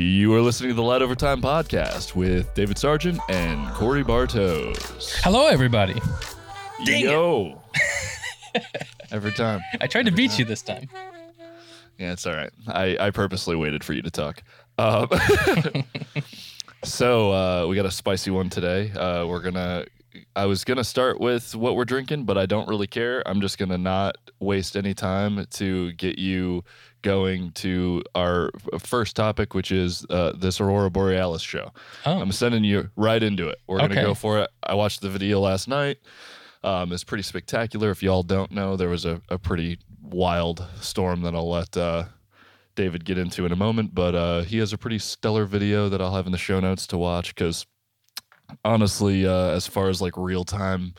You 0.00 0.32
are 0.34 0.40
listening 0.40 0.70
to 0.70 0.74
the 0.74 0.82
Light 0.82 1.02
Overtime 1.02 1.42
podcast 1.42 2.14
with 2.14 2.54
David 2.54 2.78
Sargent 2.78 3.20
and 3.28 3.66
Korey 3.74 4.02
Bartos. 4.02 5.20
Hello, 5.22 5.46
everybody. 5.46 6.00
Dang 6.86 7.04
Yo. 7.04 7.60
Every 9.10 9.30
time. 9.32 9.60
I 9.78 9.86
tried 9.86 10.06
to 10.06 10.10
beat 10.10 10.38
you 10.38 10.46
this 10.46 10.62
time. 10.62 10.88
Yeah, 11.98 12.12
it's 12.12 12.26
all 12.26 12.32
right. 12.32 12.50
I, 12.66 12.96
I 12.98 13.10
purposely 13.10 13.56
waited 13.56 13.84
for 13.84 13.92
you 13.92 14.00
to 14.00 14.10
talk. 14.10 14.42
Um, 14.78 15.06
so 16.82 17.32
uh, 17.32 17.66
we 17.66 17.76
got 17.76 17.84
a 17.84 17.90
spicy 17.90 18.30
one 18.30 18.48
today. 18.48 18.92
Uh, 18.92 19.26
we're 19.26 19.42
gonna. 19.42 19.84
I 20.34 20.46
was 20.46 20.64
gonna 20.64 20.84
start 20.84 21.20
with 21.20 21.54
what 21.54 21.76
we're 21.76 21.84
drinking, 21.84 22.24
but 22.24 22.36
I 22.36 22.46
don't 22.46 22.68
really 22.68 22.86
care. 22.86 23.22
I'm 23.26 23.40
just 23.40 23.58
gonna 23.58 23.78
not 23.78 24.16
waste 24.40 24.76
any 24.76 24.94
time 24.94 25.46
to 25.50 25.92
get 25.92 26.18
you 26.18 26.64
going 27.02 27.52
to 27.52 28.02
our 28.14 28.50
first 28.78 29.16
topic, 29.16 29.54
which 29.54 29.72
is 29.72 30.04
uh, 30.10 30.32
this 30.36 30.60
Aurora 30.60 30.90
Borealis 30.90 31.42
show. 31.42 31.72
Oh, 32.06 32.20
I'm 32.20 32.32
sending 32.32 32.64
you 32.64 32.90
right 32.96 33.22
into 33.22 33.48
it. 33.48 33.58
We're 33.66 33.78
gonna 33.78 33.94
go 33.94 34.14
for 34.14 34.40
it. 34.40 34.50
I 34.62 34.74
watched 34.74 35.00
the 35.00 35.10
video 35.10 35.40
last 35.40 35.68
night. 35.68 35.98
Um, 36.62 36.92
it's 36.92 37.04
pretty 37.04 37.22
spectacular. 37.22 37.90
If 37.90 38.02
y'all 38.02 38.22
don't 38.22 38.50
know, 38.50 38.76
there 38.76 38.90
was 38.90 39.04
a, 39.04 39.22
a 39.28 39.38
pretty 39.38 39.78
wild 40.02 40.66
storm 40.80 41.22
that 41.22 41.34
I'll 41.34 41.48
let 41.48 41.76
uh, 41.76 42.04
David 42.74 43.04
get 43.04 43.16
into 43.16 43.46
in 43.46 43.52
a 43.52 43.56
moment. 43.56 43.94
But 43.94 44.14
uh, 44.14 44.42
he 44.42 44.58
has 44.58 44.72
a 44.72 44.78
pretty 44.78 44.98
stellar 44.98 45.46
video 45.46 45.88
that 45.88 46.00
I'll 46.00 46.14
have 46.14 46.26
in 46.26 46.32
the 46.32 46.38
show 46.38 46.60
notes 46.60 46.86
to 46.88 46.98
watch 46.98 47.34
because 47.34 47.66
honestly, 48.64 49.26
uh, 49.26 49.50
as 49.50 49.66
far 49.66 49.88
as 49.88 50.00
like 50.00 50.16
real 50.16 50.44
time 50.44 50.94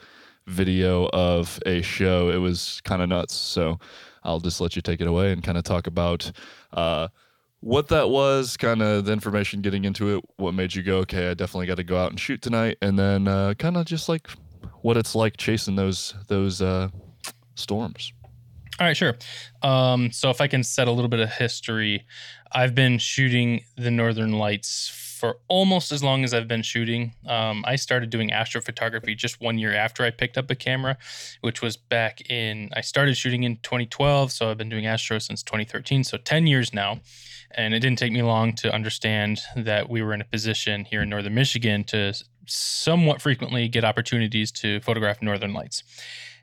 video 0.47 1.07
of 1.13 1.59
a 1.65 1.81
show, 1.81 2.29
it 2.29 2.37
was 2.37 2.81
kind 2.83 3.01
of 3.01 3.09
nuts. 3.09 3.35
So 3.35 3.79
I'll 4.23 4.39
just 4.39 4.61
let 4.61 4.75
you 4.75 4.81
take 4.81 5.01
it 5.01 5.07
away 5.07 5.31
and 5.31 5.43
kind 5.43 5.57
of 5.57 5.63
talk 5.63 5.87
about 5.87 6.31
uh, 6.73 7.07
what 7.61 7.87
that 7.89 8.09
was, 8.09 8.57
kind 8.57 8.81
of 8.81 9.05
the 9.05 9.13
information 9.13 9.61
getting 9.61 9.85
into 9.85 10.17
it, 10.17 10.23
what 10.37 10.53
made 10.53 10.73
you 10.73 10.83
go, 10.83 10.97
okay, 10.99 11.29
I 11.29 11.33
definitely 11.33 11.67
got 11.67 11.77
to 11.77 11.83
go 11.83 11.97
out 11.97 12.09
and 12.09 12.19
shoot 12.19 12.41
tonight, 12.41 12.77
and 12.81 12.97
then 12.97 13.27
uh, 13.27 13.53
kind 13.53 13.77
of 13.77 13.85
just 13.85 14.09
like 14.09 14.29
what 14.81 14.97
it's 14.97 15.15
like 15.15 15.37
chasing 15.37 15.75
those 15.75 16.15
those 16.27 16.61
uh, 16.61 16.89
storms. 17.55 18.13
all 18.79 18.87
right, 18.87 18.97
sure. 18.97 19.15
Um, 19.61 20.11
so 20.11 20.29
if 20.29 20.41
I 20.41 20.47
can 20.47 20.63
set 20.63 20.87
a 20.87 20.91
little 20.91 21.09
bit 21.09 21.19
of 21.19 21.29
history, 21.31 22.05
I've 22.51 22.73
been 22.73 22.97
shooting 22.97 23.63
the 23.77 23.91
Northern 23.91 24.33
Lights 24.33 24.89
for 25.21 25.37
almost 25.47 25.91
as 25.91 26.03
long 26.03 26.23
as 26.23 26.33
I've 26.33 26.47
been 26.47 26.63
shooting. 26.63 27.13
Um, 27.27 27.63
I 27.67 27.75
started 27.75 28.09
doing 28.09 28.31
astrophotography 28.31 29.15
just 29.15 29.39
one 29.39 29.59
year 29.59 29.71
after 29.71 30.03
I 30.03 30.09
picked 30.09 30.35
up 30.35 30.49
a 30.49 30.55
camera, 30.55 30.97
which 31.41 31.61
was 31.61 31.77
back 31.77 32.27
in. 32.27 32.71
I 32.75 32.81
started 32.81 33.15
shooting 33.15 33.43
in 33.43 33.57
2012, 33.57 34.31
so 34.31 34.49
I've 34.49 34.57
been 34.57 34.67
doing 34.67 34.87
astro 34.87 35.19
since 35.19 35.43
2013, 35.43 36.03
so 36.05 36.17
10 36.17 36.47
years 36.47 36.73
now. 36.73 37.01
And 37.51 37.75
it 37.75 37.81
didn't 37.81 37.99
take 37.99 38.11
me 38.11 38.23
long 38.23 38.53
to 38.55 38.73
understand 38.73 39.41
that 39.55 39.91
we 39.91 40.01
were 40.01 40.15
in 40.15 40.21
a 40.21 40.25
position 40.25 40.85
here 40.85 41.03
in 41.03 41.09
northern 41.09 41.35
Michigan 41.35 41.83
to 41.85 42.13
somewhat 42.47 43.21
frequently 43.21 43.67
get 43.67 43.85
opportunities 43.85 44.51
to 44.53 44.79
photograph 44.79 45.21
northern 45.21 45.53
lights. 45.53 45.83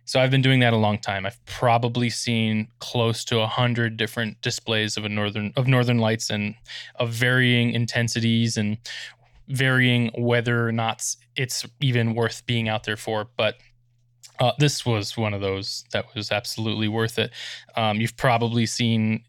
So 0.09 0.19
I've 0.19 0.31
been 0.31 0.41
doing 0.41 0.61
that 0.61 0.73
a 0.73 0.77
long 0.79 0.97
time. 0.97 1.27
I've 1.27 1.45
probably 1.45 2.09
seen 2.09 2.69
close 2.79 3.27
to 3.27 3.41
a 3.41 3.47
hundred 3.47 3.99
different 3.99 4.41
displays 4.41 4.97
of 4.97 5.05
a 5.05 5.09
northern 5.11 5.53
of 5.55 5.67
northern 5.67 5.99
lights 5.99 6.31
and 6.31 6.55
of 6.95 7.11
varying 7.11 7.73
intensities 7.73 8.57
and 8.57 8.79
varying 9.49 10.11
whether 10.17 10.67
or 10.67 10.73
not 10.73 11.05
it's 11.37 11.67
even 11.83 12.15
worth 12.15 12.47
being 12.47 12.71
out 12.71 12.85
there 12.85 12.97
for. 12.97 13.29
But 13.37 13.57
uh, 14.41 14.53
this 14.59 14.87
was 14.87 15.15
one 15.15 15.35
of 15.35 15.43
those 15.43 15.85
that 15.93 16.07
was 16.15 16.33
absolutely 16.33 16.89
worth 16.89 17.19
it. 17.19 17.31
Um, 17.77 18.01
you've 18.01 18.17
probably 18.17 18.65
seen 18.65 19.25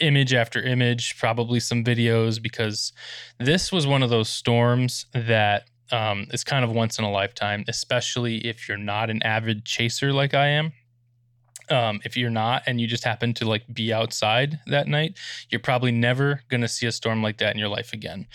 image 0.00 0.34
after 0.34 0.60
image, 0.60 1.18
probably 1.18 1.60
some 1.60 1.82
videos, 1.82 2.42
because 2.42 2.92
this 3.38 3.72
was 3.72 3.86
one 3.86 4.02
of 4.02 4.10
those 4.10 4.28
storms 4.28 5.06
that 5.14 5.64
um, 5.92 6.26
kind 6.44 6.64
of 6.64 6.72
once 6.72 6.98
in 6.98 7.04
a 7.04 7.10
lifetime, 7.10 7.64
especially 7.68 8.38
if 8.46 8.68
you're 8.68 8.78
not 8.78 9.10
an 9.10 9.22
avid 9.22 9.64
chaser 9.64 10.12
like 10.12 10.34
I 10.34 10.48
am. 10.48 10.72
Um, 11.68 12.00
if 12.04 12.16
you're 12.16 12.30
not 12.30 12.64
and 12.66 12.80
you 12.80 12.88
just 12.88 13.04
happen 13.04 13.32
to 13.34 13.44
like 13.44 13.62
be 13.72 13.92
outside 13.92 14.58
that 14.66 14.88
night, 14.88 15.16
you're 15.50 15.60
probably 15.60 15.92
never 15.92 16.42
going 16.48 16.62
to 16.62 16.68
see 16.68 16.86
a 16.86 16.92
storm 16.92 17.22
like 17.22 17.38
that 17.38 17.54
in 17.54 17.60
your 17.60 17.68
life 17.68 17.92
again. 17.92 18.26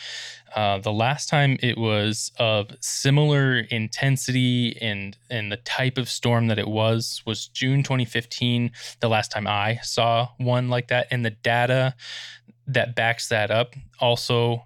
Uh, 0.56 0.78
the 0.78 0.94
last 0.94 1.28
time 1.28 1.58
it 1.62 1.78
was 1.78 2.32
of 2.40 2.70
similar 2.80 3.60
intensity 3.72 4.78
and 4.82 5.18
and 5.30 5.52
the 5.52 5.58
type 5.58 5.98
of 5.98 6.08
storm 6.08 6.48
that 6.48 6.58
it 6.58 6.68
was 6.68 7.22
was 7.26 7.50
June 7.50 7.84
2015. 7.84 8.72
The 9.02 9.10
last 9.10 9.32
time 9.32 9.48
I 9.48 9.80
saw 9.84 10.30
one 10.38 10.70
like 10.70 10.88
that, 10.88 11.08
and 11.12 11.26
the 11.26 11.32
data 11.32 11.94
that 12.68 12.96
backs 12.96 13.28
that 13.28 13.52
up 13.52 13.76
also 14.00 14.64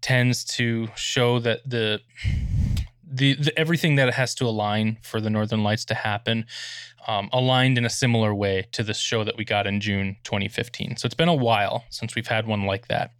tends 0.00 0.44
to 0.44 0.88
show 0.94 1.38
that 1.40 1.68
the 1.68 2.00
the, 3.08 3.34
the 3.34 3.58
everything 3.58 3.94
that 3.96 4.08
it 4.08 4.14
has 4.14 4.34
to 4.34 4.44
align 4.44 4.98
for 5.00 5.20
the 5.20 5.30
northern 5.30 5.62
lights 5.62 5.84
to 5.86 5.94
happen 5.94 6.44
um, 7.06 7.28
aligned 7.32 7.78
in 7.78 7.84
a 7.84 7.90
similar 7.90 8.34
way 8.34 8.66
to 8.72 8.82
the 8.82 8.94
show 8.94 9.24
that 9.24 9.36
we 9.36 9.44
got 9.44 9.66
in 9.66 9.80
June 9.80 10.16
2015. 10.24 10.96
So 10.96 11.06
it's 11.06 11.14
been 11.14 11.28
a 11.28 11.34
while 11.34 11.84
since 11.88 12.14
we've 12.14 12.26
had 12.26 12.46
one 12.46 12.64
like 12.64 12.88
that. 12.88 13.12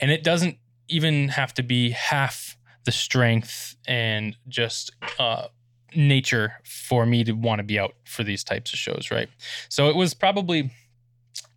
And 0.00 0.10
it 0.10 0.24
doesn't 0.24 0.58
even 0.88 1.28
have 1.28 1.54
to 1.54 1.62
be 1.62 1.90
half 1.90 2.56
the 2.84 2.92
strength 2.92 3.76
and 3.86 4.36
just 4.48 4.90
uh, 5.18 5.46
nature 5.94 6.54
for 6.64 7.06
me 7.06 7.24
to 7.24 7.32
want 7.32 7.60
to 7.60 7.62
be 7.62 7.78
out 7.78 7.94
for 8.04 8.24
these 8.24 8.42
types 8.42 8.72
of 8.72 8.78
shows, 8.78 9.10
right? 9.10 9.28
So 9.68 9.88
it 9.88 9.96
was 9.96 10.14
probably 10.14 10.70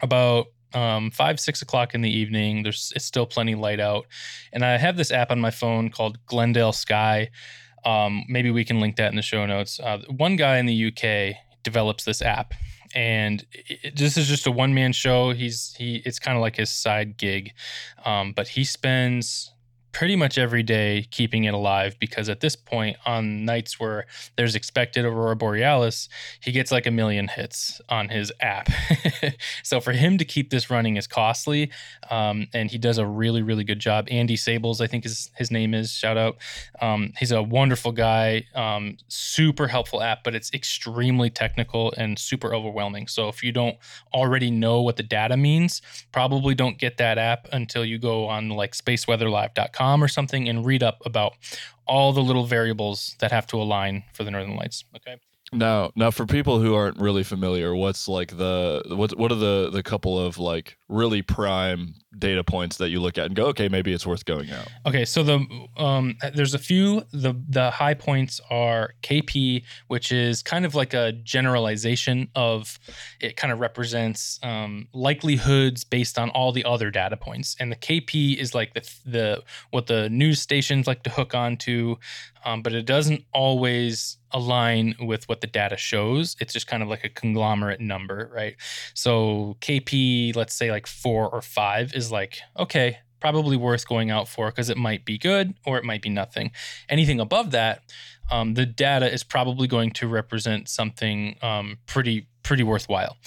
about 0.02 0.48
um, 0.74 1.12
five, 1.12 1.40
six 1.40 1.62
o'clock 1.62 1.94
in 1.94 2.02
the 2.02 2.10
evening. 2.10 2.64
There's 2.64 2.92
it's 2.96 3.06
still 3.06 3.26
plenty 3.26 3.56
light 3.56 3.80
out, 3.80 4.06
and 4.54 4.64
I 4.64 4.78
have 4.78 4.98
this 4.98 5.12
app 5.12 5.32
on 5.32 5.40
my 5.40 5.52
phone 5.52 5.90
called 5.90 6.18
Glendale 6.26 6.74
Sky. 6.74 7.30
Um, 7.84 8.26
maybe 8.30 8.52
we 8.52 8.64
can 8.64 8.80
link 8.80 8.96
that 8.98 9.10
in 9.10 9.16
the 9.16 9.22
show 9.22 9.46
notes. 9.46 9.80
Uh, 9.80 10.00
one 10.10 10.36
guy 10.36 10.58
in 10.58 10.66
the 10.66 10.88
UK 10.88 11.36
develops 11.64 12.04
this 12.04 12.22
app, 12.22 12.54
and 12.94 13.46
it, 13.54 13.96
this 13.96 14.18
is 14.18 14.28
just 14.28 14.48
a 14.48 14.52
one 14.52 14.74
man 14.74 14.94
show. 14.94 15.32
He's 15.32 15.74
he 15.78 16.02
it's 16.06 16.20
kind 16.20 16.38
of 16.38 16.42
like 16.42 16.56
his 16.56 16.70
side 16.70 17.18
gig, 17.18 17.52
um, 18.06 18.34
but 18.34 18.50
he 18.50 18.64
spends 18.64 19.52
pretty 19.92 20.16
much 20.16 20.38
every 20.38 20.64
day 20.64 21.06
keeping 21.12 21.44
it 21.44 21.54
alive 21.54 21.98
because 22.00 22.30
at 22.30 22.40
this 22.40 22.56
point 22.56 22.96
on 23.06 23.44
nights 23.44 23.80
where 23.80 24.06
there's 24.38 24.56
expected 24.56 25.04
aurora 25.04 25.36
borealis 25.36 26.08
he 26.40 26.52
gets 26.52 26.72
like 26.72 26.86
a 26.86 26.92
million 26.92 27.28
hits 27.28 27.82
on 27.90 28.10
his 28.10 28.32
app. 28.40 28.70
So 29.64 29.80
for 29.80 29.92
him 29.92 30.18
to 30.18 30.26
keep 30.26 30.50
this 30.50 30.70
running 30.70 30.98
is 30.98 31.08
costly 31.08 31.72
um, 32.10 32.48
and 32.54 32.70
he 32.70 32.78
does 32.78 32.98
a 32.98 33.06
really 33.06 33.42
really 33.42 33.64
good 33.64 33.80
job. 33.80 34.08
Andy 34.10 34.36
sables 34.36 34.82
i 34.82 34.88
think 34.88 35.06
is 35.06 35.32
his 35.36 35.52
name 35.52 35.74
is 35.74 35.92
shout 35.92 36.18
out. 36.18 36.38
Um, 36.82 37.14
he's 37.18 37.32
a 37.32 37.42
wonderful 37.42 37.92
guy 37.92 38.46
um, 38.56 38.98
super 39.08 39.68
helpful 39.68 40.02
app 40.02 40.24
but 40.24 40.36
it's 40.36 40.54
extremely 40.54 41.30
technical 41.30 41.94
and 41.98 42.18
super 42.18 42.54
overwhelming. 42.54 43.08
So 43.08 43.28
if 43.30 43.44
you 43.44 43.52
don't 43.52 43.78
already 44.14 44.52
know 44.52 44.82
what 44.82 44.98
the 44.98 45.04
data 45.04 45.38
means 45.38 45.82
probably 46.12 46.56
don't 46.56 46.78
get 46.78 46.98
that 46.98 47.18
app 47.18 47.48
until 47.52 47.84
you 47.86 47.98
go 47.98 48.28
on 48.28 48.50
like 48.50 48.74
spaceweatherlive.com 48.74 49.81
or 49.82 50.08
something 50.08 50.48
and 50.48 50.66
read 50.66 50.84
up 50.84 51.02
about 51.06 51.34
all 51.88 52.14
the 52.14 52.22
little 52.22 52.46
variables 52.46 53.16
that 53.20 53.32
have 53.32 53.48
to 53.48 53.58
align 53.58 54.04
for 54.14 54.24
the 54.24 54.32
northern 54.32 54.56
lights 54.56 54.86
okay 54.96 55.16
Now, 55.54 55.92
now 55.98 56.12
for 56.12 56.26
people 56.26 56.62
who 56.62 56.76
aren't 56.76 56.98
really 56.98 57.24
familiar, 57.24 57.76
what's 57.76 58.08
like 58.08 58.38
the 58.38 58.84
what 58.88 59.18
what 59.18 59.34
are 59.34 59.36
the 59.36 59.70
the 59.70 59.84
couple 59.84 60.18
of 60.18 60.38
like 60.38 60.78
really 60.88 61.22
prime 61.22 61.96
data 62.18 62.42
points 62.42 62.78
that 62.78 62.90
you 62.90 63.02
look 63.02 63.18
at 63.18 63.26
and 63.26 63.36
go, 63.36 63.48
okay, 63.48 63.68
maybe 63.68 63.92
it's 63.92 64.06
worth 64.06 64.24
going 64.24 64.50
out. 64.52 64.68
Okay, 64.86 65.04
so 65.04 65.24
the 65.24 65.46
um, 65.76 66.16
there's 66.34 66.54
a 66.54 66.60
few. 66.60 67.04
the 67.12 67.36
The 67.50 67.70
high 67.70 67.96
points 67.96 68.40
are 68.50 68.94
KP, 69.04 69.64
which 69.88 70.14
is 70.14 70.42
kind 70.42 70.66
of 70.66 70.74
like 70.74 70.94
a 70.94 71.12
generalization 71.12 72.30
of. 72.34 72.80
It 73.20 73.36
kind 73.36 73.52
of 73.52 73.60
represents 73.60 74.40
um, 74.44 74.88
likelihoods 74.94 75.84
based 75.84 76.18
on 76.18 76.30
all 76.30 76.54
the 76.54 76.64
other 76.64 76.92
data 76.92 77.18
points, 77.18 77.58
and 77.60 77.70
the 77.70 77.76
KP 77.76 78.38
is 78.38 78.56
like 78.56 78.74
the 78.74 78.90
the 79.06 79.44
what 79.72 79.88
the 79.88 80.10
news 80.10 80.40
stations 80.40 80.88
like 80.88 81.04
to 81.04 81.10
hook 81.10 81.36
onto, 81.36 81.98
um, 82.46 82.62
but 82.62 82.72
it 82.72 82.86
doesn't 82.86 83.26
always 83.34 84.18
align 84.34 84.96
with 85.00 85.28
what 85.30 85.42
the 85.42 85.48
data 85.48 85.78
shows. 85.78 86.36
It's 86.40 86.54
just 86.54 86.68
kind 86.68 86.84
of 86.84 86.90
like 86.90 87.04
a 87.04 87.10
conglomerate 87.10 87.80
number, 87.80 88.30
right? 88.34 88.56
So 88.94 89.58
KP, 89.62 90.36
let's 90.36 90.54
say 90.54 90.72
like 90.72 90.88
four 90.88 91.30
or 91.30 91.42
five, 91.42 91.94
is 91.94 92.12
like 92.12 92.40
okay, 92.58 93.00
probably 93.20 93.56
worth 93.56 93.88
going 93.88 94.12
out 94.12 94.28
for 94.28 94.48
because 94.50 94.70
it 94.70 94.78
might 94.78 95.06
be 95.06 95.18
good 95.18 95.54
or 95.66 95.78
it 95.78 95.86
might 95.86 96.02
be 96.02 96.10
nothing. 96.10 96.52
Anything 96.90 97.20
above 97.20 97.52
that, 97.52 97.84
um, 98.30 98.56
the 98.56 98.66
data 98.66 99.12
is 99.12 99.24
probably 99.24 99.68
going 99.68 99.92
to 99.92 100.08
represent 100.08 100.68
something 100.68 101.38
um, 101.42 101.78
pretty 101.86 102.28
pretty 102.44 102.64
worthwhile. 102.64 103.18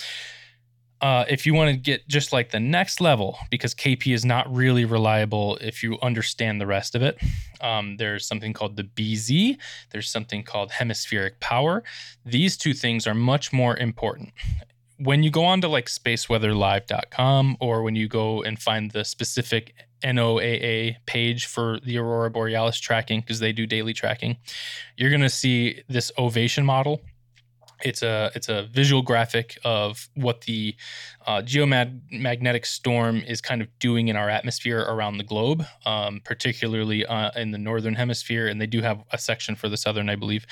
Uh, 1.00 1.24
if 1.28 1.44
you 1.44 1.52
want 1.52 1.70
to 1.70 1.76
get 1.76 2.06
just 2.08 2.32
like 2.32 2.50
the 2.50 2.60
next 2.60 3.00
level, 3.00 3.36
because 3.50 3.74
KP 3.74 4.14
is 4.14 4.24
not 4.24 4.52
really 4.54 4.84
reliable 4.84 5.58
if 5.60 5.82
you 5.82 5.98
understand 6.00 6.60
the 6.60 6.66
rest 6.66 6.94
of 6.94 7.02
it, 7.02 7.18
um, 7.60 7.96
there's 7.98 8.26
something 8.26 8.52
called 8.52 8.76
the 8.76 8.84
BZ, 8.84 9.58
there's 9.90 10.08
something 10.08 10.42
called 10.42 10.70
hemispheric 10.70 11.40
power. 11.40 11.82
These 12.24 12.56
two 12.56 12.74
things 12.74 13.06
are 13.06 13.14
much 13.14 13.52
more 13.52 13.76
important. 13.76 14.32
When 14.98 15.22
you 15.22 15.30
go 15.30 15.44
on 15.44 15.60
to 15.62 15.68
like 15.68 15.86
spaceweatherlive.com 15.86 17.56
or 17.60 17.82
when 17.82 17.96
you 17.96 18.08
go 18.08 18.42
and 18.42 18.58
find 18.58 18.90
the 18.92 19.04
specific 19.04 19.74
NOAA 20.04 20.96
page 21.06 21.46
for 21.46 21.80
the 21.80 21.98
Aurora 21.98 22.30
Borealis 22.30 22.78
tracking 22.78 23.20
because 23.20 23.40
they 23.40 23.52
do 23.52 23.66
daily 23.66 23.92
tracking, 23.92 24.36
you're 24.96 25.10
going 25.10 25.20
to 25.20 25.28
see 25.28 25.82
this 25.88 26.12
ovation 26.16 26.64
model 26.64 27.00
it's 27.84 28.02
a 28.02 28.30
it's 28.34 28.48
a 28.48 28.64
visual 28.64 29.02
graphic 29.02 29.58
of 29.62 30.08
what 30.14 30.42
the 30.42 30.74
uh, 31.26 31.42
geomagnetic 31.42 32.64
storm 32.64 33.18
is 33.18 33.40
kind 33.40 33.60
of 33.62 33.68
doing 33.78 34.08
in 34.08 34.16
our 34.16 34.28
atmosphere 34.30 34.80
around 34.80 35.18
the 35.18 35.24
globe, 35.24 35.64
um, 35.84 36.20
particularly 36.24 37.04
uh, 37.06 37.30
in 37.36 37.50
the 37.50 37.58
northern 37.58 37.94
hemisphere. 37.94 38.48
And 38.48 38.60
they 38.60 38.66
do 38.66 38.80
have 38.80 39.04
a 39.12 39.18
section 39.18 39.54
for 39.54 39.68
the 39.68 39.76
southern, 39.76 40.08
I 40.08 40.16
believe. 40.16 40.46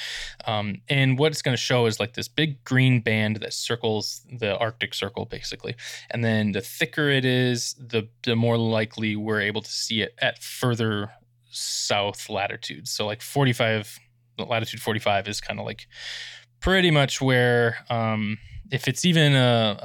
Um, 0.46 0.82
and 0.88 1.18
what 1.18 1.32
it's 1.32 1.42
going 1.42 1.56
to 1.56 1.62
show 1.62 1.86
is 1.86 1.98
like 1.98 2.14
this 2.14 2.28
big 2.28 2.62
green 2.64 3.00
band 3.00 3.36
that 3.36 3.54
circles 3.54 4.24
the 4.38 4.56
Arctic 4.58 4.94
Circle, 4.94 5.24
basically. 5.24 5.74
And 6.10 6.22
then 6.24 6.52
the 6.52 6.60
thicker 6.60 7.08
it 7.08 7.24
is, 7.24 7.74
the 7.74 8.08
the 8.24 8.36
more 8.36 8.58
likely 8.58 9.16
we're 9.16 9.40
able 9.40 9.62
to 9.62 9.70
see 9.70 10.02
it 10.02 10.14
at 10.20 10.42
further 10.42 11.10
south 11.50 12.28
latitudes. 12.28 12.90
So 12.90 13.06
like 13.06 13.22
45 13.22 13.98
latitude 14.38 14.80
45 14.80 15.28
is 15.28 15.40
kind 15.40 15.60
of 15.60 15.66
like 15.66 15.86
pretty 16.62 16.90
much 16.90 17.20
where 17.20 17.76
um, 17.90 18.38
if 18.70 18.88
it's 18.88 19.04
even 19.04 19.34
a, 19.34 19.76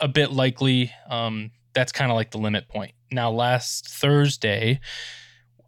a, 0.00 0.04
a 0.04 0.08
bit 0.08 0.32
likely, 0.32 0.90
um, 1.08 1.52
that's 1.74 1.92
kind 1.92 2.10
of 2.10 2.16
like 2.16 2.32
the 2.32 2.38
limit 2.38 2.68
point. 2.68 2.92
Now, 3.12 3.30
last 3.30 3.88
Thursday, 3.88 4.80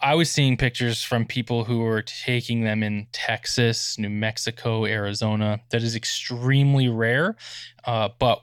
I 0.00 0.14
was 0.14 0.30
seeing 0.30 0.56
pictures 0.56 1.02
from 1.02 1.24
people 1.24 1.64
who 1.64 1.80
were 1.80 2.02
taking 2.02 2.64
them 2.64 2.82
in 2.82 3.06
Texas, 3.12 3.98
New 3.98 4.10
Mexico, 4.10 4.84
Arizona. 4.84 5.60
That 5.70 5.82
is 5.82 5.94
extremely 5.94 6.88
rare, 6.88 7.36
uh, 7.84 8.08
but 8.18 8.42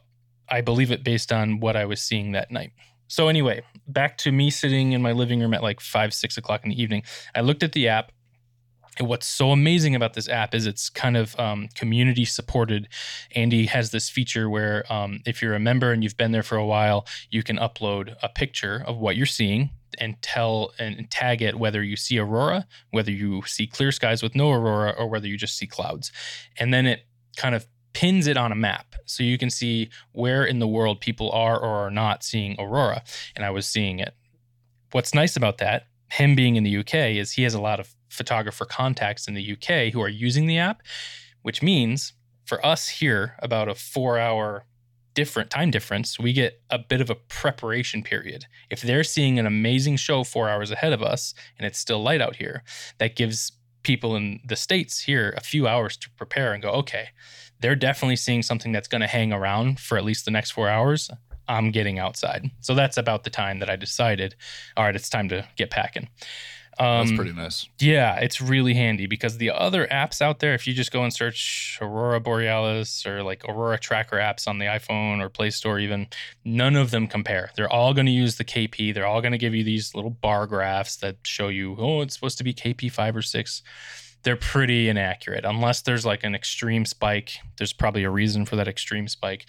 I 0.50 0.62
believe 0.62 0.92
it 0.92 1.04
based 1.04 1.32
on 1.32 1.60
what 1.60 1.76
I 1.76 1.86
was 1.86 2.02
seeing 2.02 2.32
that 2.32 2.52
night. 2.52 2.72
So, 3.08 3.28
anyway, 3.28 3.64
back 3.88 4.18
to 4.20 4.32
me 4.32 4.50
sitting 4.50 4.94
in 4.94 5.02
my 5.02 5.12
living 5.12 5.40
room 5.42 5.54
at 5.54 5.62
like 5.62 5.82
five, 5.82 6.14
six 6.14 6.38
o'clock 6.38 6.64
in 6.64 6.70
the 6.70 6.82
evening. 6.82 7.04
I 7.36 7.42
looked 7.42 7.64
at 7.64 7.74
the 7.74 7.90
app 7.90 8.12
and 9.00 9.08
what's 9.08 9.26
so 9.26 9.52
amazing 9.52 9.96
about 9.96 10.14
this 10.14 10.28
app 10.28 10.54
is 10.54 10.68
it's 10.68 10.90
kind 10.90 11.16
of 11.16 11.40
um, 11.40 11.70
community 11.76 12.26
supported. 12.26 12.90
Andy 13.36 13.66
has 13.68 13.92
this 13.92 14.10
feature 14.10 14.50
where 14.50 14.92
um, 14.92 15.22
if 15.26 15.42
you're 15.42 15.54
a 15.54 15.60
member 15.60 15.92
and 15.92 16.04
you've 16.04 16.18
been 16.18 16.32
there 16.32 16.44
for 16.44 16.58
a 16.58 16.66
while, 16.66 17.08
you 17.30 17.42
can 17.42 17.58
upload 17.58 18.16
a 18.22 18.28
picture 18.28 18.84
of 18.86 18.98
what 18.98 19.16
you're 19.16 19.26
seeing 19.26 19.70
and 19.98 20.22
tell 20.22 20.74
and 20.78 21.10
tag 21.10 21.42
it 21.42 21.58
whether 21.58 21.82
you 21.84 21.96
see 21.96 22.18
aurora, 22.18 22.68
whether 22.92 23.12
you 23.12 23.42
see 23.46 23.66
clear 23.66 23.92
skies 23.92 24.22
with 24.22 24.36
no 24.36 24.52
aurora, 24.52 24.92
or 24.98 25.08
whether 25.08 25.28
you 25.28 25.38
just 25.38 25.58
see 25.58 25.68
clouds. 25.68 26.12
And 26.58 26.74
then 26.74 26.86
it 26.86 27.06
kind 27.38 27.56
of 27.56 27.68
pins 27.94 28.28
it 28.28 28.38
on 28.38 28.52
a 28.52 28.56
map 28.56 28.96
so 29.06 29.24
you 29.24 29.38
can 29.38 29.50
see 29.50 29.90
where 30.12 30.46
in 30.46 30.60
the 30.60 30.68
world 30.68 31.02
people 31.02 31.32
are 31.32 31.58
or 31.58 31.86
are 31.86 31.92
not 31.92 32.24
seeing 32.24 32.56
aurora. 32.60 33.04
And 33.36 33.46
I 33.46 33.52
was 33.52 33.66
seeing 33.66 34.00
it. 34.00 34.16
What's 34.92 35.14
nice 35.14 35.38
about 35.38 35.60
that, 35.60 35.88
him 36.10 36.36
being 36.36 36.58
in 36.58 36.64
the 36.64 36.78
UK, 36.78 37.16
is 37.16 37.34
he 37.34 37.44
has 37.44 37.54
a 37.54 37.62
lot 37.62 37.80
of 37.80 37.96
photographer 38.12 38.66
contacts 38.66 39.28
in 39.28 39.34
the 39.34 39.54
UK 39.54 39.94
who 39.94 40.02
are 40.02 40.10
using 40.10 40.46
the 40.46 40.58
app, 40.58 40.82
which 41.42 41.64
means 41.64 42.14
for 42.46 42.64
us 42.66 42.88
here, 42.88 43.36
about 43.40 43.70
a 43.70 43.76
four 43.76 44.20
hour 44.20 44.66
different 45.14 45.50
time 45.50 45.72
difference, 45.72 46.20
we 46.20 46.34
get 46.34 46.62
a 46.70 46.80
bit 46.80 47.02
of 47.02 47.10
a 47.10 47.16
preparation 47.16 48.04
period. 48.04 48.46
If 48.70 48.82
they're 48.82 49.04
seeing 49.04 49.40
an 49.40 49.46
amazing 49.46 49.98
show 49.98 50.24
four 50.24 50.50
hours 50.50 50.72
ahead 50.72 50.94
of 50.94 51.02
us 51.02 51.34
and 51.58 51.66
it's 51.66 51.80
still 51.80 52.02
light 52.02 52.22
out 52.22 52.38
here, 52.38 52.64
that 52.98 53.16
gives 53.16 53.54
people 53.84 54.16
in 54.16 54.40
the 54.46 54.56
States 54.56 55.02
here 55.02 55.34
a 55.36 55.42
few 55.42 55.68
hours 55.68 55.98
to 55.98 56.10
prepare 56.12 56.54
and 56.54 56.62
go, 56.62 56.70
okay, 56.72 57.10
they're 57.60 57.76
definitely 57.76 58.16
seeing 58.16 58.44
something 58.44 58.72
that's 58.72 58.88
going 58.88 59.02
to 59.02 59.08
hang 59.08 59.34
around 59.34 59.80
for 59.80 59.98
at 59.98 60.04
least 60.04 60.26
the 60.26 60.32
next 60.32 60.52
four 60.52 60.70
hours. 60.70 61.10
I'm 61.48 61.72
getting 61.72 62.00
outside. 62.00 62.50
So 62.60 62.76
that's 62.76 62.98
about 62.98 63.24
the 63.24 63.30
time 63.30 63.60
that 63.60 63.70
I 63.70 63.76
decided, 63.76 64.36
all 64.78 64.86
right, 64.86 64.96
it's 64.96 65.10
time 65.10 65.28
to 65.30 65.46
get 65.58 65.70
packing. 65.70 66.08
Um, 66.80 67.06
That's 67.06 67.18
pretty 67.18 67.34
nice. 67.34 67.68
Yeah, 67.80 68.16
it's 68.16 68.40
really 68.40 68.74
handy 68.74 69.06
because 69.06 69.38
the 69.38 69.52
other 69.52 69.88
apps 69.88 70.22
out 70.22 70.40
there, 70.40 70.54
if 70.54 70.66
you 70.66 70.74
just 70.74 70.92
go 70.92 71.04
and 71.04 71.14
search 71.14 71.78
Aurora 71.82 72.20
Borealis 72.20 73.06
or 73.06 73.24
like 73.24 73.44
Aurora 73.48 73.78
Tracker 73.78 74.18
apps 74.18 74.48
on 74.48 74.58
the 74.58 74.66
iPhone 74.66 75.22
or 75.22 75.30
Play 75.30 75.50
Store, 75.50 75.80
even, 75.80 76.08
none 76.46 76.76
of 76.76 76.92
them 76.92 77.08
compare. 77.08 77.52
They're 77.56 77.72
all 77.72 77.94
going 77.94 78.06
to 78.06 78.12
use 78.12 78.38
the 78.38 78.46
KP. 78.46 78.94
They're 78.94 79.06
all 79.06 79.22
going 79.22 79.34
to 79.34 79.38
give 79.38 79.54
you 79.54 79.64
these 79.64 79.94
little 79.94 80.10
bar 80.10 80.48
graphs 80.48 80.96
that 80.98 81.18
show 81.24 81.50
you, 81.50 81.76
oh, 81.78 82.02
it's 82.02 82.14
supposed 82.14 82.38
to 82.38 82.44
be 82.44 82.54
KP 82.54 82.92
five 82.92 83.16
or 83.16 83.22
six. 83.22 83.62
They're 84.24 84.38
pretty 84.38 84.88
inaccurate 84.88 85.46
unless 85.46 85.82
there's 85.82 86.06
like 86.06 86.24
an 86.24 86.36
extreme 86.36 86.86
spike. 86.86 87.34
There's 87.58 87.74
probably 87.74 88.04
a 88.04 88.10
reason 88.10 88.46
for 88.46 88.56
that 88.56 88.68
extreme 88.68 89.08
spike. 89.08 89.46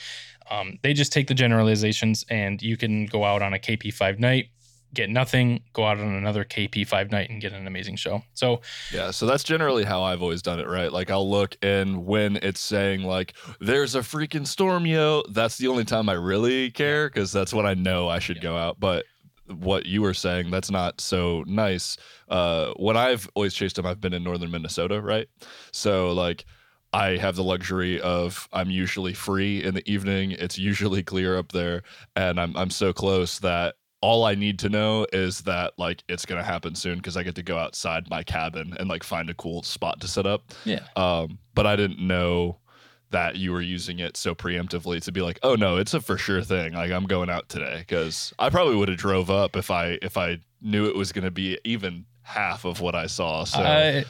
Um, 0.51 0.79
they 0.83 0.93
just 0.93 1.13
take 1.13 1.29
the 1.29 1.35
generalizations 1.35 2.25
and 2.29 2.61
you 2.61 2.77
can 2.77 3.07
go 3.07 3.25
out 3.25 3.43
on 3.43 3.55
a 3.55 3.59
KP5 3.59 4.19
night 4.19 4.49
get 4.95 5.09
nothing, 5.09 5.63
go 5.73 5.85
out 5.85 5.99
on 5.99 6.15
another 6.15 6.45
KP5 6.45 7.11
night 7.11 7.31
and 7.31 7.41
get 7.41 7.53
an 7.53 7.67
amazing 7.67 7.97
show. 7.97 8.23
So, 8.35 8.61
yeah, 8.93 9.11
so 9.11 9.27
that's 9.27 9.45
generally 9.45 9.85
how 9.85 10.03
I've 10.03 10.23
always 10.23 10.43
done 10.43 10.61
it, 10.61 10.69
right? 10.69 10.93
Like 10.93 11.11
I'll 11.11 11.29
look 11.29 11.57
and 11.63 12.07
when 12.07 12.37
it's 12.37 12.61
saying 12.61 13.03
like 13.03 13.35
there's 13.61 13.95
a 13.95 14.01
freaking 14.01 14.47
storm, 14.47 14.87
yo, 14.87 15.23
that's 15.31 15.57
the 15.57 15.69
only 15.69 15.85
time 15.85 16.09
I 16.09 16.15
really 16.15 16.71
care 16.71 17.09
cuz 17.11 17.33
that's 17.33 17.55
when 17.55 17.67
I 17.67 17.75
know 17.75 18.09
I 18.09 18.19
should 18.19 18.37
yeah. 18.37 18.43
go 18.43 18.57
out. 18.57 18.81
But 18.81 19.07
what 19.47 19.87
you 19.87 20.03
were 20.03 20.15
saying, 20.15 20.51
that's 20.51 20.71
not 20.71 21.01
so 21.01 21.45
nice. 21.47 21.97
Uh 22.29 22.73
when 22.77 22.97
I've 22.97 23.29
always 23.35 23.55
chased 23.55 23.77
them, 23.77 23.87
I've 23.87 24.01
been 24.01 24.13
in 24.13 24.23
northern 24.23 24.51
Minnesota, 24.51 25.01
right? 25.01 25.29
So 25.73 26.13
like 26.13 26.45
I 26.95 27.17
have 27.17 27.37
the 27.37 27.45
luxury 27.45 27.99
of 28.03 28.49
I'm 28.53 28.71
usually 28.71 29.15
free 29.15 29.65
in 29.65 29.75
the 29.75 29.91
evening. 29.91 30.33
It's 30.33 30.59
usually 30.59 31.03
clear 31.03 31.39
up 31.39 31.53
there, 31.53 31.83
and 32.17 32.39
I'm 32.39 32.55
I'm 32.55 32.69
so 32.69 32.93
close 32.93 33.39
that 33.39 33.77
all 34.03 34.25
I 34.25 34.35
need 34.35 34.59
to 34.59 34.69
know 34.69 35.07
is 35.13 35.41
that 35.43 35.73
like 35.79 36.03
it's 36.09 36.27
gonna 36.27 36.43
happen 36.43 36.75
soon 36.75 36.97
because 36.97 37.17
I 37.17 37.23
get 37.23 37.37
to 37.37 37.43
go 37.43 37.57
outside 37.57 38.11
my 38.11 38.23
cabin 38.23 38.77
and 38.79 38.89
like 38.89 39.05
find 39.05 39.31
a 39.31 39.35
cool 39.35 39.63
spot 39.63 40.01
to 40.01 40.09
set 40.09 40.27
up. 40.27 40.53
Yeah. 40.65 40.81
Um, 40.97 41.39
but 41.55 41.67
I 41.67 41.77
didn't 41.77 42.01
know 42.01 42.59
that 43.11 43.37
you 43.37 43.53
were 43.53 43.63
using 43.63 44.01
it 44.01 44.17
so 44.17 44.35
preemptively 44.35 45.01
to 45.03 45.13
be 45.13 45.23
like, 45.23 45.39
oh 45.43 45.55
no, 45.55 45.77
it's 45.77 45.95
a 45.95 46.01
for 46.01 46.19
sure 46.19 46.43
thing. 46.43 46.73
Like 46.73 46.91
I'm 46.91 47.07
going 47.07 47.31
out 47.31 47.49
today 47.49 47.79
because 47.79 48.35
I 48.39 48.51
probably 48.51 48.75
would 48.75 48.89
have 48.89 48.99
drove 48.99 49.31
up 49.31 49.57
if 49.57 49.71
I 49.71 49.99
if 50.03 50.17
I 50.19 50.41
knew 50.61 50.87
it 50.87 50.97
was 50.97 51.13
gonna 51.13 51.31
be 51.31 51.59
even 51.65 52.05
half 52.23 52.65
of 52.65 52.81
what 52.81 52.95
I 52.95 53.07
saw. 53.07 53.45
So 53.45 53.61
I, 53.61 54.05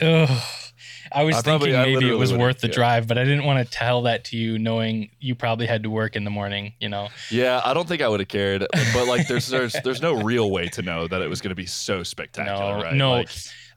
I 1.11 1.25
was 1.25 1.37
I 1.37 1.43
thinking 1.43 1.73
probably, 1.73 1.95
maybe 1.95 2.11
it 2.11 2.19
was 2.19 2.33
worth 2.33 2.61
the 2.61 2.69
yeah. 2.69 2.75
drive, 2.75 3.07
but 3.07 3.19
I 3.19 3.25
didn't 3.25 3.45
want 3.45 3.65
to 3.65 3.71
tell 3.71 4.03
that 4.03 4.25
to 4.27 4.37
you, 4.37 4.59
knowing 4.59 5.11
you 5.21 5.35
probably 5.35 5.67
had 5.67 5.83
to 5.83 5.91
work 5.91 6.17
in 6.17 6.25
the 6.25 6.31
morning. 6.31 6.75
You 6.81 6.89
know. 6.89 7.09
Yeah, 7.31 7.61
I 7.65 7.75
don't 7.75 7.89
think 7.89 8.03
I 8.03 8.09
would 8.09 8.21
have 8.21 8.29
cared, 8.29 8.67
but 8.93 9.07
like, 9.07 9.29
there's 9.29 9.49
there's 9.49 9.75
there's 9.85 10.03
no 10.03 10.23
real 10.23 10.51
way 10.51 10.69
to 10.69 10.83
know 10.83 11.07
that 11.09 11.23
it 11.23 11.29
was 11.29 11.41
going 11.41 11.51
to 11.51 11.57
be 11.57 11.67
so 11.67 12.03
spectacular, 12.03 12.79
no, 12.79 12.83
right? 12.83 12.95
No. 12.95 13.13
Like, 13.13 13.31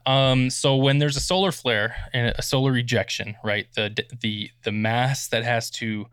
um, 0.06 0.50
so 0.50 0.76
when 0.76 0.98
there's 0.98 1.16
a 1.16 1.20
solar 1.20 1.50
flare 1.50 1.96
and 2.12 2.32
a 2.38 2.42
solar 2.42 2.76
ejection, 2.76 3.36
right, 3.42 3.66
the 3.74 3.96
the 4.20 4.50
the 4.62 4.72
mass 4.72 5.28
that 5.28 5.44
has 5.44 5.70
to 5.70 6.06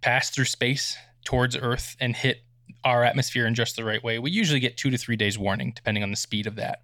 pass 0.00 0.30
through 0.30 0.44
space 0.44 0.96
towards 1.24 1.56
Earth 1.56 1.96
and 2.00 2.14
hit 2.16 2.42
our 2.84 3.04
atmosphere 3.04 3.46
in 3.46 3.54
just 3.54 3.76
the 3.76 3.84
right 3.84 4.02
way, 4.02 4.18
we 4.18 4.30
usually 4.30 4.60
get 4.60 4.76
two 4.76 4.90
to 4.90 4.96
three 4.96 5.16
days 5.16 5.36
warning, 5.38 5.72
depending 5.74 6.02
on 6.02 6.10
the 6.10 6.16
speed 6.16 6.46
of 6.46 6.56
that. 6.56 6.80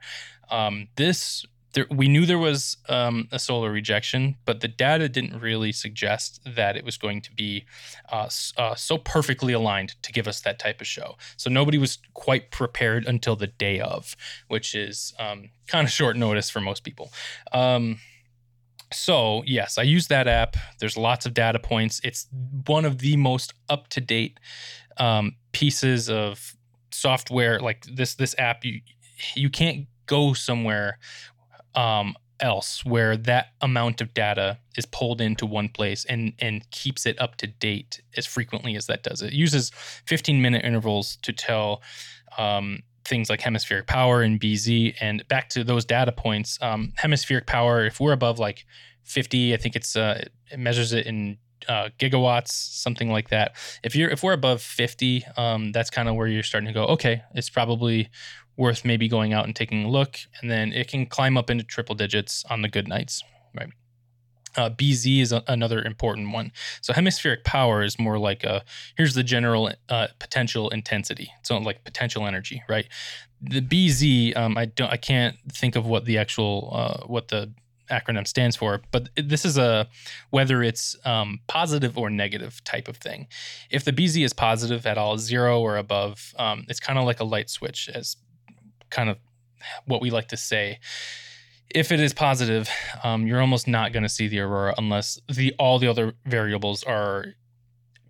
Um, 0.50 0.88
this 0.96 1.46
there, 1.76 1.86
we 1.90 2.08
knew 2.08 2.24
there 2.24 2.38
was 2.38 2.78
um, 2.88 3.28
a 3.30 3.38
solar 3.38 3.70
rejection, 3.70 4.36
but 4.46 4.60
the 4.60 4.68
data 4.68 5.10
didn't 5.10 5.38
really 5.38 5.72
suggest 5.72 6.40
that 6.46 6.74
it 6.74 6.86
was 6.86 6.96
going 6.96 7.20
to 7.20 7.32
be 7.34 7.66
uh, 8.10 8.30
uh, 8.56 8.74
so 8.74 8.96
perfectly 8.96 9.52
aligned 9.52 9.94
to 10.00 10.10
give 10.10 10.26
us 10.26 10.40
that 10.40 10.58
type 10.58 10.80
of 10.80 10.86
show. 10.86 11.18
So 11.36 11.50
nobody 11.50 11.76
was 11.76 11.98
quite 12.14 12.50
prepared 12.50 13.04
until 13.04 13.36
the 13.36 13.48
day 13.48 13.78
of, 13.78 14.16
which 14.48 14.74
is 14.74 15.12
um, 15.18 15.50
kind 15.66 15.86
of 15.86 15.92
short 15.92 16.16
notice 16.16 16.48
for 16.48 16.62
most 16.62 16.82
people. 16.82 17.12
Um, 17.52 17.98
so 18.90 19.42
yes, 19.44 19.76
I 19.76 19.82
use 19.82 20.06
that 20.06 20.26
app. 20.26 20.56
There's 20.80 20.96
lots 20.96 21.26
of 21.26 21.34
data 21.34 21.58
points. 21.58 22.00
It's 22.02 22.26
one 22.64 22.86
of 22.86 23.00
the 23.00 23.18
most 23.18 23.52
up 23.68 23.88
to 23.88 24.00
date 24.00 24.40
um, 24.96 25.36
pieces 25.52 26.08
of 26.08 26.56
software. 26.90 27.60
Like 27.60 27.84
this, 27.84 28.14
this 28.14 28.34
app 28.38 28.64
you 28.64 28.80
you 29.34 29.50
can't 29.50 29.86
go 30.06 30.32
somewhere 30.32 30.98
um, 31.76 32.14
else 32.40 32.84
where 32.84 33.16
that 33.16 33.48
amount 33.60 34.00
of 34.00 34.12
data 34.12 34.58
is 34.76 34.84
pulled 34.84 35.20
into 35.20 35.46
one 35.46 35.68
place 35.68 36.04
and 36.06 36.32
and 36.38 36.68
keeps 36.70 37.06
it 37.06 37.20
up 37.20 37.36
to 37.36 37.46
date 37.46 38.02
as 38.16 38.26
frequently 38.26 38.76
as 38.76 38.86
that 38.86 39.02
does. 39.02 39.22
It 39.22 39.32
uses 39.32 39.70
15 40.06 40.42
minute 40.42 40.64
intervals 40.64 41.16
to 41.22 41.32
tell 41.32 41.82
um, 42.38 42.80
things 43.06 43.30
like 43.30 43.40
hemispheric 43.40 43.86
power 43.86 44.22
and 44.22 44.40
BZ. 44.40 44.94
And 45.00 45.26
back 45.28 45.48
to 45.50 45.64
those 45.64 45.84
data 45.84 46.12
points, 46.12 46.58
um, 46.60 46.92
hemispheric 46.96 47.46
power, 47.46 47.86
if 47.86 48.00
we're 48.00 48.12
above 48.12 48.38
like 48.38 48.66
50, 49.04 49.54
I 49.54 49.56
think 49.56 49.76
it's 49.76 49.96
uh, 49.96 50.24
it 50.50 50.58
measures 50.58 50.92
it 50.92 51.06
in 51.06 51.38
uh, 51.68 51.88
gigawatts, 51.98 52.48
something 52.50 53.10
like 53.10 53.30
that. 53.30 53.56
If 53.82 53.96
you're 53.96 54.10
if 54.10 54.22
we're 54.22 54.32
above 54.32 54.60
50, 54.62 55.24
um, 55.36 55.72
that's 55.72 55.90
kind 55.90 56.08
of 56.08 56.16
where 56.16 56.26
you're 56.26 56.42
starting 56.42 56.68
to 56.68 56.74
go. 56.74 56.84
Okay, 56.86 57.22
it's 57.34 57.50
probably 57.50 58.10
worth 58.56 58.84
maybe 58.84 59.08
going 59.08 59.32
out 59.32 59.44
and 59.44 59.54
taking 59.54 59.84
a 59.84 59.88
look. 59.88 60.18
And 60.40 60.50
then 60.50 60.72
it 60.72 60.88
can 60.88 61.06
climb 61.06 61.36
up 61.36 61.50
into 61.50 61.64
triple 61.64 61.94
digits 61.94 62.44
on 62.48 62.62
the 62.62 62.68
good 62.68 62.88
nights, 62.88 63.22
right? 63.54 63.70
Uh, 64.56 64.70
BZ 64.70 65.20
is 65.20 65.32
a, 65.32 65.44
another 65.48 65.82
important 65.82 66.32
one. 66.32 66.50
So 66.80 66.94
hemispheric 66.94 67.44
power 67.44 67.82
is 67.82 67.98
more 67.98 68.18
like 68.18 68.42
a 68.42 68.64
here's 68.96 69.14
the 69.14 69.22
general 69.22 69.70
uh, 69.90 70.06
potential 70.18 70.70
intensity. 70.70 71.30
So 71.42 71.58
like 71.58 71.84
potential 71.84 72.26
energy, 72.26 72.62
right? 72.66 72.86
the 73.40 73.60
BZ, 73.60 74.36
um, 74.36 74.56
I 74.56 74.66
don't, 74.66 74.90
I 74.90 74.96
can't 74.96 75.36
think 75.52 75.76
of 75.76 75.86
what 75.86 76.04
the 76.04 76.18
actual, 76.18 76.70
uh, 76.72 77.06
what 77.06 77.28
the 77.28 77.52
acronym 77.90 78.26
stands 78.26 78.56
for, 78.56 78.80
but 78.90 79.10
this 79.16 79.44
is 79.44 79.56
a 79.58 79.86
whether 80.30 80.62
it's 80.62 80.96
um, 81.04 81.40
positive 81.46 81.96
or 81.96 82.10
negative 82.10 82.62
type 82.64 82.88
of 82.88 82.96
thing. 82.96 83.28
If 83.70 83.84
the 83.84 83.92
BZ 83.92 84.24
is 84.24 84.32
positive 84.32 84.86
at 84.86 84.98
all, 84.98 85.18
zero 85.18 85.60
or 85.60 85.76
above, 85.76 86.34
um, 86.38 86.64
it's 86.68 86.80
kind 86.80 86.98
of 86.98 87.04
like 87.04 87.20
a 87.20 87.24
light 87.24 87.48
switch, 87.48 87.88
as 87.94 88.16
kind 88.90 89.10
of 89.10 89.18
what 89.86 90.00
we 90.00 90.10
like 90.10 90.28
to 90.28 90.36
say. 90.36 90.78
If 91.74 91.90
it 91.90 92.00
is 92.00 92.14
positive, 92.14 92.68
um, 93.02 93.26
you're 93.26 93.40
almost 93.40 93.66
not 93.66 93.92
going 93.92 94.04
to 94.04 94.08
see 94.08 94.28
the 94.28 94.40
aurora 94.40 94.74
unless 94.78 95.20
the 95.28 95.54
all 95.58 95.78
the 95.78 95.88
other 95.88 96.14
variables 96.24 96.84
are 96.84 97.34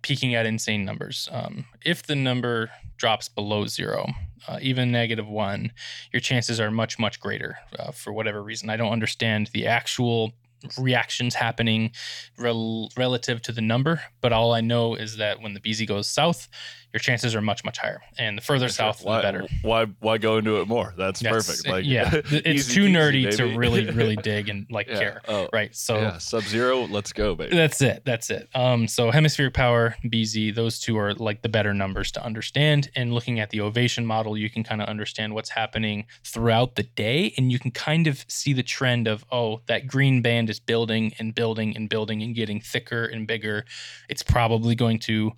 peaking 0.03 0.35
at 0.35 0.45
insane 0.45 0.85
numbers. 0.85 1.27
Um, 1.31 1.65
if 1.83 2.03
the 2.03 2.15
number 2.15 2.69
drops 2.97 3.27
below 3.27 3.65
zero, 3.65 4.07
uh, 4.47 4.59
even 4.61 4.91
negative 4.91 5.27
one, 5.27 5.71
your 6.13 6.19
chances 6.19 6.59
are 6.59 6.71
much, 6.71 6.99
much 6.99 7.19
greater 7.19 7.57
uh, 7.77 7.91
for 7.91 8.13
whatever 8.13 8.41
reason. 8.43 8.69
I 8.69 8.77
don't 8.77 8.91
understand 8.91 9.49
the 9.53 9.67
actual 9.67 10.33
reactions 10.77 11.35
happening 11.35 11.91
rel- 12.37 12.89
relative 12.97 13.41
to 13.43 13.51
the 13.51 13.61
number, 13.61 14.01
but 14.21 14.33
all 14.33 14.53
I 14.53 14.61
know 14.61 14.95
is 14.95 15.17
that 15.17 15.41
when 15.41 15.53
the 15.53 15.59
BZ 15.59 15.87
goes 15.87 16.07
south, 16.07 16.47
your 16.93 16.99
chances 16.99 17.35
are 17.35 17.41
much 17.41 17.63
much 17.63 17.77
higher. 17.77 18.01
And 18.17 18.37
the 18.37 18.41
further 18.41 18.69
south, 18.69 19.03
why, 19.03 19.17
the 19.17 19.21
better. 19.21 19.47
Why 19.61 19.85
why 19.99 20.17
go 20.17 20.37
into 20.37 20.61
it 20.61 20.67
more? 20.67 20.93
That's, 20.97 21.19
That's- 21.19 21.47
perfect. 21.47 21.67
Like 21.67 21.85
yeah, 21.85 22.09
it's 22.31 22.69
easy 22.69 22.73
too 22.75 22.87
nerdy 22.87 23.35
to 23.37 23.57
really 23.57 23.89
really 23.91 24.15
dig 24.23 24.49
and 24.49 24.65
like 24.69 24.87
yeah. 24.87 24.99
care, 24.99 25.21
Oh, 25.27 25.49
right? 25.53 25.75
So. 25.75 25.95
yeah, 25.97 26.17
Sub 26.17 26.43
Zero, 26.43 26.87
let's 26.87 27.13
go, 27.13 27.35
baby. 27.35 27.55
That's 27.55 27.81
it. 27.81 28.03
That's 28.05 28.29
it. 28.29 28.47
Um, 28.55 28.87
so 28.87 29.11
hemispheric 29.11 29.53
power, 29.53 29.95
BZ, 30.05 30.55
those 30.55 30.79
two 30.79 30.97
are 30.97 31.13
like 31.13 31.41
the 31.41 31.49
better 31.49 31.73
numbers 31.73 32.11
to 32.13 32.23
understand. 32.23 32.89
And 32.95 33.13
looking 33.13 33.39
at 33.39 33.49
the 33.49 33.61
ovation 33.61 34.05
model, 34.05 34.37
you 34.37 34.49
can 34.49 34.63
kind 34.63 34.81
of 34.81 34.87
understand 34.87 35.33
what's 35.33 35.49
happening 35.49 36.05
throughout 36.23 36.75
the 36.75 36.83
day, 36.83 37.33
and 37.37 37.51
you 37.51 37.59
can 37.59 37.71
kind 37.71 38.07
of 38.07 38.23
see 38.27 38.53
the 38.53 38.63
trend 38.63 39.07
of 39.07 39.25
oh, 39.31 39.61
that 39.67 39.87
green 39.87 40.21
band 40.21 40.49
is 40.49 40.59
building 40.59 41.13
and 41.19 41.35
building 41.35 41.75
and 41.75 41.89
building 41.89 42.21
and 42.21 42.33
getting 42.35 42.61
thicker 42.61 43.05
and 43.05 43.27
bigger. 43.27 43.65
It's 44.09 44.23
probably 44.23 44.75
going 44.75 44.99
to 44.99 45.33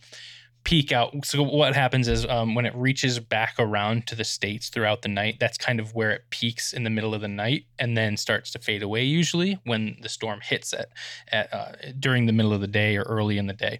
peak 0.70 0.92
out. 0.92 1.26
So 1.26 1.42
what 1.42 1.74
happens 1.74 2.08
is 2.08 2.28
um, 2.28 2.54
when 2.54 2.68
it 2.68 2.76
reaches 2.76 3.20
back 3.20 3.56
around 3.58 4.06
to 4.06 4.16
the 4.16 4.24
states 4.24 4.70
throughout 4.70 5.02
the 5.02 5.08
night, 5.08 5.38
that's 5.40 5.58
kind 5.58 5.80
of 5.80 5.96
where 5.96 6.12
it 6.12 6.26
peaks 6.30 6.74
in 6.74 6.84
the 6.84 6.92
middle 6.92 7.16
of 7.16 7.22
the 7.22 7.28
night 7.28 7.66
and 7.80 7.98
then 7.98 8.18
starts 8.18 8.52
to 8.52 8.60
fade 8.60 8.84
away. 8.84 9.04
Usually 9.04 9.60
when 9.64 9.98
the 10.04 10.10
storm 10.10 10.42
hits 10.44 10.72
it 10.72 10.86
at 11.32 11.52
uh, 11.52 11.72
during 12.00 12.28
the 12.28 12.34
middle 12.34 12.54
of 12.54 12.62
the 12.62 12.68
day 12.68 12.96
or 12.96 13.02
early 13.02 13.40
in 13.40 13.48
the 13.48 13.54
day. 13.54 13.80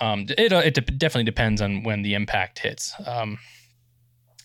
Um, 0.00 0.26
it 0.36 0.52
it 0.52 0.74
de- 0.74 0.80
definitely 0.82 1.24
depends 1.24 1.62
on 1.62 1.82
when 1.82 2.02
the 2.02 2.12
impact 2.12 2.58
hits. 2.58 2.92
Um, 3.06 3.38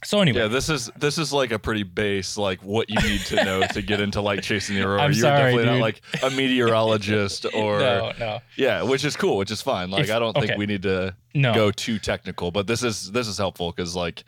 so 0.06 0.20
anyway, 0.22 0.40
Yeah, 0.42 0.48
this 0.48 0.70
is 0.70 0.90
this 0.98 1.18
is 1.18 1.32
like 1.34 1.52
a 1.52 1.60
pretty 1.60 1.84
base, 1.84 2.38
like 2.38 2.62
what 2.64 2.90
you 2.90 2.96
need 3.02 3.22
to 3.28 3.44
know 3.44 3.62
to 3.68 3.82
get 3.82 4.00
into 4.00 4.22
like 4.22 4.42
chasing 4.42 4.76
the 4.78 4.84
aurora. 4.88 5.02
I'm 5.02 5.12
You're 5.12 5.22
sorry, 5.22 5.52
definitely 5.54 5.66
not 5.66 5.82
like 5.82 6.02
a 6.24 6.30
meteorologist 6.30 7.46
or 7.54 7.80
no, 7.80 8.12
no, 8.20 8.40
yeah, 8.56 8.84
which 8.84 9.04
is 9.06 9.16
cool, 9.16 9.38
which 9.38 9.52
is 9.52 9.62
fine. 9.62 9.90
Like 9.92 10.06
If- 10.06 10.12
I 10.12 10.20
don't 10.20 10.34
think 10.38 10.58
we 10.58 10.66
need 10.66 10.84
to 10.84 11.16
no. 11.34 11.54
go 11.54 11.72
too 11.72 12.00
technical, 12.00 12.52
but 12.52 12.68
this 12.68 12.84
is 12.84 13.12
this 13.12 13.28
is 13.28 13.38
helpful 13.38 13.72
because 13.72 13.96
like 13.96 14.24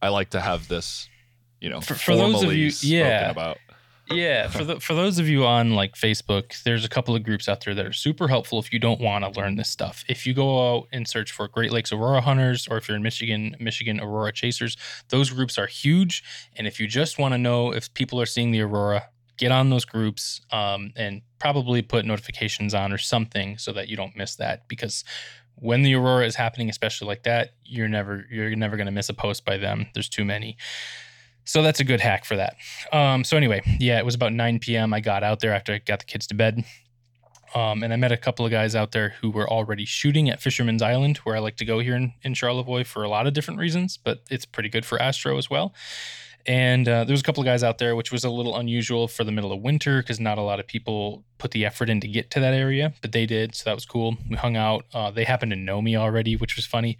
I 0.00 0.08
like 0.08 0.30
to 0.30 0.40
have 0.40 0.68
this, 0.68 1.08
you 1.60 1.70
know, 1.70 1.80
For- 1.80 1.94
for 1.94 2.16
those 2.16 2.42
of 2.42 2.52
you- 2.54 2.70
spoken 2.70 2.96
yeah. 2.98 3.30
about. 3.30 3.58
Yeah, 4.14 4.48
for 4.48 4.64
the, 4.64 4.80
for 4.80 4.94
those 4.94 5.18
of 5.18 5.28
you 5.28 5.44
on 5.44 5.74
like 5.74 5.94
Facebook, 5.94 6.62
there's 6.62 6.84
a 6.84 6.88
couple 6.88 7.14
of 7.14 7.22
groups 7.22 7.48
out 7.48 7.64
there 7.64 7.74
that 7.74 7.86
are 7.86 7.92
super 7.92 8.28
helpful 8.28 8.58
if 8.58 8.72
you 8.72 8.78
don't 8.78 9.00
want 9.00 9.24
to 9.24 9.40
learn 9.40 9.56
this 9.56 9.70
stuff. 9.70 10.04
If 10.08 10.26
you 10.26 10.34
go 10.34 10.76
out 10.76 10.88
and 10.92 11.06
search 11.06 11.32
for 11.32 11.48
Great 11.48 11.72
Lakes 11.72 11.92
Aurora 11.92 12.20
Hunters, 12.20 12.68
or 12.68 12.76
if 12.76 12.88
you're 12.88 12.96
in 12.96 13.02
Michigan, 13.02 13.56
Michigan 13.58 14.00
Aurora 14.00 14.32
Chasers, 14.32 14.76
those 15.08 15.30
groups 15.30 15.58
are 15.58 15.66
huge. 15.66 16.22
And 16.56 16.66
if 16.66 16.78
you 16.78 16.86
just 16.86 17.18
want 17.18 17.32
to 17.34 17.38
know 17.38 17.72
if 17.72 17.92
people 17.94 18.20
are 18.20 18.26
seeing 18.26 18.50
the 18.50 18.60
aurora, 18.60 19.08
get 19.36 19.50
on 19.50 19.70
those 19.70 19.84
groups 19.84 20.40
um, 20.50 20.92
and 20.96 21.22
probably 21.38 21.82
put 21.82 22.04
notifications 22.04 22.74
on 22.74 22.92
or 22.92 22.98
something 22.98 23.58
so 23.58 23.72
that 23.72 23.88
you 23.88 23.96
don't 23.96 24.16
miss 24.16 24.36
that 24.36 24.68
because 24.68 25.04
when 25.56 25.82
the 25.82 25.94
aurora 25.94 26.24
is 26.24 26.36
happening 26.36 26.68
especially 26.68 27.06
like 27.08 27.24
that 27.24 27.54
you're 27.64 27.88
never 27.88 28.24
you're 28.30 28.54
never 28.54 28.76
going 28.76 28.86
to 28.86 28.92
miss 28.92 29.08
a 29.08 29.14
post 29.14 29.44
by 29.44 29.56
them 29.56 29.86
there's 29.94 30.08
too 30.08 30.24
many 30.24 30.56
so 31.44 31.62
that's 31.62 31.80
a 31.80 31.84
good 31.84 32.00
hack 32.00 32.24
for 32.24 32.36
that. 32.36 32.56
Um, 32.92 33.24
so 33.24 33.36
anyway 33.36 33.62
yeah 33.80 33.98
it 33.98 34.04
was 34.04 34.14
about 34.14 34.32
9 34.32 34.58
p.m 34.58 34.92
i 34.92 35.00
got 35.00 35.22
out 35.22 35.40
there 35.40 35.54
after 35.54 35.74
i 35.74 35.78
got 35.78 36.00
the 36.00 36.04
kids 36.04 36.26
to 36.28 36.34
bed. 36.34 36.64
Um, 37.54 37.82
and 37.82 37.92
i 37.92 37.96
met 37.96 38.12
a 38.12 38.16
couple 38.16 38.44
of 38.46 38.50
guys 38.50 38.74
out 38.74 38.92
there 38.92 39.10
who 39.20 39.30
were 39.30 39.48
already 39.48 39.84
shooting 39.84 40.30
at 40.30 40.40
fisherman's 40.40 40.82
island 40.82 41.18
where 41.18 41.36
i 41.36 41.38
like 41.38 41.56
to 41.56 41.64
go 41.64 41.80
here 41.80 41.96
in, 41.96 42.14
in 42.22 42.34
charlevoix 42.34 42.84
for 42.84 43.02
a 43.02 43.08
lot 43.08 43.26
of 43.26 43.34
different 43.34 43.60
reasons 43.60 43.98
but 43.98 44.22
it's 44.30 44.44
pretty 44.44 44.68
good 44.68 44.84
for 44.84 45.00
astro 45.00 45.36
as 45.36 45.50
well. 45.50 45.74
And 46.46 46.88
uh, 46.88 47.04
there 47.04 47.12
was 47.12 47.20
a 47.20 47.24
couple 47.24 47.40
of 47.40 47.44
guys 47.44 47.62
out 47.62 47.78
there, 47.78 47.94
which 47.94 48.10
was 48.10 48.24
a 48.24 48.30
little 48.30 48.56
unusual 48.56 49.06
for 49.06 49.22
the 49.22 49.30
middle 49.30 49.52
of 49.52 49.60
winter 49.60 50.02
because 50.02 50.18
not 50.18 50.38
a 50.38 50.42
lot 50.42 50.58
of 50.58 50.66
people 50.66 51.24
put 51.38 51.52
the 51.52 51.64
effort 51.64 51.88
in 51.88 52.00
to 52.00 52.08
get 52.08 52.30
to 52.32 52.40
that 52.40 52.54
area, 52.54 52.92
but 53.00 53.12
they 53.12 53.26
did, 53.26 53.54
so 53.54 53.62
that 53.66 53.74
was 53.74 53.86
cool. 53.86 54.16
We 54.28 54.36
hung 54.36 54.56
out. 54.56 54.84
Uh, 54.92 55.10
they 55.10 55.24
happened 55.24 55.52
to 55.52 55.56
know 55.56 55.80
me 55.80 55.96
already, 55.96 56.36
which 56.36 56.56
was 56.56 56.66
funny, 56.66 56.98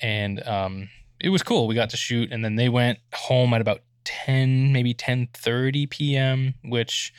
and 0.00 0.46
um, 0.46 0.88
it 1.20 1.30
was 1.30 1.42
cool. 1.42 1.66
We 1.66 1.74
got 1.74 1.90
to 1.90 1.96
shoot, 1.96 2.32
and 2.32 2.44
then 2.44 2.56
they 2.56 2.68
went 2.68 2.98
home 3.14 3.54
at 3.54 3.60
about 3.60 3.80
ten, 4.04 4.72
maybe 4.72 4.94
ten 4.94 5.28
thirty 5.32 5.86
p.m., 5.86 6.54
which 6.64 7.12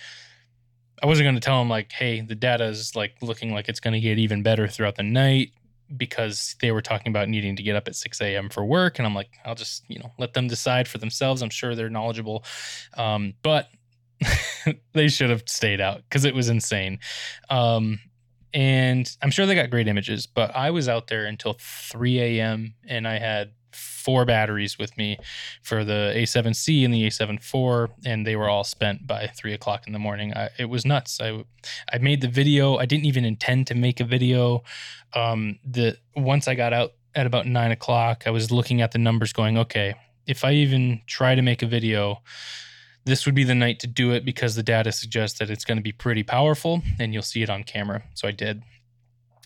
I 1.02 1.06
wasn't 1.06 1.26
going 1.26 1.36
to 1.36 1.42
tell 1.42 1.60
them 1.60 1.70
like, 1.70 1.92
hey, 1.92 2.22
the 2.22 2.36
data 2.36 2.66
is 2.66 2.96
like 2.96 3.16
looking 3.22 3.54
like 3.54 3.70
it's 3.70 3.80
going 3.80 3.94
to 3.94 4.00
get 4.00 4.18
even 4.18 4.42
better 4.42 4.68
throughout 4.68 4.96
the 4.96 5.04
night 5.04 5.52
because 5.96 6.56
they 6.60 6.72
were 6.72 6.82
talking 6.82 7.12
about 7.12 7.30
needing 7.30 7.56
to 7.56 7.64
get 7.64 7.76
up 7.76 7.88
at 7.88 7.96
6 7.96 8.20
a.m. 8.22 8.50
for 8.50 8.66
work. 8.66 8.98
And 8.98 9.06
I'm 9.06 9.14
like, 9.16 9.30
I'll 9.46 9.56
just, 9.56 9.84
you 9.88 10.00
know, 10.00 10.12
let 10.18 10.34
them 10.34 10.48
decide 10.48 10.88
for 10.88 10.98
themselves. 10.98 11.42
I'm 11.42 11.50
sure 11.50 11.76
they're 11.76 11.90
knowledgeable. 11.90 12.44
Um, 12.96 13.34
but 13.44 13.70
they 14.94 15.08
should 15.08 15.30
have 15.30 15.44
stayed 15.46 15.80
out 15.80 16.02
because 16.10 16.26
it 16.26 16.34
was 16.34 16.50
insane. 16.50 17.00
Um, 17.50 18.00
and 18.54 19.10
I'm 19.22 19.30
sure 19.30 19.46
they 19.46 19.56
got 19.56 19.70
great 19.70 19.88
images, 19.88 20.26
but 20.26 20.56
I 20.56 20.72
was 20.72 20.90
out 20.90 21.08
there 21.08 21.26
until 21.26 21.58
3 21.60 22.20
a.m. 22.20 22.74
and 22.88 23.08
I 23.08 23.20
had 23.20 23.52
four 23.78 24.26
batteries 24.26 24.78
with 24.78 24.98
me 24.98 25.18
for 25.62 25.84
the 25.84 26.14
A7C 26.16 26.84
and 26.84 26.94
the 26.94 27.08
A7 27.08 27.38
IV, 27.38 27.92
and 28.06 28.26
they 28.26 28.36
were 28.36 28.50
all 28.50 28.64
spent 28.64 29.06
by 29.06 29.28
three 29.28 29.54
o'clock 29.54 29.86
in 29.88 29.94
the 29.94 30.00
morning. 30.00 30.34
I, 30.34 30.50
it 30.58 30.66
was 30.66 30.86
nuts. 30.86 31.20
I 31.22 31.44
I 31.92 31.98
made 32.00 32.22
the 32.22 32.28
video. 32.28 32.78
I 32.78 32.86
didn't 32.86 33.06
even 33.06 33.26
intend 33.26 33.68
to 33.68 33.76
make 33.76 34.00
a 34.00 34.04
video. 34.04 34.64
Um, 35.14 35.60
the 35.66 35.98
once 36.16 36.48
I 36.48 36.56
got 36.56 36.74
out 36.74 36.94
at 37.16 37.26
about 37.26 37.46
nine 37.46 37.72
o'clock, 37.72 38.24
I 38.26 38.32
was 38.32 38.52
looking 38.52 38.82
at 38.82 38.92
the 38.92 39.00
numbers, 39.00 39.34
going, 39.34 39.58
okay, 39.58 39.96
if 40.26 40.44
I 40.44 40.54
even 40.54 41.02
try 41.08 41.36
to 41.36 41.42
make 41.42 41.62
a 41.62 41.68
video. 41.68 42.22
This 43.06 43.26
would 43.26 43.36
be 43.36 43.46
the 43.46 43.56
night 43.56 43.80
to 43.80 43.88
do 43.88 44.12
it 44.12 44.26
because 44.26 44.56
the 44.56 44.64
data 44.64 44.92
suggests 44.92 45.40
that 45.40 45.50
it's 45.50 45.64
going 45.64 45.78
to 45.78 45.82
be 45.82 45.94
pretty 45.94 46.24
powerful 46.24 46.82
and 47.00 47.14
you'll 47.14 47.24
see 47.24 47.42
it 47.42 47.50
on 47.50 47.64
camera. 47.64 48.04
So 48.16 48.28
I 48.28 48.32
did. 48.32 48.64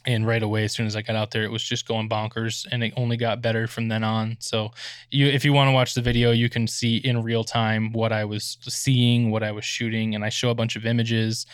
And 0.05 0.25
right 0.25 0.41
away, 0.41 0.63
as 0.63 0.73
soon 0.73 0.87
as 0.87 0.95
I 0.95 1.03
got 1.03 1.15
out 1.15 1.29
there, 1.29 1.43
it 1.43 1.51
was 1.51 1.63
just 1.63 1.87
going 1.87 2.09
bonkers, 2.09 2.65
and 2.71 2.83
it 2.83 2.93
only 2.97 3.17
got 3.17 3.41
better 3.41 3.67
from 3.67 3.87
then 3.87 4.03
on. 4.03 4.37
So, 4.39 4.71
you, 5.11 5.27
if 5.27 5.45
you 5.45 5.53
want 5.53 5.67
to 5.67 5.73
watch 5.73 5.93
the 5.93 6.01
video, 6.01 6.31
you 6.31 6.49
can 6.49 6.67
see 6.67 6.97
in 6.97 7.21
real 7.21 7.43
time 7.43 7.91
what 7.91 8.11
I 8.11 8.25
was 8.25 8.57
seeing, 8.61 9.29
what 9.29 9.43
I 9.43 9.51
was 9.51 9.63
shooting, 9.63 10.15
and 10.15 10.25
I 10.25 10.29
show 10.29 10.49
a 10.49 10.55
bunch 10.55 10.75
of 10.75 10.85
images. 10.87 11.45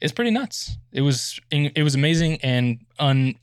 It's 0.00 0.12
pretty 0.12 0.32
nuts. 0.32 0.76
It 0.90 1.02
was 1.02 1.38
it 1.52 1.84
was 1.84 1.94
amazing, 1.94 2.40
and 2.42 2.80
un, 2.98 3.36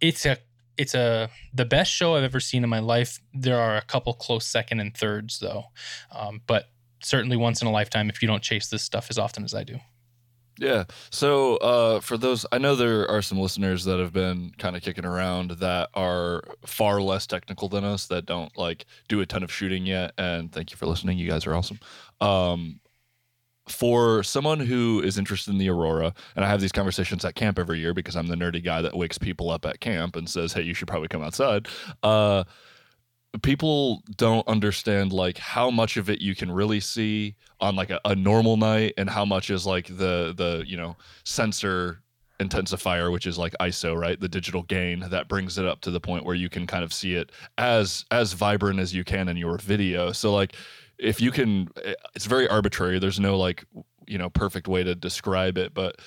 it's 0.00 0.24
a 0.24 0.38
it's 0.78 0.94
a 0.94 1.28
the 1.52 1.64
best 1.64 1.92
show 1.92 2.16
I've 2.16 2.24
ever 2.24 2.40
seen 2.40 2.64
in 2.64 2.70
my 2.70 2.78
life. 2.78 3.20
There 3.34 3.58
are 3.58 3.76
a 3.76 3.82
couple 3.82 4.14
close 4.14 4.46
second 4.46 4.80
and 4.80 4.96
thirds 4.96 5.38
though, 5.38 5.64
um, 6.10 6.40
but 6.46 6.70
certainly 7.02 7.36
once 7.36 7.62
in 7.62 7.68
a 7.68 7.70
lifetime 7.70 8.08
if 8.08 8.22
you 8.22 8.28
don't 8.28 8.42
chase 8.42 8.68
this 8.68 8.82
stuff 8.82 9.08
as 9.10 9.18
often 9.18 9.44
as 9.44 9.54
I 9.54 9.64
do. 9.64 9.78
Yeah. 10.58 10.84
So 11.10 11.56
uh, 11.58 12.00
for 12.00 12.16
those, 12.16 12.46
I 12.50 12.58
know 12.58 12.74
there 12.74 13.08
are 13.10 13.20
some 13.20 13.38
listeners 13.38 13.84
that 13.84 13.98
have 13.98 14.12
been 14.12 14.52
kind 14.58 14.74
of 14.74 14.82
kicking 14.82 15.04
around 15.04 15.52
that 15.52 15.90
are 15.94 16.42
far 16.64 17.00
less 17.02 17.26
technical 17.26 17.68
than 17.68 17.84
us 17.84 18.06
that 18.06 18.24
don't 18.26 18.56
like 18.56 18.86
do 19.08 19.20
a 19.20 19.26
ton 19.26 19.42
of 19.42 19.52
shooting 19.52 19.84
yet. 19.84 20.12
And 20.16 20.50
thank 20.50 20.70
you 20.70 20.76
for 20.76 20.86
listening. 20.86 21.18
You 21.18 21.28
guys 21.28 21.46
are 21.46 21.54
awesome. 21.54 21.78
Um, 22.20 22.80
for 23.68 24.22
someone 24.22 24.60
who 24.60 25.02
is 25.02 25.18
interested 25.18 25.50
in 25.50 25.58
the 25.58 25.68
aurora, 25.68 26.14
and 26.36 26.44
I 26.44 26.48
have 26.48 26.60
these 26.60 26.72
conversations 26.72 27.24
at 27.24 27.34
camp 27.34 27.58
every 27.58 27.80
year 27.80 27.92
because 27.92 28.16
I'm 28.16 28.28
the 28.28 28.36
nerdy 28.36 28.62
guy 28.62 28.80
that 28.80 28.96
wakes 28.96 29.18
people 29.18 29.50
up 29.50 29.66
at 29.66 29.80
camp 29.80 30.16
and 30.16 30.28
says, 30.28 30.52
"Hey, 30.52 30.62
you 30.62 30.72
should 30.72 30.88
probably 30.88 31.08
come 31.08 31.22
outside." 31.22 31.66
Uh, 32.02 32.44
people 33.42 34.02
don't 34.16 34.46
understand 34.48 35.12
like 35.12 35.38
how 35.38 35.70
much 35.70 35.96
of 35.96 36.10
it 36.10 36.20
you 36.20 36.34
can 36.34 36.50
really 36.50 36.80
see 36.80 37.34
on 37.60 37.76
like 37.76 37.90
a, 37.90 38.00
a 38.04 38.14
normal 38.14 38.56
night 38.56 38.94
and 38.96 39.08
how 39.10 39.24
much 39.24 39.50
is 39.50 39.66
like 39.66 39.86
the 39.86 40.34
the 40.36 40.64
you 40.66 40.76
know 40.76 40.96
sensor 41.24 42.02
intensifier 42.38 43.10
which 43.10 43.26
is 43.26 43.38
like 43.38 43.54
iso 43.60 43.96
right? 43.96 44.20
The 44.20 44.28
digital 44.28 44.62
gain 44.62 45.00
that 45.08 45.28
brings 45.28 45.58
it 45.58 45.64
up 45.64 45.80
to 45.82 45.90
the 45.90 46.00
point 46.00 46.24
where 46.24 46.34
you 46.34 46.48
can 46.48 46.66
kind 46.66 46.84
of 46.84 46.92
see 46.92 47.14
it 47.14 47.32
as 47.58 48.04
as 48.10 48.32
vibrant 48.34 48.78
as 48.78 48.94
you 48.94 49.04
can 49.04 49.28
in 49.28 49.36
your 49.36 49.58
video. 49.58 50.12
So 50.12 50.34
like 50.34 50.54
if 50.98 51.20
you 51.20 51.30
can 51.30 51.68
eh, 51.84 51.94
it's 52.14 52.26
very 52.26 52.48
arbitrary. 52.48 52.98
There's 52.98 53.20
no 53.20 53.38
like 53.38 53.64
you 54.06 54.18
know 54.18 54.30
perfect 54.30 54.68
way 54.68 54.84
to 54.84 54.94
describe 54.94 55.58
it 55.58 55.74
but 55.74 56.00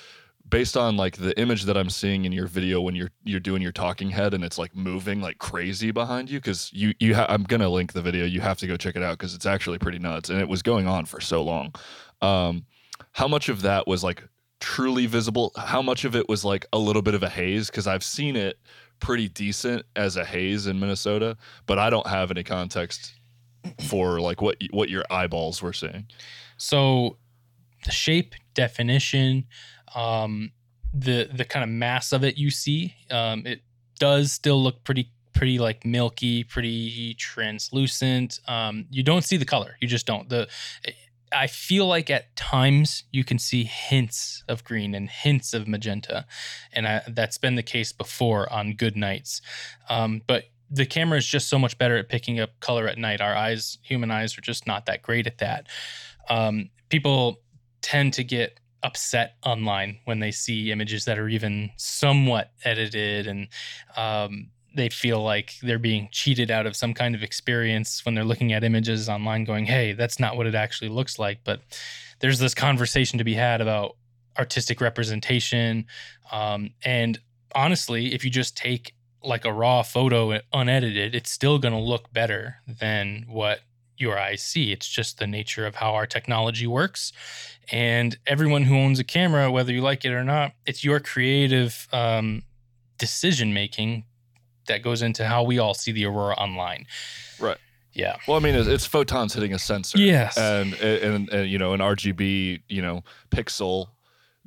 based 0.50 0.76
on 0.76 0.96
like 0.96 1.16
the 1.16 1.38
image 1.40 1.64
that 1.64 1.76
I'm 1.76 1.88
seeing 1.88 2.24
in 2.24 2.32
your 2.32 2.46
video 2.46 2.80
when 2.80 2.94
you're 2.94 3.10
you're 3.24 3.40
doing 3.40 3.62
your 3.62 3.72
talking 3.72 4.10
head 4.10 4.34
and 4.34 4.44
it's 4.44 4.58
like 4.58 4.74
moving 4.74 5.20
like 5.20 5.38
crazy 5.38 5.90
behind 5.92 6.28
you 6.28 6.38
because 6.38 6.70
you 6.72 6.92
you 6.98 7.14
ha- 7.14 7.26
I'm 7.28 7.44
gonna 7.44 7.68
link 7.68 7.92
the 7.92 8.02
video. 8.02 8.24
You 8.24 8.40
have 8.40 8.58
to 8.58 8.66
go 8.66 8.76
check 8.76 8.96
it 8.96 9.02
out 9.02 9.18
because 9.18 9.34
it's 9.34 9.46
actually 9.46 9.78
pretty 9.78 9.98
nuts 9.98 10.28
and 10.28 10.40
it 10.40 10.48
was 10.48 10.62
going 10.62 10.86
on 10.86 11.06
for 11.06 11.20
so 11.20 11.42
long. 11.42 11.74
Um, 12.20 12.66
how 13.12 13.28
much 13.28 13.48
of 13.48 13.62
that 13.62 13.86
was 13.86 14.04
like 14.04 14.22
truly 14.58 15.06
visible? 15.06 15.52
How 15.56 15.80
much 15.80 16.04
of 16.04 16.14
it 16.14 16.28
was 16.28 16.44
like 16.44 16.66
a 16.72 16.78
little 16.78 17.02
bit 17.02 17.14
of 17.14 17.22
a 17.22 17.28
haze? 17.28 17.70
Because 17.70 17.86
I've 17.86 18.04
seen 18.04 18.36
it 18.36 18.58
pretty 18.98 19.28
decent 19.28 19.86
as 19.96 20.16
a 20.16 20.24
haze 20.24 20.66
in 20.66 20.78
Minnesota, 20.78 21.36
but 21.66 21.78
I 21.78 21.90
don't 21.90 22.06
have 22.06 22.30
any 22.30 22.44
context 22.44 23.14
for 23.88 24.20
like 24.20 24.42
what 24.42 24.56
what 24.70 24.88
your 24.88 25.04
eyeballs 25.10 25.62
were 25.62 25.72
seeing. 25.72 26.06
So 26.56 27.16
the 27.84 27.90
shape, 27.90 28.34
definition, 28.54 29.46
um, 29.94 30.52
the 30.92 31.28
the 31.32 31.44
kind 31.44 31.62
of 31.62 31.70
mass 31.70 32.12
of 32.12 32.24
it 32.24 32.36
you 32.36 32.50
see, 32.50 32.94
um, 33.10 33.46
it 33.46 33.62
does 33.98 34.32
still 34.32 34.62
look 34.62 34.84
pretty 34.84 35.10
pretty 35.32 35.58
like 35.58 35.86
milky, 35.86 36.44
pretty 36.44 37.14
translucent. 37.14 38.40
Um, 38.46 38.86
you 38.90 39.02
don't 39.02 39.22
see 39.22 39.36
the 39.36 39.44
color. 39.44 39.76
You 39.80 39.88
just 39.88 40.06
don't. 40.06 40.28
The 40.28 40.48
I 41.32 41.46
feel 41.46 41.86
like 41.86 42.10
at 42.10 42.34
times 42.34 43.04
you 43.12 43.22
can 43.22 43.38
see 43.38 43.64
hints 43.64 44.42
of 44.48 44.64
green 44.64 44.94
and 44.94 45.08
hints 45.08 45.54
of 45.54 45.68
magenta, 45.68 46.26
and 46.72 46.86
I, 46.86 47.02
that's 47.08 47.38
been 47.38 47.54
the 47.54 47.62
case 47.62 47.92
before 47.92 48.52
on 48.52 48.74
good 48.74 48.96
nights. 48.96 49.40
Um, 49.88 50.22
but 50.26 50.44
the 50.70 50.86
camera 50.86 51.18
is 51.18 51.26
just 51.26 51.48
so 51.48 51.58
much 51.58 51.78
better 51.78 51.96
at 51.96 52.08
picking 52.08 52.40
up 52.40 52.58
color 52.60 52.86
at 52.86 52.98
night. 52.98 53.20
Our 53.20 53.34
eyes, 53.34 53.78
human 53.82 54.10
eyes, 54.10 54.36
are 54.38 54.40
just 54.40 54.66
not 54.66 54.86
that 54.86 55.02
great 55.02 55.26
at 55.26 55.38
that. 55.38 55.66
Um, 56.28 56.70
people 56.88 57.40
tend 57.82 58.12
to 58.14 58.24
get 58.24 58.60
upset 58.82 59.36
online 59.44 59.98
when 60.04 60.20
they 60.20 60.30
see 60.30 60.72
images 60.72 61.04
that 61.04 61.18
are 61.18 61.28
even 61.28 61.70
somewhat 61.76 62.50
edited 62.64 63.26
and 63.26 63.48
um, 63.96 64.48
they 64.74 64.88
feel 64.88 65.22
like 65.22 65.54
they're 65.62 65.78
being 65.78 66.08
cheated 66.12 66.50
out 66.50 66.66
of 66.66 66.76
some 66.76 66.94
kind 66.94 67.14
of 67.14 67.22
experience 67.22 68.04
when 68.04 68.14
they're 68.14 68.24
looking 68.24 68.52
at 68.52 68.64
images 68.64 69.08
online 69.08 69.44
going 69.44 69.64
hey 69.66 69.92
that's 69.92 70.20
not 70.20 70.36
what 70.36 70.46
it 70.46 70.54
actually 70.54 70.88
looks 70.88 71.18
like. 71.18 71.40
But 71.44 71.60
there's 72.20 72.38
this 72.38 72.54
conversation 72.54 73.18
to 73.18 73.24
be 73.24 73.34
had 73.34 73.60
about 73.60 73.96
artistic 74.38 74.80
representation 74.80 75.86
um, 76.32 76.70
and 76.84 77.18
honestly 77.54 78.14
if 78.14 78.24
you 78.24 78.30
just 78.30 78.56
take 78.56 78.94
like 79.22 79.44
a 79.44 79.52
raw 79.52 79.82
photo 79.82 80.38
unedited 80.52 81.14
it's 81.14 81.30
still 81.30 81.58
going 81.58 81.74
to 81.74 81.80
look 81.80 82.10
better 82.12 82.56
than 82.66 83.26
what 83.28 83.60
see 84.36 84.72
it's 84.72 84.88
just 84.88 85.18
the 85.18 85.26
nature 85.26 85.66
of 85.66 85.76
how 85.76 85.94
our 85.94 86.06
technology 86.06 86.66
works 86.66 87.12
and 87.70 88.18
everyone 88.26 88.64
who 88.64 88.76
owns 88.76 88.98
a 88.98 89.04
camera 89.04 89.50
whether 89.50 89.72
you 89.72 89.80
like 89.80 90.04
it 90.04 90.12
or 90.12 90.24
not 90.24 90.52
it's 90.66 90.82
your 90.82 91.00
creative 91.00 91.88
um, 91.92 92.42
decision 92.98 93.52
making 93.52 94.04
that 94.70 94.82
goes 94.82 95.02
into 95.02 95.26
how 95.26 95.42
we 95.42 95.58
all 95.58 95.74
see 95.74 95.92
the 95.92 96.06
aurora 96.06 96.34
online. 96.34 96.86
Right. 97.40 97.58
Yeah. 97.92 98.16
Well, 98.28 98.36
I 98.36 98.40
mean, 98.40 98.54
it's, 98.54 98.68
it's 98.68 98.86
photons 98.86 99.34
hitting 99.34 99.52
a 99.52 99.58
sensor. 99.58 99.98
Yes. 99.98 100.38
And, 100.38 100.74
and 100.74 101.28
and 101.30 101.50
you 101.50 101.58
know 101.58 101.74
an 101.74 101.80
RGB 101.80 102.62
you 102.68 102.82
know 102.82 103.02
pixel 103.30 103.88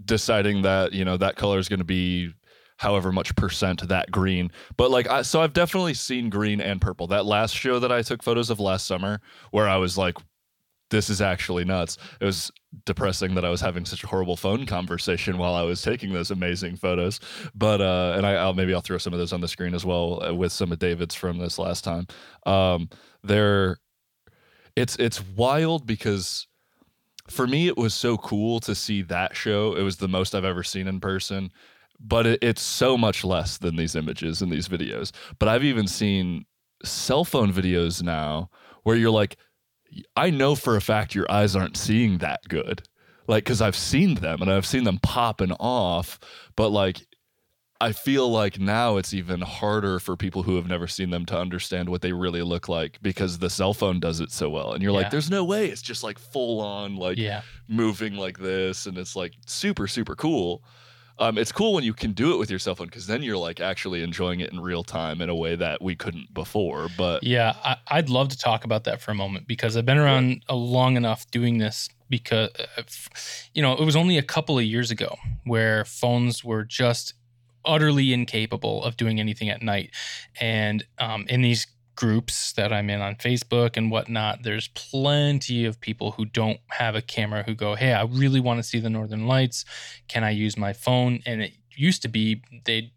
deciding 0.04 0.62
that 0.62 0.94
you 0.94 1.04
know 1.04 1.18
that 1.18 1.36
color 1.36 1.60
is 1.60 1.68
going 1.68 1.80
to 1.80 1.86
be 1.86 2.34
however 2.78 3.12
much 3.12 3.36
percent 3.36 3.88
that 3.88 4.12
green. 4.12 4.52
But 4.78 4.92
like, 4.92 5.08
I, 5.10 5.22
so 5.22 5.42
I've 5.42 5.54
definitely 5.54 5.94
seen 5.94 6.30
green 6.30 6.62
and 6.62 6.82
purple. 6.82 7.08
That 7.08 7.26
last 7.26 7.56
show 7.56 7.80
that 7.80 7.92
I 7.92 8.02
took 8.02 8.24
photos 8.24 8.50
of 8.50 8.60
last 8.60 8.86
summer, 8.86 9.22
where 9.52 9.68
I 9.68 9.78
was 9.78 9.98
like, 9.98 10.18
this 10.94 11.10
is 11.10 11.22
actually 11.22 11.66
nuts. 11.66 11.98
It 12.22 12.26
was 12.26 12.52
depressing 12.86 13.36
that 13.36 13.44
I 13.44 13.50
was 13.50 13.62
having 13.62 13.84
such 13.84 14.04
a 14.04 14.08
horrible 14.08 14.38
phone 14.38 14.66
conversation 14.66 15.38
while 15.38 15.56
I 15.56 15.64
was 15.64 15.82
taking 15.82 16.14
those 16.14 16.30
amazing 16.30 16.78
photos. 16.78 17.20
But 17.56 17.82
uh, 17.82 18.14
and 18.16 18.26
I, 18.26 18.46
will 18.46 18.54
maybe 18.54 18.74
I'll 18.74 18.82
throw 18.82 19.00
some 19.00 19.12
of 19.12 19.20
those 19.20 19.34
on 19.34 19.42
the 19.42 19.48
screen 19.48 19.74
as 19.74 19.86
well 19.86 20.24
uh, 20.24 20.34
with 20.34 20.52
some 20.52 20.72
of 20.72 20.80
David's 20.80 21.16
from 21.16 21.40
this 21.40 21.58
last 21.58 21.84
time. 21.84 22.08
Um, 22.46 22.90
they're 23.24 23.78
it's 24.76 24.96
it's 24.98 25.22
wild 25.36 25.86
because 25.86 26.48
for 27.30 27.48
me 27.48 27.68
it 27.68 27.78
was 27.78 27.94
so 27.94 28.18
cool 28.18 28.60
to 28.62 28.76
see 28.76 29.02
that 29.04 29.36
show. 29.36 29.76
It 29.76 29.84
was 29.84 29.98
the 29.98 30.08
most 30.08 30.36
I've 30.36 30.46
ever 30.46 30.64
seen 30.64 30.88
in 30.88 31.00
person. 31.00 31.52
But 32.06 32.28
it, 32.28 32.40
it's 32.44 32.62
so 32.62 32.98
much 32.98 33.24
less 33.24 33.58
than 33.58 33.78
these 33.78 33.96
images 33.96 34.42
and 34.42 34.52
these 34.52 34.68
videos. 34.68 35.12
But 35.40 35.48
I've 35.50 35.64
even 35.64 35.88
seen 35.88 36.46
cell 36.84 37.24
phone 37.24 37.54
videos 37.54 38.04
now 38.04 38.50
where 38.84 38.96
you're 38.98 39.10
like, 39.10 39.38
I 40.16 40.30
know 40.30 40.56
for 40.56 40.76
a 40.76 40.82
fact 40.82 41.16
your 41.16 41.32
eyes 41.32 41.56
aren't 41.56 41.78
seeing 41.78 42.18
that 42.18 42.42
good. 42.50 42.84
Like, 43.28 43.46
cause 43.46 43.62
I've 43.62 43.76
seen 43.76 44.16
them 44.16 44.42
and 44.42 44.52
I've 44.52 44.66
seen 44.66 44.84
them 44.84 45.00
popping 45.02 45.54
off, 45.54 46.20
but 46.58 46.70
like, 46.70 47.06
I 47.80 47.92
feel 47.92 48.30
like 48.30 48.60
now 48.60 48.98
it's 48.98 49.14
even 49.14 49.42
harder 49.42 50.00
for 50.00 50.16
people 50.16 50.44
who 50.44 50.56
have 50.56 50.68
never 50.68 50.88
seen 50.88 51.10
them 51.10 51.26
to 51.28 51.38
understand 51.38 51.90
what 51.90 52.02
they 52.02 52.14
really 52.14 52.42
look 52.42 52.70
like 52.70 53.00
because 53.02 53.40
the 53.40 53.50
cell 53.50 53.74
phone 53.74 54.00
does 54.00 54.20
it 54.22 54.32
so 54.32 54.50
well. 54.50 54.74
And 54.74 54.82
you're 54.82 54.92
Yeah. 54.94 55.00
like, 55.00 55.10
there's 55.12 55.30
no 55.30 55.44
way 55.44 55.68
it's 55.68 55.82
just 55.82 56.04
like 56.04 56.18
full 56.18 56.62
on, 56.62 56.96
like 56.96 57.18
Yeah. 57.18 57.42
moving 57.68 58.16
like 58.16 58.38
this. 58.40 58.86
And 58.86 58.98
it's 58.98 59.16
like 59.16 59.34
super, 59.48 59.88
super 59.88 60.16
cool. 60.16 60.64
Um, 61.20 61.38
it's 61.38 61.52
cool 61.52 61.74
when 61.74 61.84
you 61.84 61.94
can 61.94 62.12
do 62.12 62.34
it 62.34 62.38
with 62.40 62.50
your 62.50 62.60
cell 62.60 62.76
phone 62.76 62.88
because 62.88 63.08
then 63.08 63.22
you're 63.22 63.38
like 63.38 63.60
actually 63.60 64.02
enjoying 64.02 64.40
it 64.40 64.52
in 64.52 64.60
real 64.60 64.84
time 64.84 65.22
in 65.22 65.30
a 65.30 65.36
way 65.36 65.56
that 65.56 65.82
we 65.82 65.96
couldn't 65.96 66.34
before. 66.34 66.88
But 66.98 67.24
Yeah. 67.24 67.56
I, 67.64 67.78
I'd 67.88 68.10
love 68.10 68.30
to 68.30 68.38
talk 68.38 68.64
about 68.64 68.84
that 68.86 69.02
for 69.02 69.12
a 69.12 69.16
moment 69.16 69.48
because 69.48 69.78
I've 69.78 69.86
been 69.86 69.98
around 70.00 70.44
a 70.50 70.56
long 70.56 70.98
enough 70.98 71.30
doing 71.30 71.60
this 71.60 71.90
because, 72.10 72.50
uh, 72.78 72.84
you 73.54 73.62
know, 73.62 73.74
it 73.74 73.86
was 73.86 73.96
only 73.96 74.18
a 74.18 74.24
couple 74.24 74.58
of 74.58 74.64
years 74.66 74.92
ago 74.92 75.16
where 75.46 75.86
phones 75.86 76.44
were 76.44 76.64
just 76.64 77.14
utterly 77.66 78.12
incapable 78.12 78.84
of 78.84 78.98
doing 78.98 79.20
anything 79.20 79.50
at 79.50 79.62
night. 79.62 79.92
And 80.42 80.86
um, 81.00 81.26
in 81.30 81.42
these 81.42 81.68
groups 81.96 82.54
that 82.54 82.74
I'm 82.74 82.90
in 82.90 83.02
on 83.02 83.16
Facebook 83.16 83.78
and 83.78 83.92
whatnot, 83.92 84.44
there's 84.44 84.68
plenty 84.70 85.66
of 85.66 85.80
people 85.80 86.12
who 86.12 86.26
don't 86.26 86.60
have 86.70 86.96
a 86.96 87.02
camera 87.02 87.44
who 87.44 87.56
go, 87.56 87.76
Hey, 87.76 87.94
I 87.94 88.04
really 88.04 88.40
want 88.40 88.60
to 88.60 88.64
see 88.64 88.80
the 88.80 88.90
Northern 88.90 89.28
Lights. 89.28 89.66
Can 90.08 90.24
I 90.24 90.32
use 90.32 90.58
my 90.58 90.74
phone? 90.74 91.20
And 91.26 91.42
it 91.42 91.54
used 91.76 92.02
to 92.04 92.08
be 92.08 92.42
they'd 92.66 92.92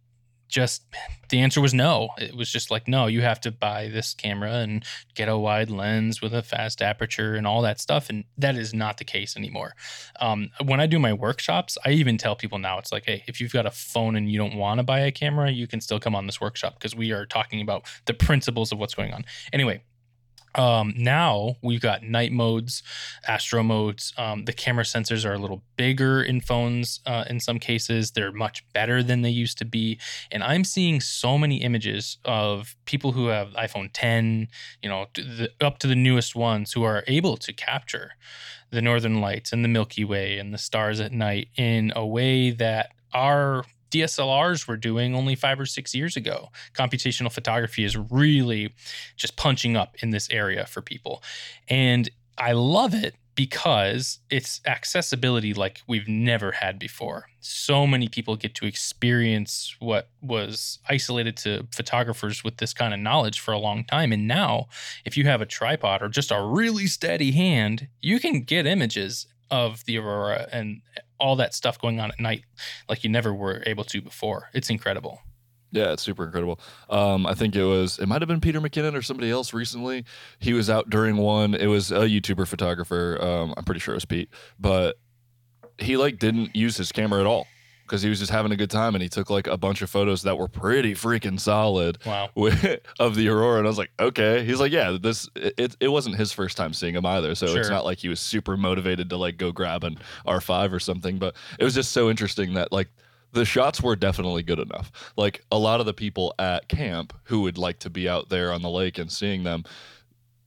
just 0.48 0.84
the 1.28 1.40
answer 1.40 1.60
was 1.60 1.74
no. 1.74 2.10
It 2.18 2.36
was 2.36 2.50
just 2.50 2.70
like, 2.70 2.86
no, 2.86 3.06
you 3.06 3.22
have 3.22 3.40
to 3.42 3.50
buy 3.50 3.88
this 3.88 4.14
camera 4.14 4.54
and 4.54 4.84
get 5.14 5.28
a 5.28 5.36
wide 5.36 5.70
lens 5.70 6.22
with 6.22 6.32
a 6.32 6.42
fast 6.42 6.80
aperture 6.80 7.34
and 7.34 7.46
all 7.46 7.62
that 7.62 7.80
stuff. 7.80 8.08
And 8.08 8.24
that 8.38 8.56
is 8.56 8.72
not 8.72 8.98
the 8.98 9.04
case 9.04 9.36
anymore. 9.36 9.74
Um, 10.20 10.50
when 10.64 10.80
I 10.80 10.86
do 10.86 10.98
my 10.98 11.12
workshops, 11.12 11.76
I 11.84 11.90
even 11.90 12.16
tell 12.16 12.36
people 12.36 12.58
now 12.58 12.78
it's 12.78 12.92
like, 12.92 13.04
hey, 13.06 13.24
if 13.26 13.40
you've 13.40 13.52
got 13.52 13.66
a 13.66 13.70
phone 13.70 14.16
and 14.16 14.30
you 14.30 14.38
don't 14.38 14.56
want 14.56 14.78
to 14.78 14.84
buy 14.84 15.00
a 15.00 15.12
camera, 15.12 15.50
you 15.50 15.66
can 15.66 15.80
still 15.80 16.00
come 16.00 16.14
on 16.14 16.26
this 16.26 16.40
workshop 16.40 16.74
because 16.74 16.94
we 16.94 17.12
are 17.12 17.26
talking 17.26 17.60
about 17.60 17.84
the 18.06 18.14
principles 18.14 18.72
of 18.72 18.78
what's 18.78 18.94
going 18.94 19.12
on. 19.12 19.24
Anyway, 19.52 19.82
um, 20.56 20.94
now 20.96 21.56
we've 21.62 21.80
got 21.80 22.02
night 22.02 22.32
modes, 22.32 22.82
astro 23.28 23.62
modes. 23.62 24.12
Um, 24.16 24.46
the 24.46 24.52
camera 24.52 24.84
sensors 24.84 25.24
are 25.24 25.34
a 25.34 25.38
little 25.38 25.62
bigger 25.76 26.22
in 26.22 26.40
phones 26.40 27.00
uh, 27.06 27.24
in 27.28 27.40
some 27.40 27.58
cases. 27.58 28.12
They're 28.12 28.32
much 28.32 28.64
better 28.72 29.02
than 29.02 29.22
they 29.22 29.30
used 29.30 29.58
to 29.58 29.64
be. 29.64 30.00
And 30.30 30.42
I'm 30.42 30.64
seeing 30.64 31.00
so 31.00 31.36
many 31.36 31.62
images 31.62 32.18
of 32.24 32.74
people 32.86 33.12
who 33.12 33.26
have 33.26 33.50
iPhone 33.50 33.90
10, 33.92 34.48
you 34.82 34.88
know, 34.88 35.06
the, 35.14 35.50
up 35.60 35.78
to 35.80 35.86
the 35.86 35.94
newest 35.94 36.34
ones 36.34 36.72
who 36.72 36.82
are 36.82 37.04
able 37.06 37.36
to 37.36 37.52
capture 37.52 38.12
the 38.70 38.82
northern 38.82 39.20
lights 39.20 39.52
and 39.52 39.62
the 39.62 39.68
Milky 39.68 40.04
Way 40.04 40.38
and 40.38 40.52
the 40.52 40.58
stars 40.58 41.00
at 41.00 41.12
night 41.12 41.48
in 41.56 41.92
a 41.94 42.04
way 42.04 42.50
that 42.50 42.92
our 43.12 43.64
DSLRs 44.00 44.66
were 44.66 44.76
doing 44.76 45.14
only 45.14 45.34
five 45.34 45.58
or 45.58 45.66
six 45.66 45.94
years 45.94 46.16
ago. 46.16 46.50
Computational 46.74 47.32
photography 47.32 47.84
is 47.84 47.96
really 47.96 48.74
just 49.16 49.36
punching 49.36 49.76
up 49.76 49.96
in 50.02 50.10
this 50.10 50.28
area 50.30 50.66
for 50.66 50.82
people. 50.82 51.22
And 51.68 52.10
I 52.38 52.52
love 52.52 52.94
it 52.94 53.14
because 53.36 54.18
it's 54.30 54.62
accessibility 54.66 55.52
like 55.52 55.82
we've 55.86 56.08
never 56.08 56.52
had 56.52 56.78
before. 56.78 57.26
So 57.40 57.86
many 57.86 58.08
people 58.08 58.34
get 58.34 58.54
to 58.56 58.66
experience 58.66 59.76
what 59.78 60.08
was 60.22 60.78
isolated 60.88 61.36
to 61.38 61.66
photographers 61.70 62.42
with 62.42 62.56
this 62.56 62.72
kind 62.72 62.94
of 62.94 62.98
knowledge 62.98 63.38
for 63.38 63.52
a 63.52 63.58
long 63.58 63.84
time. 63.84 64.10
And 64.10 64.26
now, 64.26 64.68
if 65.04 65.16
you 65.16 65.24
have 65.24 65.42
a 65.42 65.46
tripod 65.46 66.02
or 66.02 66.08
just 66.08 66.30
a 66.30 66.42
really 66.42 66.86
steady 66.86 67.32
hand, 67.32 67.88
you 68.00 68.18
can 68.18 68.40
get 68.40 68.66
images 68.66 69.26
of 69.50 69.84
the 69.84 69.98
aurora 69.98 70.48
and 70.50 70.80
all 71.18 71.36
that 71.36 71.54
stuff 71.54 71.78
going 71.78 72.00
on 72.00 72.10
at 72.10 72.20
night 72.20 72.44
like 72.88 73.04
you 73.04 73.10
never 73.10 73.34
were 73.34 73.62
able 73.66 73.84
to 73.84 74.00
before. 74.00 74.50
It's 74.52 74.70
incredible. 74.70 75.20
Yeah, 75.72 75.92
it's 75.92 76.02
super 76.02 76.24
incredible. 76.24 76.60
Um, 76.88 77.26
I 77.26 77.34
think 77.34 77.56
it 77.56 77.64
was 77.64 77.98
it 77.98 78.06
might 78.06 78.22
have 78.22 78.28
been 78.28 78.40
Peter 78.40 78.60
McKinnon 78.60 78.94
or 78.94 79.02
somebody 79.02 79.30
else 79.30 79.52
recently. 79.52 80.04
He 80.38 80.52
was 80.52 80.70
out 80.70 80.88
during 80.90 81.16
one. 81.16 81.54
It 81.54 81.66
was 81.66 81.90
a 81.90 82.06
YouTuber 82.06 82.46
photographer. 82.46 83.18
Um, 83.20 83.54
I'm 83.56 83.64
pretty 83.64 83.80
sure 83.80 83.92
it 83.94 83.96
was 83.96 84.04
Pete, 84.04 84.30
but 84.58 84.96
he 85.78 85.96
like 85.96 86.18
didn't 86.18 86.54
use 86.54 86.76
his 86.76 86.92
camera 86.92 87.20
at 87.20 87.26
all. 87.26 87.46
Because 87.86 88.02
he 88.02 88.08
was 88.08 88.18
just 88.18 88.30
having 88.32 88.52
a 88.52 88.56
good 88.56 88.70
time 88.70 88.94
and 88.94 89.02
he 89.02 89.08
took 89.08 89.30
like 89.30 89.46
a 89.46 89.56
bunch 89.56 89.82
of 89.82 89.88
photos 89.90 90.22
that 90.22 90.36
were 90.36 90.48
pretty 90.48 90.94
freaking 90.94 91.38
solid 91.38 91.98
Wow. 92.04 92.30
with, 92.34 92.80
of 92.98 93.14
the 93.14 93.28
aurora 93.28 93.58
and 93.58 93.66
i 93.66 93.70
was 93.70 93.78
like 93.78 93.90
okay. 93.98 94.44
He's 94.44 94.60
like 94.60 94.72
yeah 94.72 94.96
this 95.00 95.28
it, 95.34 95.76
it 95.80 95.88
wasn't 95.88 96.16
his 96.16 96.32
first 96.32 96.56
time 96.56 96.72
seeing 96.72 96.94
him 96.94 97.06
either 97.06 97.34
so 97.34 97.46
it's 97.46 97.68
not 97.70 97.84
like 97.84 97.98
he 97.98 98.08
was 98.08 98.20
super 98.20 98.56
motivated 98.56 99.10
to 99.10 99.16
like 99.16 99.36
go 99.36 99.52
grab 99.52 99.84
an 99.84 99.98
r5 100.26 100.72
or 100.72 100.80
something 100.80 101.18
but 101.18 101.34
it 101.58 101.64
was 101.64 101.74
just 101.74 101.92
so 101.92 102.10
interesting 102.10 102.54
that 102.54 102.72
like 102.72 102.88
the 103.32 103.44
shots 103.44 103.82
were 103.82 103.96
definitely 103.96 104.42
good 104.42 104.58
enough. 104.58 105.12
Like 105.16 105.44
a 105.52 105.58
lot 105.58 105.80
of 105.80 105.86
the 105.86 105.92
people 105.92 106.34
at 106.38 106.68
camp 106.68 107.12
who 107.24 107.42
would 107.42 107.58
like 107.58 107.78
to 107.80 107.90
be 107.90 108.08
out 108.08 108.30
there 108.30 108.50
on 108.50 108.62
the 108.62 108.70
lake 108.70 108.96
and 108.98 109.12
seeing 109.12 109.44
them 109.44 109.64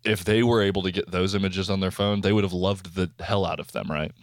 if 0.03 0.23
they 0.23 0.43
were 0.43 0.61
able 0.61 0.81
to 0.81 0.91
get 0.91 1.11
those 1.11 1.35
images 1.35 1.69
on 1.69 1.81
their 1.81 1.91
phone 1.91 2.21
they 2.21 2.31
would 2.31 2.43
have 2.43 2.53
loved 2.53 2.95
the 2.95 3.11
hell 3.19 3.45
out 3.45 3.59
of 3.59 3.71
them 3.73 3.91
right 3.91 4.13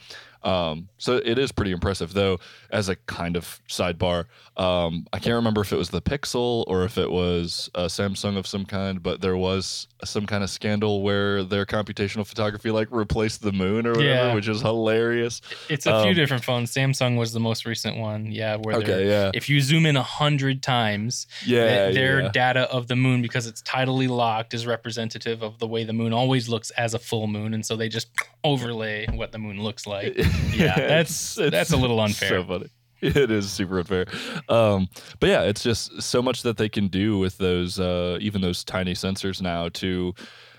um, 0.47 0.89
so 0.99 1.17
it 1.17 1.39
is 1.39 1.51
pretty 1.53 1.73
impressive, 1.73 2.13
though. 2.13 2.39
As 2.71 2.89
a 2.89 2.97
kind 2.97 3.37
of 3.37 3.61
sidebar, 3.69 4.25
um, 4.57 5.07
I 5.13 5.19
can't 5.19 5.35
remember 5.35 5.61
if 5.61 5.73
it 5.73 5.77
was 5.77 5.91
the 5.91 6.01
Pixel 6.03 6.65
or 6.67 6.85
if 6.85 6.99
it 6.99 7.11
was 7.11 7.69
a 7.75 7.85
Samsung 7.87 8.37
of 8.37 8.47
some 8.47 8.65
kind, 8.65 9.03
but 9.03 9.21
there 9.21 9.37
was 9.37 9.87
some 10.05 10.27
kind 10.27 10.43
of 10.45 10.51
scandal 10.51 11.03
where 11.03 11.43
their 11.43 11.65
computational 11.65 12.27
photography 12.27 12.71
like 12.71 12.89
replaced 12.91 13.43
the 13.43 13.53
moon 13.53 13.87
or 13.87 13.91
whatever, 13.91 14.05
Yeah. 14.09 14.35
which 14.35 14.49
is 14.49 14.61
hilarious. 14.63 15.41
It's 15.69 15.87
a 15.87 16.01
few 16.03 16.11
Um, 16.11 16.15
different 16.17 16.45
phones. 16.45 16.73
Samsung 16.73 17.17
was 17.19 17.33
the 17.33 17.41
most 17.41 17.65
recent 17.67 17.97
one. 17.97 18.31
Yeah, 18.31 18.57
where 18.57 18.77
Okay, 18.77 19.09
yeah, 19.09 19.31
if 19.35 19.49
you 19.49 19.61
zoom 19.61 19.87
in 19.87 19.97
a 19.97 20.03
hundred 20.03 20.63
times, 20.63 21.27
yeah, 21.47 21.85
th- 21.87 21.95
their 21.95 22.21
yeah. 22.23 22.29
data 22.33 22.61
of 22.71 22.89
the 22.89 22.97
moon, 22.97 23.23
because 23.23 23.47
it's 23.47 23.63
tidally 23.63 24.09
locked, 24.09 24.55
is 24.55 24.67
representative 24.67 25.43
of 25.43 25.59
the 25.59 25.67
way 25.67 25.85
the 25.85 25.93
moon 25.93 26.13
always 26.13 26.49
looks 26.49 26.71
as 26.73 26.95
a 26.95 26.99
full 26.99 27.27
moon, 27.27 27.55
and 27.55 27.65
so 27.65 27.75
they 27.77 27.89
just 27.89 28.09
overlay 28.45 29.07
what 29.15 29.33
the 29.33 29.39
moon 29.39 29.63
looks 29.63 29.87
like. 29.87 30.17
Yeah, 30.57 30.75
that's 30.77 31.39
It's- 31.39 31.51
that's 31.51 31.73
a 31.73 31.77
little 31.77 32.01
unfair. 32.01 32.29
So 32.29 32.45
funny. 32.45 32.69
It 33.03 33.31
is 33.31 33.51
super 33.53 33.79
unfair. 33.81 34.07
Um, 34.49 34.89
but 35.21 35.29
yeah, 35.29 35.43
it's 35.43 35.63
just 35.63 36.01
so 36.01 36.23
much 36.23 36.43
that 36.43 36.57
they 36.57 36.71
can 36.71 36.89
do 36.89 37.19
with 37.19 37.37
those, 37.37 37.79
uh, 37.79 38.17
even 38.23 38.41
those 38.41 38.65
tiny 38.65 38.95
sensors 38.95 39.43
now 39.43 39.69
to 39.75 40.15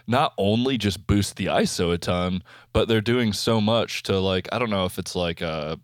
not 0.06 0.34
only 0.38 0.78
just 0.78 1.08
boost 1.08 1.36
the 1.38 1.48
ISO 1.48 1.92
a 1.94 1.98
ton, 1.98 2.44
but 2.74 2.88
they're 2.88 3.02
doing 3.02 3.34
so 3.34 3.60
much 3.60 4.04
to 4.04 4.20
like, 4.20 4.48
I 4.52 4.60
don't 4.60 4.70
know 4.70 4.86
if 4.86 5.00
it's 5.00 5.16
like, 5.16 5.42
uh, 5.42 5.78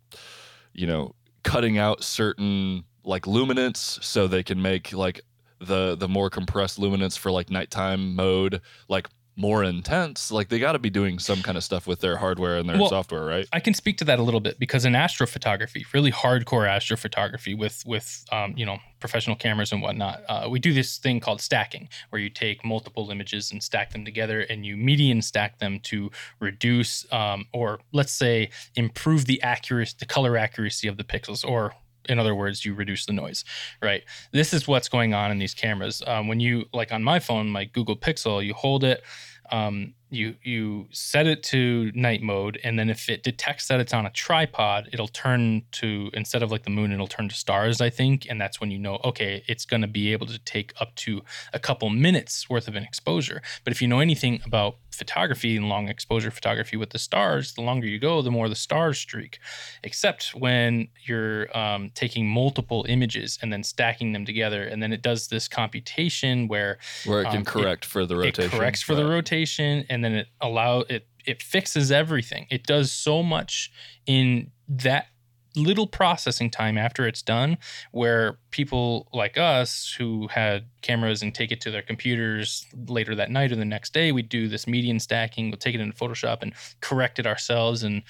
you 0.73 0.85
know, 0.85 1.15
cutting 1.43 1.79
out 1.79 2.03
certain 2.03 2.83
like 3.03 3.25
luminance 3.27 3.97
so 4.01 4.27
they 4.27 4.43
can 4.43 4.61
make 4.61 4.93
like 4.93 5.21
the 5.59 5.95
the 5.95 6.07
more 6.07 6.29
compressed 6.29 6.77
luminance 6.79 7.17
for 7.17 7.31
like 7.31 7.49
nighttime 7.49 8.15
mode 8.15 8.61
like 8.89 9.07
more 9.35 9.63
intense 9.63 10.31
like 10.31 10.49
they 10.49 10.59
got 10.59 10.73
to 10.73 10.79
be 10.79 10.89
doing 10.89 11.17
some 11.17 11.41
kind 11.41 11.57
of 11.57 11.63
stuff 11.63 11.87
with 11.87 11.99
their 12.01 12.17
hardware 12.17 12.57
and 12.57 12.69
their 12.69 12.77
Well, 12.77 12.89
software 12.89 13.25
right? 13.25 13.47
I 13.51 13.59
can 13.59 13.73
speak 13.73 13.97
to 13.97 14.05
that 14.05 14.19
a 14.19 14.23
little 14.23 14.39
bit 14.39 14.59
because 14.59 14.85
in 14.85 14.93
astrophotography, 14.93 15.85
really 15.93 16.11
hardcore 16.11 16.67
astrophotography 16.67 17.57
with 17.57 17.83
with 17.85 18.25
um, 18.31 18.53
you 18.55 18.65
know 18.65 18.77
professional 18.99 19.35
cameras 19.35 19.71
and 19.71 19.81
whatnot, 19.81 20.21
uh, 20.29 20.47
we 20.49 20.59
do 20.59 20.71
this 20.73 20.97
thing 20.97 21.19
called 21.19 21.41
stacking, 21.41 21.89
where 22.09 22.21
you 22.21 22.29
take 22.29 22.63
multiple 22.63 23.09
images 23.11 23.51
and 23.51 23.61
stack 23.61 23.91
them 23.91 24.05
together, 24.05 24.41
and 24.41 24.65
you 24.65 24.77
median 24.77 25.21
stack 25.21 25.59
them 25.59 25.79
to 25.81 26.11
reduce 26.39 27.11
um, 27.11 27.47
or 27.53 27.79
let's 27.91 28.13
say 28.13 28.49
improve 28.75 29.25
the 29.25 29.41
accuracy, 29.41 29.95
the 29.99 30.05
color 30.05 30.37
accuracy 30.37 30.87
of 30.87 30.97
the 30.97 31.03
pixels, 31.03 31.43
or 31.47 31.73
in 32.09 32.19
other 32.19 32.35
words, 32.35 32.65
you 32.65 32.73
reduce 32.73 33.05
the 33.05 33.13
noise, 33.13 33.43
right? 33.81 34.03
This 34.31 34.53
is 34.53 34.67
what's 34.67 34.89
going 34.89 35.13
on 35.13 35.31
in 35.31 35.39
these 35.39 35.53
cameras. 35.53 36.01
Um, 36.05 36.27
when 36.27 36.39
you 36.39 36.65
like 36.73 36.91
on 36.91 37.03
my 37.03 37.19
phone, 37.19 37.49
my 37.49 37.65
Google 37.65 37.95
Pixel, 37.95 38.43
you 38.45 38.53
hold 38.53 38.83
it, 38.83 39.03
um, 39.51 39.93
you 40.13 40.35
you 40.43 40.87
set 40.91 41.25
it 41.27 41.43
to 41.43 41.91
night 41.95 42.21
mode, 42.21 42.59
and 42.63 42.77
then 42.79 42.89
if 42.89 43.09
it 43.09 43.23
detects 43.23 43.67
that 43.67 43.79
it's 43.79 43.93
on 43.93 44.05
a 44.05 44.09
tripod, 44.11 44.89
it'll 44.93 45.07
turn 45.07 45.63
to 45.73 46.09
instead 46.13 46.43
of 46.43 46.51
like 46.51 46.63
the 46.63 46.69
moon, 46.69 46.91
it'll 46.91 47.07
turn 47.07 47.27
to 47.29 47.35
stars, 47.35 47.81
I 47.81 47.89
think, 47.89 48.27
and 48.29 48.39
that's 48.39 48.61
when 48.61 48.71
you 48.71 48.79
know, 48.79 48.99
okay, 49.03 49.43
it's 49.47 49.65
going 49.65 49.81
to 49.81 49.87
be 49.87 50.11
able 50.13 50.27
to 50.27 50.39
take 50.39 50.73
up 50.79 50.93
to 50.95 51.21
a 51.53 51.59
couple 51.59 51.89
minutes 51.89 52.49
worth 52.49 52.67
of 52.67 52.75
an 52.75 52.83
exposure. 52.83 53.41
But 53.63 53.73
if 53.73 53.81
you 53.81 53.87
know 53.87 53.99
anything 53.99 54.41
about 54.45 54.77
photography 54.91 55.57
and 55.57 55.67
long 55.69 55.89
exposure 55.89 56.29
photography 56.29 56.77
with 56.77 56.91
the 56.91 56.99
stars, 56.99 57.53
the 57.55 57.61
longer 57.61 57.87
you 57.87 57.97
go, 57.97 58.21
the 58.21 58.29
more 58.29 58.47
the 58.47 58.55
stars 58.55 58.99
streak. 58.99 59.39
Except 59.83 60.35
when 60.35 60.87
you're 61.03 61.55
um, 61.57 61.89
taking 61.95 62.27
multiple 62.27 62.85
images 62.87 63.39
and 63.41 63.51
then 63.51 63.63
stacking 63.63 64.13
them 64.13 64.23
together, 64.25 64.63
and 64.63 64.83
then 64.83 64.93
it 64.93 65.01
does 65.01 65.29
this 65.29 65.47
computation 65.47 66.47
where 66.47 66.77
where 67.05 67.21
it 67.21 67.25
can 67.25 67.37
Um, 67.37 67.41
it- 67.41 67.47
correct 67.47 67.85
for 67.85 68.05
the 68.05 68.15
rotation. 68.15 68.43
it 68.45 68.51
corrects 68.51 68.81
for 68.83 68.93
the 68.95 69.05
rotation 69.05 69.85
and 69.89 70.02
then 70.03 70.13
it 70.13 70.27
allow 70.41 70.79
it 70.81 71.07
it 71.25 71.41
fixes 71.41 71.91
everything. 71.91 72.47
It 72.49 72.65
does 72.65 72.91
so 72.91 73.23
much 73.23 73.71
in 74.05 74.51
that 74.67 75.07
little 75.55 75.87
processing 75.87 76.49
time 76.49 76.77
after 76.77 77.07
it's 77.07 77.21
done 77.21 77.57
where 77.91 78.39
people 78.49 79.07
like 79.13 79.37
us 79.37 79.93
who 79.97 80.27
had 80.29 80.65
cameras 80.81 81.21
and 81.21 81.33
take 81.33 81.51
it 81.51 81.61
to 81.61 81.69
their 81.69 81.81
computers 81.81 82.65
later 82.87 83.13
that 83.13 83.29
night 83.29 83.51
or 83.51 83.55
the 83.55 83.63
next 83.63 83.93
day 83.93 84.11
we 84.11 84.23
do 84.23 84.47
this 84.47 84.65
median 84.65 84.99
stacking 84.99 85.51
we'll 85.51 85.57
take 85.57 85.75
it 85.75 85.81
into 85.81 85.95
photoshop 85.95 86.41
and 86.41 86.53
correct 86.81 87.19
it 87.19 87.27
ourselves. 87.27 87.83
And 87.83 88.01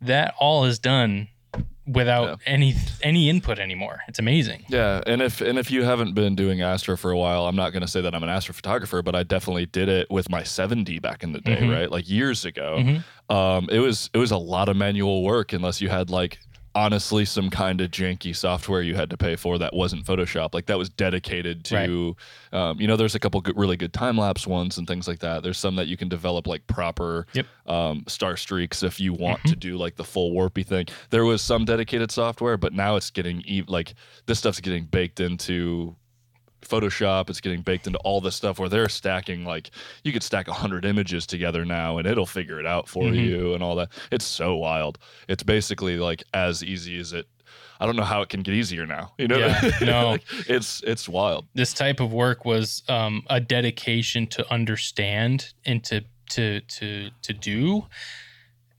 that 0.00 0.34
all 0.38 0.64
is 0.64 0.78
done 0.78 1.28
without 1.88 2.40
any 2.46 2.74
any 3.02 3.28
input 3.30 3.58
anymore 3.58 4.00
it's 4.08 4.18
amazing 4.18 4.64
Yeah, 4.68 5.00
and 5.06 5.22
if 5.22 5.40
and 5.40 5.58
if 5.58 5.70
you 5.70 5.82
haven't 5.84 6.14
been 6.14 6.34
doing 6.36 6.60
astro 6.62 6.96
for 6.96 7.10
a 7.10 7.16
while, 7.18 7.46
I'm 7.46 7.56
not 7.56 7.70
going 7.72 7.80
to 7.82 7.88
say 7.88 8.00
that 8.02 8.14
I'm 8.14 8.22
an 8.22 8.28
astrophotographer, 8.28 9.02
but 9.04 9.14
I 9.14 9.22
definitely 9.22 9.66
did 9.66 9.88
it 9.88 10.10
with 10.10 10.28
my 10.30 10.42
7D 10.42 11.00
back 11.00 11.22
in 11.22 11.32
the 11.32 11.40
day, 11.40 11.56
Mhm. 11.62 11.72
right? 11.74 11.90
Like 11.90 12.08
years 12.08 12.44
ago. 12.44 12.76
Mhm. 12.80 13.34
Um, 13.34 13.68
it 13.70 13.78
was 13.80 14.10
it 14.14 14.18
was 14.18 14.30
a 14.30 14.36
lot 14.36 14.68
of 14.68 14.76
manual 14.76 15.22
work 15.22 15.52
unless 15.52 15.80
you 15.80 15.88
had 15.88 16.10
like 16.10 16.38
honestly 16.78 17.24
some 17.24 17.50
kind 17.50 17.80
of 17.80 17.90
janky 17.90 18.34
software 18.34 18.82
you 18.82 18.94
had 18.94 19.10
to 19.10 19.16
pay 19.16 19.34
for 19.34 19.58
that 19.58 19.74
wasn't 19.74 20.04
Photoshop. 20.06 20.54
Like 20.54 20.66
that 20.66 20.78
was 20.78 20.88
dedicated 20.88 21.64
to, 21.64 22.16
um, 22.52 22.80
you 22.80 22.86
know, 22.86 22.96
there's 22.96 23.16
a 23.16 23.18
couple 23.18 23.40
good, 23.40 23.56
really 23.58 23.76
good 23.76 23.92
time 23.92 24.16
lapse 24.16 24.46
ones 24.46 24.78
and 24.78 24.86
things 24.86 25.08
like 25.08 25.18
that. 25.18 25.42
There's 25.42 25.58
some 25.58 25.74
that 25.76 25.88
you 25.88 25.96
can 25.96 26.08
develop 26.08 26.46
like 26.46 26.66
proper 26.68 27.26
Yep. 27.32 27.46
um, 27.66 28.04
star 28.06 28.36
streaks 28.36 28.82
if 28.84 29.00
you 29.00 29.12
want 29.12 29.40
Mhm. 29.42 29.50
to 29.50 29.56
do 29.56 29.76
like 29.76 29.96
the 29.96 30.04
full 30.04 30.32
warpy 30.32 30.64
thing. 30.64 30.86
There 31.10 31.24
was 31.24 31.42
some 31.42 31.64
dedicated 31.64 32.10
software, 32.12 32.56
but 32.56 32.72
now 32.72 32.94
it's 32.96 33.10
getting 33.10 33.42
e- 33.44 33.64
like 33.66 33.94
this 34.26 34.38
stuff's 34.38 34.60
getting 34.60 34.84
baked 34.84 35.18
into 35.20 35.96
Photoshop. 36.62 37.30
It's 37.30 37.40
getting 37.40 37.62
baked 37.62 37.86
into 37.86 37.98
all 38.00 38.20
this 38.20 38.36
stuff 38.36 38.58
where 38.58 38.68
they're 38.68 38.88
stacking 38.88 39.44
like 39.44 39.70
you 40.04 40.12
could 40.12 40.22
stack 40.22 40.48
a 40.48 40.52
hundred 40.52 40.84
images 40.84 41.26
together 41.26 41.64
now, 41.64 41.98
and 41.98 42.06
it'll 42.06 42.26
figure 42.26 42.58
it 42.60 42.66
out 42.66 42.88
for 42.88 43.04
Mhm. 43.04 43.24
you 43.24 43.54
and 43.54 43.62
all 43.62 43.76
that. 43.76 43.88
It's 44.10 44.24
so 44.24 44.56
wild. 44.56 44.98
It's 45.28 45.42
basically 45.42 45.98
like 45.98 46.22
as 46.34 46.62
easy 46.64 46.98
as 46.98 47.12
it. 47.12 47.26
I 47.80 47.86
don't 47.86 47.94
know 47.96 48.02
how 48.04 48.22
it 48.22 48.28
can 48.28 48.42
get 48.42 48.54
easier 48.54 48.86
now. 48.86 49.12
You 49.18 49.28
know, 49.28 49.38
Yeah, 49.38 49.70
no. 49.82 50.10
Like, 50.10 50.24
it's 50.48 50.82
it's 50.84 51.08
wild. 51.08 51.46
this 51.54 51.72
type 51.72 52.00
of 52.00 52.12
work 52.12 52.44
was 52.44 52.82
um, 52.88 53.22
a 53.30 53.40
dedication 53.40 54.26
to 54.28 54.52
understand 54.52 55.52
and 55.64 55.82
to 55.84 56.02
to 56.30 56.60
to 56.62 57.10
to 57.22 57.32
do 57.32 57.86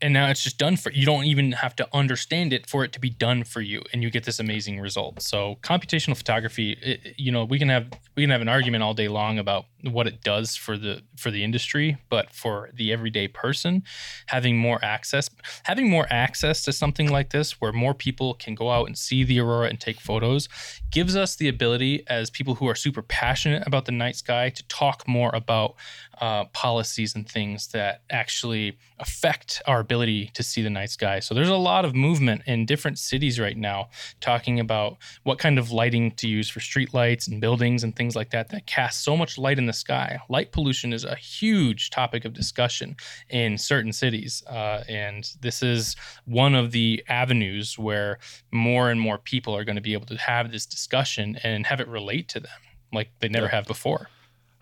and 0.02 0.12
now 0.12 0.28
it's 0.28 0.42
just 0.42 0.58
done 0.58 0.76
for 0.76 0.90
you 0.92 1.06
don't 1.06 1.24
even 1.24 1.52
have 1.52 1.76
to 1.76 1.88
understand 1.92 2.52
it 2.52 2.68
for 2.68 2.84
it 2.84 2.92
to 2.92 3.00
be 3.00 3.10
done 3.10 3.44
for 3.44 3.60
you 3.60 3.82
and 3.92 4.02
you 4.02 4.10
get 4.10 4.24
this 4.24 4.38
amazing 4.38 4.80
result. 4.80 5.22
So 5.22 5.58
computational 5.62 6.16
photography 6.16 6.72
it, 6.82 7.14
you 7.18 7.32
know 7.32 7.44
we 7.44 7.58
can 7.58 7.68
have 7.68 7.88
we 8.20 8.24
can 8.24 8.30
have 8.32 8.42
an 8.42 8.50
argument 8.50 8.82
all 8.82 8.92
day 8.92 9.08
long 9.08 9.38
about 9.38 9.64
what 9.82 10.06
it 10.06 10.22
does 10.22 10.54
for 10.54 10.76
the 10.76 11.00
for 11.16 11.30
the 11.30 11.42
industry 11.42 11.96
but 12.10 12.30
for 12.30 12.68
the 12.74 12.92
everyday 12.92 13.26
person 13.26 13.82
having 14.26 14.58
more 14.58 14.78
access 14.84 15.30
having 15.62 15.88
more 15.88 16.06
access 16.10 16.62
to 16.62 16.70
something 16.70 17.10
like 17.10 17.30
this 17.30 17.62
where 17.62 17.72
more 17.72 17.94
people 17.94 18.34
can 18.34 18.54
go 18.54 18.70
out 18.70 18.86
and 18.86 18.98
see 18.98 19.24
the 19.24 19.40
aurora 19.40 19.68
and 19.68 19.80
take 19.80 19.98
photos 19.98 20.50
gives 20.90 21.16
us 21.16 21.34
the 21.36 21.48
ability 21.48 22.04
as 22.08 22.28
people 22.28 22.56
who 22.56 22.68
are 22.68 22.74
super 22.74 23.00
passionate 23.00 23.66
about 23.66 23.86
the 23.86 23.92
night 23.92 24.16
sky 24.16 24.50
to 24.50 24.62
talk 24.68 25.08
more 25.08 25.30
about 25.32 25.76
uh, 26.20 26.44
policies 26.46 27.14
and 27.14 27.26
things 27.28 27.68
that 27.68 28.02
actually 28.10 28.76
affect 28.98 29.62
our 29.66 29.80
ability 29.80 30.30
to 30.34 30.42
see 30.42 30.60
the 30.60 30.68
night 30.68 30.90
sky. 30.90 31.18
So 31.18 31.34
there's 31.34 31.48
a 31.48 31.56
lot 31.56 31.86
of 31.86 31.94
movement 31.94 32.42
in 32.46 32.66
different 32.66 32.98
cities 32.98 33.40
right 33.40 33.56
now 33.56 33.88
talking 34.20 34.60
about 34.60 34.98
what 35.22 35.38
kind 35.38 35.58
of 35.58 35.70
lighting 35.70 36.10
to 36.12 36.28
use 36.28 36.50
for 36.50 36.60
street 36.60 36.92
lights 36.92 37.26
and 37.26 37.40
buildings 37.40 37.82
and 37.82 37.96
things 37.96 38.09
like 38.16 38.30
that 38.30 38.48
that 38.50 38.66
cast 38.66 39.02
so 39.02 39.16
much 39.16 39.38
light 39.38 39.58
in 39.58 39.66
the 39.66 39.72
sky. 39.72 40.18
Light 40.28 40.52
pollution 40.52 40.92
is 40.92 41.04
a 41.04 41.14
huge 41.16 41.90
topic 41.90 42.24
of 42.24 42.32
discussion 42.32 42.96
in 43.28 43.58
certain 43.58 43.92
cities. 43.92 44.42
Uh, 44.46 44.82
and 44.88 45.30
this 45.40 45.62
is 45.62 45.96
one 46.24 46.54
of 46.54 46.70
the 46.72 47.02
avenues 47.08 47.78
where 47.78 48.18
more 48.50 48.90
and 48.90 49.00
more 49.00 49.18
people 49.18 49.54
are 49.56 49.64
going 49.64 49.76
to 49.76 49.82
be 49.82 49.92
able 49.92 50.06
to 50.06 50.16
have 50.16 50.50
this 50.52 50.66
discussion 50.66 51.38
and 51.42 51.66
have 51.66 51.80
it 51.80 51.88
relate 51.88 52.28
to 52.28 52.40
them 52.40 52.50
like 52.92 53.10
they 53.20 53.28
never 53.28 53.46
Yeah. 53.46 53.52
have 53.52 53.66
before. 53.66 54.08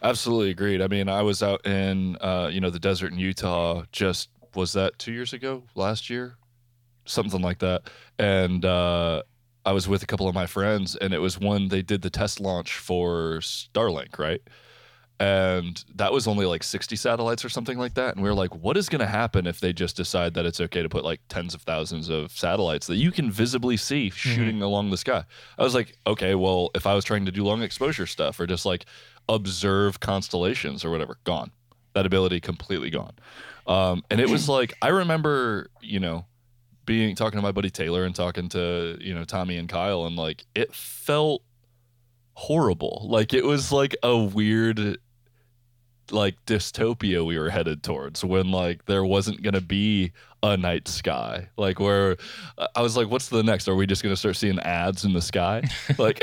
Absolutely 0.02 0.50
agreed. 0.50 0.80
I 0.80 0.86
mean, 0.86 1.08
I 1.08 1.22
was 1.22 1.42
out 1.42 1.66
in 1.66 2.16
uh, 2.20 2.48
you 2.52 2.60
know 2.60 2.70
the 2.70 2.78
desert 2.78 3.12
in 3.12 3.18
Utah. 3.18 3.82
Just 3.90 4.28
was 4.54 4.72
that 4.74 4.98
two 4.98 5.12
years 5.12 5.32
ago, 5.32 5.64
last 5.74 6.08
year, 6.08 6.36
something 7.04 7.42
like 7.42 7.58
that, 7.58 7.90
and 8.18 8.64
uh, 8.64 9.22
I 9.68 9.72
was 9.72 9.86
with 9.86 10.02
a 10.02 10.06
couple 10.06 10.28
of 10.28 10.34
my 10.34 10.46
friends, 10.46 10.96
and 10.96 11.12
it 11.12 11.18
was 11.18 11.38
when 11.38 11.68
they 11.68 11.82
did 11.82 12.00
the 12.00 12.08
test 12.08 12.40
launch 12.40 12.72
for 12.72 13.40
Starlink, 13.40 14.18
right? 14.18 14.40
and 15.20 15.84
that 15.96 16.12
was 16.12 16.28
only 16.28 16.46
like 16.46 16.62
60 16.62 16.94
satellites 16.94 17.44
or 17.44 17.48
something 17.48 17.76
like 17.76 17.94
that 17.94 18.14
and 18.14 18.22
we 18.22 18.28
were 18.28 18.34
like 18.34 18.54
what 18.54 18.76
is 18.76 18.88
going 18.88 19.00
to 19.00 19.06
happen 19.06 19.46
if 19.48 19.58
they 19.58 19.72
just 19.72 19.96
decide 19.96 20.34
that 20.34 20.46
it's 20.46 20.60
okay 20.60 20.80
to 20.80 20.88
put 20.88 21.04
like 21.04 21.20
tens 21.28 21.54
of 21.54 21.62
thousands 21.62 22.08
of 22.08 22.30
satellites 22.30 22.86
that 22.86 22.96
you 22.96 23.10
can 23.10 23.30
visibly 23.30 23.76
see 23.76 24.10
shooting 24.10 24.62
along 24.62 24.90
the 24.90 24.96
sky? 24.96 25.24
I 25.58 25.64
was 25.64 25.74
like 25.74 25.98
okay 26.06 26.34
well 26.34 26.70
if 26.74 26.86
i 26.86 26.94
was 26.94 27.04
trying 27.04 27.24
to 27.26 27.32
do 27.32 27.42
long 27.44 27.62
exposure 27.62 28.06
stuff 28.06 28.38
or 28.38 28.46
just 28.46 28.64
like 28.64 28.86
observe 29.28 29.98
constellations 30.00 30.84
or 30.84 30.90
whatever 30.90 31.18
gone. 31.24 31.50
That 31.94 32.06
ability 32.06 32.40
completely 32.40 32.90
gone. 32.90 33.14
Um, 33.66 34.04
and 34.10 34.20
it 34.20 34.30
was 34.30 34.48
like 34.58 34.74
i 34.82 34.88
remember 34.88 35.68
you 35.80 35.98
know 35.98 36.26
being 36.88 37.14
talking 37.14 37.38
to 37.38 37.42
my 37.42 37.52
buddy 37.52 37.70
taylor 37.70 38.04
and 38.04 38.14
talking 38.14 38.48
to 38.48 38.96
you 39.00 39.14
know 39.14 39.22
tommy 39.24 39.56
and 39.58 39.68
kyle 39.68 40.06
and 40.06 40.16
like 40.16 40.44
it 40.54 40.74
felt 40.74 41.42
horrible. 42.38 43.04
Like 43.10 43.34
it 43.34 43.44
was 43.44 43.72
like 43.72 43.96
a 44.02 44.16
weird 44.16 44.98
like 46.10 46.36
dystopia 46.46 47.26
we 47.26 47.38
were 47.38 47.50
headed 47.50 47.82
towards 47.82 48.24
when 48.24 48.50
like 48.50 48.86
there 48.86 49.04
wasn't 49.04 49.42
gonna 49.42 49.60
be 49.60 50.12
a 50.42 50.56
night 50.56 50.86
sky. 50.86 51.48
Like 51.56 51.80
where 51.80 52.16
uh, 52.56 52.68
i 52.76 52.80
was 52.80 52.96
like 52.96 53.10
what's 53.10 53.28
the 53.28 53.42
next? 53.42 53.68
Are 53.68 53.74
we 53.74 53.86
just 53.86 54.04
gonna 54.04 54.16
start 54.16 54.36
seeing 54.36 54.58
ads 54.60 55.04
in 55.04 55.12
the 55.12 55.20
sky? 55.20 55.64
Like 55.98 56.22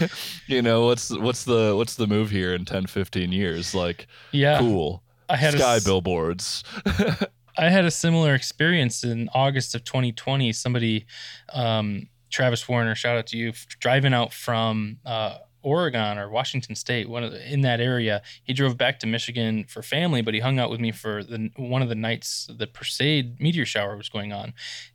you 0.46 0.62
know 0.62 0.86
what's 0.86 1.10
what's 1.10 1.44
the 1.44 1.74
what's 1.76 1.96
the 1.96 2.06
move 2.06 2.30
here 2.30 2.54
in 2.54 2.64
10 2.64 2.86
15 2.86 3.32
years? 3.32 3.74
Like 3.74 4.06
Yeah. 4.30 4.58
cool. 4.60 5.02
I 5.28 5.36
had 5.36 5.54
sky 5.54 5.80
billboards 5.84 6.62
I 7.58 7.70
had 7.70 7.84
a 7.84 7.90
similar 7.90 8.34
experience 8.34 9.02
in 9.02 9.28
August 9.32 9.74
of 9.74 9.84
2020. 9.84 10.52
Somebody, 10.52 11.06
um, 11.52 12.08
Travis 12.30 12.68
Warner, 12.68 12.94
shout 12.94 13.16
out 13.16 13.26
to 13.28 13.36
you, 13.36 13.52
driving 13.80 14.12
out 14.12 14.32
from 14.32 14.98
uh, 15.06 15.38
Oregon 15.62 16.18
or 16.18 16.28
Washington 16.28 16.76
State, 16.76 17.08
one 17.08 17.24
of 17.24 17.32
the, 17.32 17.52
in 17.52 17.62
that 17.62 17.80
area. 17.80 18.22
He 18.44 18.52
drove 18.52 18.76
back 18.76 19.00
to 19.00 19.06
Michigan 19.06 19.64
for 19.64 19.82
family, 19.82 20.22
but 20.22 20.34
he 20.34 20.40
hung 20.40 20.58
out 20.58 20.70
with 20.70 20.80
me 20.80 20.92
for 20.92 21.24
the 21.24 21.50
one 21.56 21.82
of 21.82 21.88
the 21.88 21.94
nights 21.94 22.48
the 22.56 22.66
Perseid 22.66 23.40
meteor 23.40 23.64
shower 23.64 23.96
was 23.96 24.08
going 24.08 24.32
on, 24.32 24.54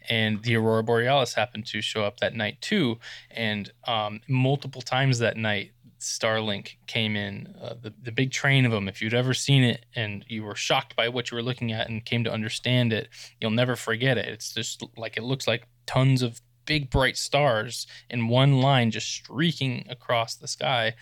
and 0.10 0.44
the 0.44 0.56
aurora 0.56 0.84
borealis 0.84 1.34
happened 1.34 1.66
to 1.68 1.82
show 1.82 2.06
up 2.06 2.20
that 2.20 2.36
night 2.36 2.62
too. 2.62 3.00
And 3.32 3.72
um, 3.86 4.22
multiple 4.30 4.82
times 4.82 5.20
that 5.20 5.36
night, 5.36 5.72
Starlink 6.02 6.78
came 6.88 7.16
in, 7.16 7.56
uh, 7.62 7.76
the, 7.80 7.94
the 8.02 8.12
big 8.12 8.32
train 8.32 8.66
of 8.66 8.72
them. 8.72 8.88
If 8.88 9.02
you'd 9.02 9.14
ever 9.14 9.34
seen 9.34 9.64
it 9.64 9.86
and 9.96 10.26
you 10.28 10.44
were 10.44 10.56
shocked 10.56 10.96
by 10.96 11.10
what 11.10 11.30
you 11.30 11.36
were 11.36 11.44
looking 11.44 11.72
at 11.72 11.90
and 11.90 12.04
came 12.04 12.24
to 12.24 12.32
understand 12.32 12.92
it, 12.92 13.10
you'll 13.40 13.52
never 13.52 13.76
forget 13.76 14.18
it. 14.18 14.28
It's 14.28 14.54
just 14.54 14.84
like 14.98 15.16
it 15.16 15.24
looks 15.24 15.48
like 15.48 15.68
tons 15.86 16.22
of 16.22 16.42
big 16.66 16.90
bright 16.90 17.18
stars 17.18 17.86
in 18.10 18.28
one 18.28 18.60
line 18.62 18.92
just 18.92 19.08
streaking 19.08 19.86
across 19.90 20.36
the 20.36 20.48
sky. 20.48 20.96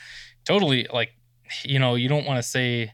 Totally 0.45 0.88
like, 0.91 1.13
you 1.63 1.79
know, 1.79 1.95
you 1.95 2.09
don't 2.09 2.25
want 2.25 2.38
to 2.38 2.43
say 2.43 2.91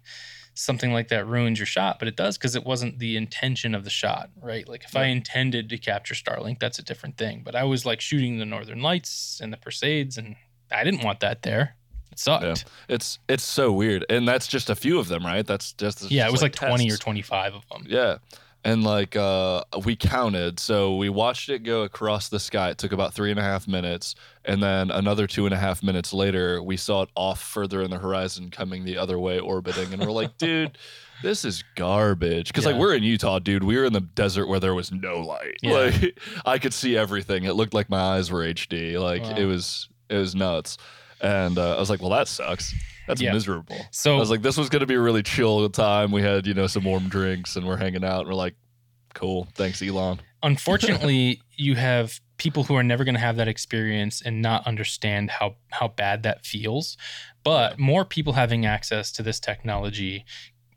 something 0.53 0.93
like 0.93 1.09
that 1.09 1.27
ruins 1.27 1.59
your 1.59 1.65
shot, 1.65 1.99
but 1.99 2.07
it 2.07 2.15
does 2.15 2.37
because 2.37 2.55
it 2.55 2.65
wasn't 2.65 2.99
the 2.99 3.17
intention 3.17 3.75
of 3.75 3.83
the 3.83 3.89
shot, 3.89 4.29
right? 4.41 4.67
Like 4.69 4.83
if 4.83 4.95
I 4.95 5.05
intended 5.05 5.69
to 5.69 5.77
capture 5.77 6.13
Starlink, 6.13 6.59
that's 6.59 6.79
a 6.79 6.83
different 6.83 7.17
thing. 7.17 7.41
But 7.43 7.55
I 7.55 7.63
was 7.63 7.85
like 7.85 7.99
shooting 7.99 8.37
the 8.37 8.45
Northern 8.45 8.81
Lights 8.81 9.39
and 9.41 9.51
the 9.51 9.57
Perseids, 9.57 10.17
and 10.17 10.35
I 10.71 10.83
didn't 10.83 11.03
want 11.03 11.19
that 11.19 11.41
there. 11.41 11.75
It 12.15 12.19
sucked. 12.19 12.43
Yeah. 12.45 12.55
it's 12.95 13.19
it's 13.27 13.43
so 13.43 13.71
weird 13.71 14.05
and 14.09 14.27
that's 14.27 14.47
just 14.47 14.69
a 14.69 14.75
few 14.75 14.99
of 14.99 15.07
them 15.07 15.25
right 15.25 15.45
that's 15.45 15.73
just 15.73 16.09
Yeah, 16.09 16.25
it 16.27 16.31
was 16.31 16.41
like, 16.41 16.53
20 16.53 16.89
or 16.91 16.97
25 16.97 17.53
of 17.55 17.67
them. 17.69 17.85
Yeah. 17.87 18.17
And 18.63 18.83
like 18.83 19.15
uh 19.15 19.63
we 19.85 19.95
counted, 19.95 20.59
so 20.59 20.95
we 20.95 21.07
watched 21.07 21.49
it 21.49 21.59
go 21.59 21.83
across 21.83 22.29
the 22.29 22.39
sky. 22.39 22.71
It 22.71 22.79
took 22.79 22.91
about 22.93 23.13
three 23.13 23.29
and 23.29 23.39
a 23.39 23.43
half 23.43 23.67
minutes, 23.67 24.15
and 24.43 24.63
then 24.63 24.89
another 24.89 25.27
two 25.27 25.45
and 25.45 25.53
a 25.53 25.57
half 25.57 25.83
minutes 25.83 26.11
later, 26.13 26.63
we 26.63 26.75
saw 26.75 27.03
it 27.03 27.09
off 27.13 27.39
further 27.39 27.83
in 27.83 27.91
the 27.91 27.99
horizon, 27.99 28.49
coming 28.49 28.83
the 28.83 28.97
other 28.97 29.19
way, 29.19 29.37
orbiting. 29.37 29.93
And 29.93 30.01
we're 30.01 30.11
like, 30.11 30.35
dude, 30.39 30.79
this 31.21 31.45
is 31.45 31.63
garbage. 31.75 32.47
Because 32.47 32.65
like 32.65 32.75
we're 32.77 32.95
in 32.95 33.03
Utah, 33.03 33.37
dude. 33.37 33.63
We 33.63 33.77
were 33.77 33.85
in 33.85 33.93
the 33.93 34.01
desert 34.01 34.47
where 34.47 34.59
there 34.59 34.73
was 34.73 34.91
no 34.91 35.19
light. 35.21 35.57
Yeah. 35.61 35.73
Like 35.73 36.19
I 36.45 36.57
could 36.57 36.73
see 36.73 36.97
everything. 36.97 37.43
It 37.43 37.53
looked 37.53 37.75
like 37.75 37.87
my 37.87 37.99
eyes 38.15 38.31
were 38.31 38.41
HD. 38.43 38.99
Like 38.99 39.21
Wow. 39.21 39.35
it 39.37 39.45
was 39.45 39.89
it 40.09 40.17
was 40.17 40.33
nuts. 40.33 40.79
And 41.21 41.57
uh, 41.57 41.75
I 41.75 41.79
was 41.79 41.89
like, 41.89 42.01
well, 42.01 42.11
that 42.11 42.27
sucks. 42.27 42.73
That's 43.07 43.21
Yeah. 43.21 43.33
miserable. 43.33 43.77
So 43.91 44.15
I 44.15 44.19
was 44.19 44.29
like, 44.29 44.41
this 44.41 44.57
was 44.57 44.69
going 44.69 44.79
to 44.81 44.85
be 44.87 44.95
a 44.95 44.99
really 44.99 45.23
chill 45.23 45.69
time. 45.69 46.11
We 46.11 46.21
had, 46.21 46.45
you 46.47 46.53
know, 46.53 46.67
some 46.67 46.83
warm 46.83 47.07
drinks 47.07 47.55
and 47.55 47.65
we're 47.67 47.77
hanging 47.77 48.03
out. 48.03 48.21
And 48.21 48.29
we're 48.29 48.33
like, 48.35 48.55
cool. 49.13 49.47
Thanks, 49.55 49.81
Elon. 49.81 50.19
unfortunately, 50.43 51.41
you 51.55 51.75
have 51.75 52.19
people 52.37 52.63
who 52.65 52.75
are 52.75 52.83
never 52.83 53.03
going 53.05 53.15
to 53.15 53.21
have 53.21 53.37
that 53.37 53.47
experience 53.47 54.21
and 54.21 54.41
not 54.41 54.65
understand 54.67 55.29
how 55.31 55.55
how 55.71 55.87
bad 55.87 56.23
that 56.23 56.45
feels. 56.45 56.97
But 57.43 57.77
more 57.79 58.03
people 58.05 58.33
having 58.33 58.65
access 58.65 59.11
to 59.13 59.23
this 59.23 59.39
technology 59.39 60.25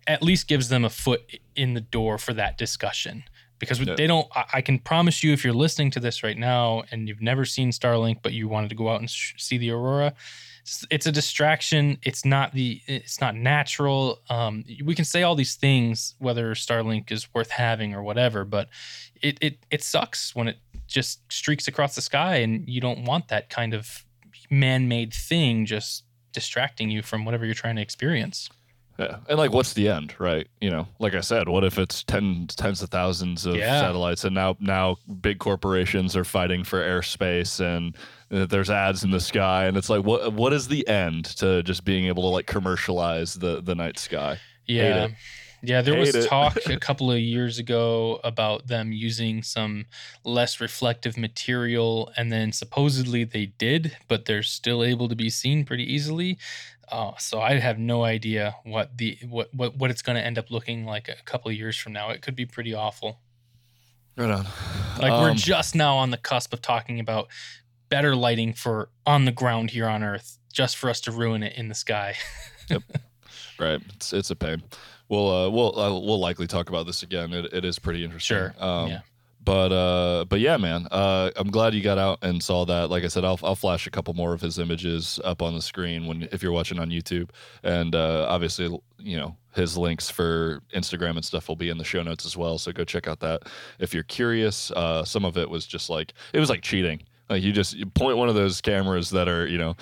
at 0.06 0.22
least 0.22 0.46
gives 0.48 0.68
them 0.68 0.84
a 0.84 0.90
foot 0.90 1.22
in 1.56 1.74
the 1.74 1.80
door 1.80 2.16
for 2.18 2.32
that 2.34 2.56
discussion. 2.58 3.24
Because 3.58 3.78
they 3.96 4.06
don't, 4.06 4.26
I 4.34 4.44
I 4.54 4.60
can 4.62 4.78
promise 4.78 5.22
you, 5.24 5.32
if 5.32 5.42
you're 5.44 5.52
listening 5.52 5.90
to 5.92 6.00
this 6.00 6.22
right 6.22 6.38
now 6.38 6.84
and 6.90 7.08
you've 7.08 7.20
never 7.22 7.44
seen 7.44 7.70
Starlink, 7.70 8.18
but 8.22 8.32
you 8.32 8.48
wanted 8.48 8.68
to 8.70 8.76
go 8.76 8.88
out 8.88 9.00
and 9.00 9.10
sh- 9.10 9.34
see 9.36 9.58
the 9.58 9.70
aurora, 9.70 10.06
it's- 10.08 10.84
it's 10.90 11.06
a 11.06 11.12
distraction. 11.12 11.98
It's 12.02 12.24
not 12.24 12.52
the, 12.52 12.80
it's 12.86 13.20
not 13.20 13.34
natural. 13.34 14.20
Um, 14.28 14.64
we 14.84 14.94
can 14.94 15.04
say 15.04 15.22
all 15.22 15.34
these 15.34 15.54
things, 15.56 16.14
whether 16.18 16.54
Starlink 16.54 17.10
is 17.10 17.26
worth 17.34 17.50
having 17.50 17.94
or 17.94 18.02
whatever, 18.02 18.44
but 18.44 18.68
it 19.22 19.38
it 19.40 19.58
it 19.70 19.82
sucks 19.82 20.34
when 20.36 20.46
it 20.48 20.58
just 20.86 21.20
streaks 21.32 21.66
across 21.68 21.94
the 21.94 22.00
sky 22.02 22.36
and 22.36 22.68
you 22.68 22.80
don't 22.80 23.04
want 23.04 23.28
that 23.28 23.50
kind 23.50 23.74
of 23.74 24.04
man-made 24.50 25.12
thing 25.12 25.66
just 25.66 26.04
distracting 26.32 26.90
you 26.90 27.02
from 27.02 27.24
whatever 27.24 27.44
you're 27.44 27.54
trying 27.54 27.76
to 27.76 27.82
experience. 27.82 28.48
Yeah. 28.98 29.18
And 29.28 29.38
like, 29.38 29.52
what's 29.52 29.74
the 29.74 29.88
end, 29.88 30.14
right? 30.18 30.48
You 30.60 30.70
know, 30.70 30.88
like 30.98 31.14
I 31.14 31.20
said, 31.20 31.48
what 31.48 31.62
if 31.62 31.78
it's 31.78 32.02
tens, 32.02 32.56
tens 32.56 32.82
of 32.82 32.90
thousands 32.90 33.46
of 33.46 33.54
Yeah. 33.56 33.80
satellites 33.80 34.24
and 34.24 34.34
now, 34.34 34.56
now 34.58 34.96
big 35.20 35.38
corporations 35.38 36.16
are 36.16 36.24
fighting 36.24 36.64
for 36.64 36.80
airspace 36.80 37.60
and 37.60 37.96
uh, 38.32 38.46
there's 38.46 38.70
ads 38.70 39.04
in 39.04 39.10
the 39.12 39.20
sky. 39.20 39.66
And 39.66 39.76
it's 39.76 39.88
like, 39.88 40.04
what, 40.04 40.32
what 40.32 40.52
is 40.52 40.66
the 40.68 40.86
end 40.88 41.26
to 41.36 41.62
just 41.62 41.84
being 41.84 42.06
able 42.06 42.24
to 42.24 42.28
like 42.28 42.46
commercialize 42.46 43.34
the, 43.34 43.60
the 43.62 43.74
night 43.76 43.98
sky? 43.98 44.38
Yeah. 44.66 45.08
Yeah, 45.60 45.82
there 45.82 45.98
was 45.98 46.14
Hate 46.14 46.24
it. 46.24 46.28
talk 46.28 46.56
a 46.68 46.76
couple 46.80 47.10
of 47.10 47.18
years 47.18 47.58
ago 47.58 48.20
about 48.22 48.68
them 48.68 48.92
using 48.92 49.42
some 49.42 49.86
less 50.24 50.60
reflective 50.60 51.16
material, 51.18 52.12
and 52.16 52.30
then 52.30 52.52
supposedly 52.52 53.24
they 53.24 53.46
did, 53.46 53.96
but 54.06 54.24
they're 54.26 54.44
still 54.44 54.84
able 54.84 55.08
to 55.08 55.16
be 55.16 55.28
seen 55.30 55.64
pretty 55.64 55.82
easily. 55.82 56.38
Uh, 56.90 57.12
so 57.18 57.40
I 57.40 57.58
have 57.58 57.78
no 57.78 58.04
idea 58.04 58.56
what 58.64 58.96
the 58.98 59.18
what 59.28 59.52
what, 59.54 59.76
what 59.76 59.90
it's 59.90 60.02
going 60.02 60.16
to 60.16 60.24
end 60.24 60.38
up 60.38 60.50
looking 60.50 60.84
like 60.84 61.08
a 61.08 61.16
couple 61.24 61.50
of 61.50 61.56
years 61.56 61.76
from 61.76 61.92
now. 61.92 62.10
It 62.10 62.22
could 62.22 62.36
be 62.36 62.46
pretty 62.46 62.74
awful. 62.74 63.20
Right 64.16 64.30
on. 64.30 64.46
Like 64.98 65.12
we're 65.12 65.30
Um, 65.30 65.36
just 65.36 65.74
now 65.74 65.96
on 65.96 66.10
the 66.10 66.16
cusp 66.16 66.52
of 66.52 66.60
talking 66.60 66.98
about 67.00 67.28
better 67.88 68.16
lighting 68.16 68.52
for 68.52 68.90
on 69.06 69.24
the 69.24 69.32
ground 69.32 69.70
here 69.70 69.86
on 69.88 70.02
Earth, 70.02 70.38
just 70.52 70.76
for 70.76 70.90
us 70.90 71.00
to 71.02 71.12
ruin 71.12 71.42
it 71.42 71.54
in 71.56 71.68
the 71.68 71.74
sky. 71.74 72.16
Right. 73.58 73.80
It's 73.94 74.12
it's 74.12 74.30
a 74.30 74.36
pain. 74.36 74.62
We'll 75.08 75.28
uh 75.28 75.48
we'll 75.50 75.78
uh, 75.78 75.90
we'll 75.98 76.20
likely 76.20 76.46
talk 76.46 76.68
about 76.68 76.86
this 76.86 77.02
again. 77.02 77.32
It, 77.32 77.52
it 77.52 77.64
is 77.64 77.78
pretty 77.78 78.04
interesting. 78.04 78.36
Sure. 78.36 78.54
Um, 78.58 78.88
Yeah. 78.88 79.00
But 79.48 79.72
uh 79.72 80.26
but 80.26 80.40
yeah, 80.40 80.58
man. 80.58 80.86
Uh 80.90 81.30
I'm 81.34 81.50
glad 81.50 81.72
you 81.72 81.80
got 81.80 81.96
out 81.96 82.18
and 82.20 82.42
saw 82.42 82.66
that. 82.66 82.90
Like 82.90 83.02
I 83.02 83.08
said, 83.08 83.24
I'll 83.24 83.40
I'll 83.42 83.54
flash 83.54 83.86
a 83.86 83.90
couple 83.90 84.12
more 84.12 84.34
of 84.34 84.42
his 84.42 84.58
images 84.58 85.18
up 85.24 85.40
on 85.40 85.54
the 85.54 85.62
screen 85.62 86.06
when 86.06 86.28
if 86.32 86.42
you're 86.42 86.52
watching 86.52 86.78
on 86.78 86.90
YouTube. 86.90 87.30
And 87.62 87.94
uh 87.94 88.26
obviously, 88.28 88.78
you 88.98 89.16
know, 89.16 89.36
his 89.54 89.78
links 89.78 90.10
for 90.10 90.60
Instagram 90.74 91.12
and 91.12 91.24
stuff 91.24 91.48
will 91.48 91.56
be 91.56 91.70
in 91.70 91.78
the 91.78 91.84
show 91.84 92.02
notes 92.02 92.26
as 92.26 92.36
well. 92.36 92.58
So 92.58 92.72
go 92.72 92.84
check 92.84 93.08
out 93.08 93.20
that 93.20 93.44
if 93.78 93.94
you're 93.94 94.02
curious. 94.02 94.70
Uh 94.72 95.02
some 95.02 95.24
of 95.24 95.38
it 95.38 95.48
was 95.48 95.66
just 95.66 95.88
like 95.88 96.12
it 96.34 96.40
was 96.40 96.50
like 96.50 96.60
cheating. 96.60 97.04
Like 97.30 97.42
you 97.42 97.50
just 97.50 97.74
you 97.74 97.86
point 97.86 98.18
one 98.18 98.28
of 98.28 98.34
those 98.34 98.60
cameras 98.60 99.08
that 99.10 99.28
are, 99.28 99.46
you 99.46 99.56
know, 99.56 99.76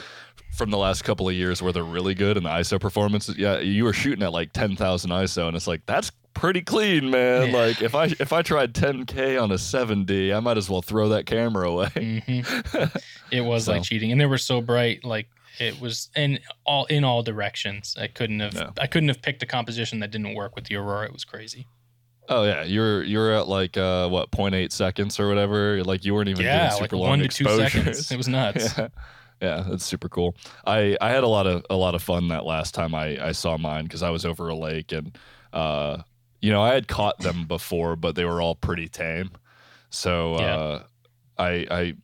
from 0.56 0.70
the 0.70 0.78
last 0.78 1.02
couple 1.02 1.28
of 1.28 1.34
years 1.34 1.60
where 1.60 1.72
they're 1.72 1.82
really 1.82 2.14
good 2.14 2.36
and 2.36 2.46
the 2.46 2.50
ISO 2.50 2.80
performance. 2.80 3.28
Yeah, 3.36 3.58
you 3.58 3.82
were 3.82 3.92
shooting 3.92 4.22
at 4.22 4.32
like 4.32 4.52
10,000 4.52 5.10
ISO, 5.10 5.48
and 5.48 5.56
it's 5.56 5.66
like 5.66 5.84
that's 5.86 6.12
pretty 6.36 6.62
clean, 6.62 7.10
man. 7.10 7.50
Yeah. 7.50 7.56
Like 7.56 7.82
if 7.82 7.94
I 7.94 8.04
if 8.20 8.32
I 8.32 8.42
tried 8.42 8.74
10k 8.74 9.42
on 9.42 9.50
a 9.50 9.54
7D, 9.54 10.34
I 10.34 10.40
might 10.40 10.56
as 10.56 10.70
well 10.70 10.82
throw 10.82 11.08
that 11.08 11.26
camera 11.26 11.68
away. 11.68 12.22
hmm 12.26 12.40
It 13.32 13.40
was 13.40 13.66
like 13.66 13.82
cheating, 13.82 14.12
and 14.12 14.20
they 14.20 14.26
were 14.26 14.38
so 14.38 14.60
bright. 14.60 15.04
Like 15.04 15.28
it 15.58 15.80
was 15.80 16.10
in 16.14 16.38
all 16.64 16.84
in 16.86 17.02
all 17.02 17.22
directions. 17.22 17.96
I 17.98 18.06
couldn't 18.06 18.40
have. 18.40 18.74
I 18.78 18.86
couldn't 18.86 19.08
have 19.08 19.20
picked 19.20 19.42
a 19.42 19.46
composition 19.46 19.98
that 20.00 20.10
didn't 20.12 20.34
work 20.34 20.54
with 20.54 20.66
the 20.66 20.76
Aurora. 20.76 21.06
It 21.06 21.12
was 21.12 21.24
crazy. 21.24 21.66
oh 22.28 22.44
yeah, 22.44 22.62
you're 22.62 23.02
you're 23.02 23.32
at 23.32 23.48
like 23.48 23.76
uh 23.76 24.08
what 24.08 24.30
0.8 24.30 24.70
seconds 24.70 25.18
or 25.18 25.28
whatever. 25.28 25.82
Like 25.82 26.04
you 26.04 26.14
weren't 26.14 26.28
even 26.28 26.44
yeah, 26.44 26.68
doing 26.68 26.80
like 26.82 26.90
super 26.90 26.96
long 26.96 27.08
one 27.08 27.18
to 27.20 27.28
two 27.28 27.44
exposures. 27.44 27.72
seconds. 27.72 28.12
It 28.12 28.16
was 28.16 28.28
nuts. 28.28 28.78
yeah. 28.78 28.88
Yeah, 29.42 29.64
that's 29.68 29.84
super 29.84 30.08
cool. 30.08 30.34
I, 30.66 30.96
I 30.98 31.10
had 31.10 31.22
a 31.22 31.28
lot 31.28 31.46
of 31.46 31.64
a 31.68 31.76
lot 31.76 31.94
of 31.94 32.02
fun 32.02 32.28
that 32.28 32.46
last 32.46 32.74
time 32.74 32.94
I, 32.94 33.28
I 33.28 33.32
saw 33.32 33.58
mine 33.58 33.84
because 33.84 34.02
I 34.02 34.10
was 34.10 34.24
over 34.24 34.48
a 34.48 34.54
lake 34.54 34.92
and 34.92 35.18
uh 35.52 35.98
you 36.46 36.52
know 36.52 36.62
I 36.62 36.72
had 36.74 36.86
caught 36.88 37.18
them 37.18 37.46
before 37.46 37.96
but 37.96 38.14
they 38.14 38.24
were 38.24 38.40
all 38.42 38.54
pretty 38.54 38.88
tame. 38.88 39.30
So 39.90 40.12
Yeah. 40.40 40.56
uh 40.56 40.82
I 41.38 41.50
I 41.80 41.94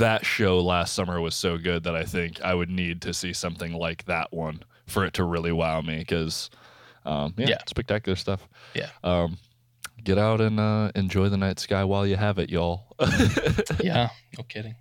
that 0.00 0.24
show 0.26 0.58
last 0.74 0.94
summer 0.94 1.20
was 1.20 1.34
so 1.34 1.58
good 1.58 1.84
that 1.84 1.94
I 2.02 2.04
think 2.04 2.40
I 2.50 2.52
would 2.58 2.70
need 2.70 2.96
to 3.02 3.12
see 3.12 3.32
something 3.32 3.72
like 3.86 4.04
that 4.06 4.28
one 4.32 4.62
for 4.86 5.04
it 5.06 5.12
to 5.14 5.24
really 5.24 5.52
wow 5.52 5.80
me 5.80 5.98
because 5.98 6.50
um, 7.04 7.34
yeah, 7.36 7.48
Yeah. 7.50 7.58
spectacular 7.68 8.16
stuff. 8.16 8.48
Yeah. 8.74 8.90
Um, 9.04 9.38
get 10.02 10.18
out 10.18 10.40
and 10.40 10.58
uh, 10.58 10.90
enjoy 10.96 11.28
the 11.28 11.36
night 11.36 11.60
sky 11.60 11.84
while 11.84 12.04
you 12.06 12.16
have 12.16 12.38
it, 12.42 12.50
y'all. 12.50 12.78
Yeah, 13.82 14.08
no 14.36 14.42
kidding. 14.48 14.74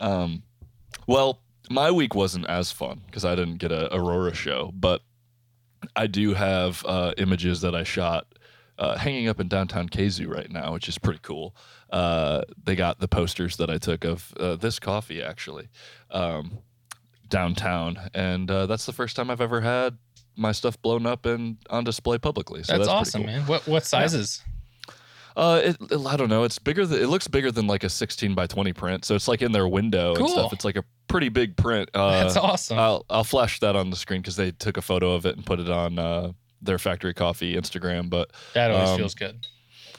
Um, 0.00 0.42
well, 1.06 1.40
my 1.70 1.90
week 1.92 2.14
wasn't 2.14 2.46
as 2.48 2.72
fun 2.72 3.02
because 3.06 3.24
I 3.24 3.34
didn't 3.36 3.58
get 3.58 3.70
a 3.72 3.94
Aurora 3.94 4.34
show, 4.34 4.72
but 4.74 5.02
I 5.94 6.06
do 6.06 6.34
have 6.34 6.84
uh, 6.86 7.12
images 7.18 7.60
that 7.60 7.74
I 7.74 7.84
shot 7.84 8.26
uh, 8.78 8.96
hanging 8.96 9.28
up 9.28 9.40
in 9.40 9.48
downtown 9.48 9.88
Kazoo 9.88 10.28
right 10.28 10.50
now, 10.50 10.72
which 10.72 10.88
is 10.88 10.98
pretty 10.98 11.20
cool. 11.22 11.54
Uh, 11.90 12.42
they 12.62 12.74
got 12.74 12.98
the 12.98 13.08
posters 13.08 13.56
that 13.58 13.70
I 13.70 13.78
took 13.78 14.04
of 14.04 14.32
uh, 14.40 14.56
this 14.56 14.78
coffee 14.78 15.22
actually 15.22 15.68
um, 16.10 16.58
downtown, 17.28 17.98
and 18.14 18.50
uh, 18.50 18.66
that's 18.66 18.86
the 18.86 18.92
first 18.92 19.14
time 19.16 19.30
I've 19.30 19.40
ever 19.40 19.60
had 19.60 19.98
my 20.34 20.52
stuff 20.52 20.80
blown 20.80 21.06
up 21.06 21.26
and 21.26 21.58
on 21.68 21.84
display 21.84 22.18
publicly. 22.18 22.62
So 22.62 22.72
that's, 22.72 22.86
that's, 22.86 22.88
awesome, 22.88 23.24
cool. 23.24 23.32
man. 23.32 23.46
What 23.46 23.66
what 23.68 23.84
sizes? 23.84 24.42
Uh, 25.36 25.60
it, 25.64 25.76
it- 25.90 26.06
I 26.06 26.16
don't 26.16 26.28
know. 26.28 26.44
It's 26.44 26.58
bigger. 26.58 26.84
Than, 26.86 27.02
it 27.02 27.06
looks 27.08 27.28
bigger 27.28 27.50
than 27.50 27.66
like 27.66 27.84
a 27.84 27.88
16 27.88 28.34
by 28.34 28.46
20 28.46 28.72
print. 28.72 29.04
So 29.04 29.14
it's 29.14 29.28
like 29.28 29.42
in 29.42 29.52
their 29.52 29.66
window 29.68 30.10
and 30.10 30.18
Cool. 30.18 30.28
stuff. 30.28 30.52
It's 30.52 30.64
like 30.64 30.76
a 30.76 30.84
pretty 31.08 31.28
big 31.28 31.56
print. 31.56 31.90
Uh, 31.94 32.22
that's 32.22 32.36
awesome. 32.36 32.78
I'll 32.78 33.04
I'll 33.10 33.24
flash 33.24 33.60
that 33.60 33.76
on 33.76 33.90
the 33.90 33.96
screen 33.96 34.20
because 34.20 34.36
they 34.36 34.50
took 34.52 34.76
a 34.76 34.82
photo 34.82 35.12
of 35.14 35.26
it 35.26 35.36
and 35.36 35.44
put 35.46 35.60
it 35.60 35.68
on 35.70 35.98
uh, 35.98 36.32
their 36.60 36.78
Factory 36.78 37.14
Coffee 37.14 37.54
Instagram. 37.56 38.10
But 38.10 38.32
that 38.54 38.70
always 38.70 38.90
um, 38.90 38.98
feels 38.98 39.14
good. 39.14 39.46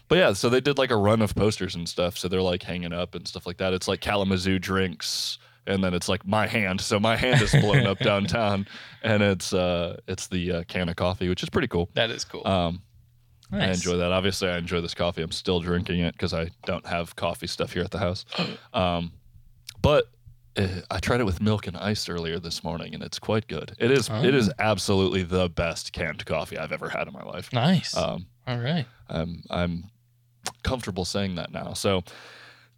but 0.07 0.17
yeah, 0.17 0.33
so 0.33 0.49
they 0.49 0.61
did 0.61 0.77
like 0.77 0.91
a 0.91 0.97
run 0.97 1.21
of 1.21 1.33
posters 1.35 1.75
and 1.75 1.87
stuff. 1.89 2.17
So 2.17 2.27
they're 2.27 2.41
like 2.41 2.63
hanging 2.63 2.93
up 2.93 3.15
and 3.15 3.27
stuff 3.27 3.45
like 3.47 3.57
that. 3.57 3.73
It's 3.73 3.87
like 3.87 4.01
Kalamazoo 4.01 4.59
drinks. 4.59 5.37
And 5.65 5.81
then 5.81 5.93
it's 5.93 6.09
like 6.09 6.27
my 6.27 6.45
hand, 6.45 6.81
so 6.81 6.99
my 6.99 7.15
hand 7.15 7.41
is 7.41 7.51
blown 7.51 7.87
up 7.87 7.97
downtown, 7.99 8.67
and 9.01 9.23
it's 9.23 9.53
uh 9.53 9.95
it's 10.09 10.27
the 10.27 10.51
uh, 10.51 10.63
can 10.67 10.89
of 10.89 10.97
coffee, 10.97 11.29
which 11.29 11.41
is 11.41 11.49
pretty 11.49 11.69
cool. 11.69 11.89
That 11.93 12.11
is 12.11 12.25
cool. 12.25 12.45
Um, 12.45 12.81
I 13.53 13.67
enjoy 13.67 13.97
that. 13.97 14.11
Obviously, 14.11 14.49
I 14.49 14.57
enjoy 14.57 14.81
this 14.81 14.93
coffee. 14.93 15.21
I'm 15.21 15.31
still 15.31 15.59
drinking 15.59 15.99
it 15.99 16.13
because 16.13 16.33
I 16.33 16.49
don't 16.65 16.85
have 16.85 17.15
coffee 17.15 17.47
stuff 17.47 17.73
here 17.73 17.83
at 17.83 17.91
the 17.91 17.99
house. 17.99 18.25
Um, 18.73 19.11
but 19.81 20.05
uh, 20.57 20.67
I 20.89 20.99
tried 20.99 21.19
it 21.19 21.25
with 21.25 21.41
milk 21.41 21.67
and 21.67 21.77
ice 21.77 22.09
earlier 22.09 22.39
this 22.39 22.63
morning, 22.63 22.93
and 22.95 23.03
it's 23.03 23.19
quite 23.19 23.47
good. 23.47 23.75
It 23.77 23.91
is. 23.91 24.09
It 24.09 24.33
is 24.33 24.51
absolutely 24.57 25.23
the 25.23 25.49
best 25.49 25.93
canned 25.93 26.25
coffee 26.25 26.57
I've 26.57 26.71
ever 26.71 26.89
had 26.89 27.07
in 27.07 27.13
my 27.13 27.23
life. 27.23 27.51
Nice. 27.53 27.95
Um, 27.95 28.25
All 28.47 28.57
right. 28.57 28.85
I'm 29.09 29.43
I'm 29.49 29.91
comfortable 30.63 31.05
saying 31.05 31.35
that 31.35 31.51
now. 31.51 31.73
So 31.73 32.03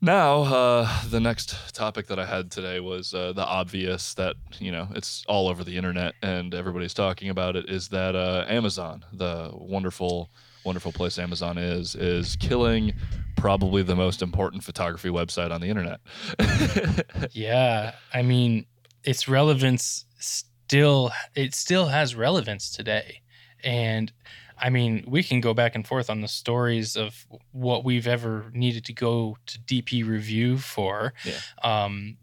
now 0.02 0.44
uh, 0.44 1.04
the 1.10 1.20
next 1.20 1.74
topic 1.74 2.08
that 2.08 2.20
I 2.20 2.26
had 2.26 2.52
today 2.52 2.80
was 2.80 3.14
uh, 3.14 3.34
the 3.34 3.46
obvious 3.46 4.14
that 4.16 4.36
you 4.60 4.72
know 4.72 4.88
it's 4.94 5.24
all 5.28 5.48
over 5.48 5.64
the 5.64 5.78
internet 5.78 6.16
and 6.22 6.54
everybody's 6.54 6.94
talking 6.94 7.30
about 7.30 7.56
it 7.56 7.70
is 7.70 7.88
that 7.90 8.16
uh, 8.16 8.46
Amazon, 8.48 9.06
the 9.14 9.52
wonderful 9.54 10.30
wonderful 10.66 10.92
place 10.92 11.18
Amazon 11.20 11.58
is, 11.58 11.96
is 11.96 12.36
killing 12.38 12.94
probably 13.36 13.84
the 13.84 13.96
most 13.96 14.22
important 14.22 14.64
photography 14.64 15.10
website 15.10 15.52
on 15.52 15.62
the 15.62 15.68
internet. 15.68 16.00
Yeah, 17.32 17.96
I 18.14 18.22
mean, 18.22 18.66
its 19.04 19.28
relevance 19.28 20.06
still 20.20 21.12
it 21.36 21.54
still 21.54 21.88
has 21.88 22.16
relevance 22.16 22.72
today. 22.72 23.22
And 23.64 24.12
I 24.58 24.70
mean, 24.70 25.04
we 25.08 25.22
can 25.22 25.42
go 25.42 25.54
back 25.54 25.76
and 25.76 25.86
forth 25.86 26.10
on 26.10 26.22
the 26.22 26.28
stories 26.28 26.96
of 26.96 27.26
what 27.52 27.84
we've 27.84 28.08
ever 28.08 28.50
needed 28.54 28.86
to 28.86 28.94
go 28.94 29.38
to 29.48 29.60
DP 29.60 30.08
review 30.08 30.58
for. 30.58 31.14
Yeah. 31.24 31.40
Um 31.64 32.18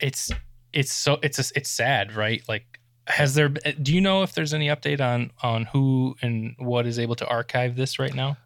it's 0.00 0.30
it's 0.72 0.92
so 0.92 1.18
it's 1.22 1.38
a, 1.38 1.56
it's 1.56 1.70
sad, 1.70 2.12
right? 2.14 2.42
Like 2.48 2.80
has 3.06 3.34
there 3.34 3.52
uh, 3.64 3.72
do 3.82 3.94
you 3.94 4.00
know 4.00 4.22
if 4.22 4.34
there's 4.34 4.54
any 4.54 4.68
update 4.68 5.00
on 5.00 5.30
on 5.42 5.64
who 5.66 6.16
and 6.22 6.54
what 6.58 6.86
is 6.86 6.98
able 6.98 7.14
to 7.16 7.26
archive 7.28 7.76
this 7.76 7.98
right 7.98 8.14
now? 8.14 8.36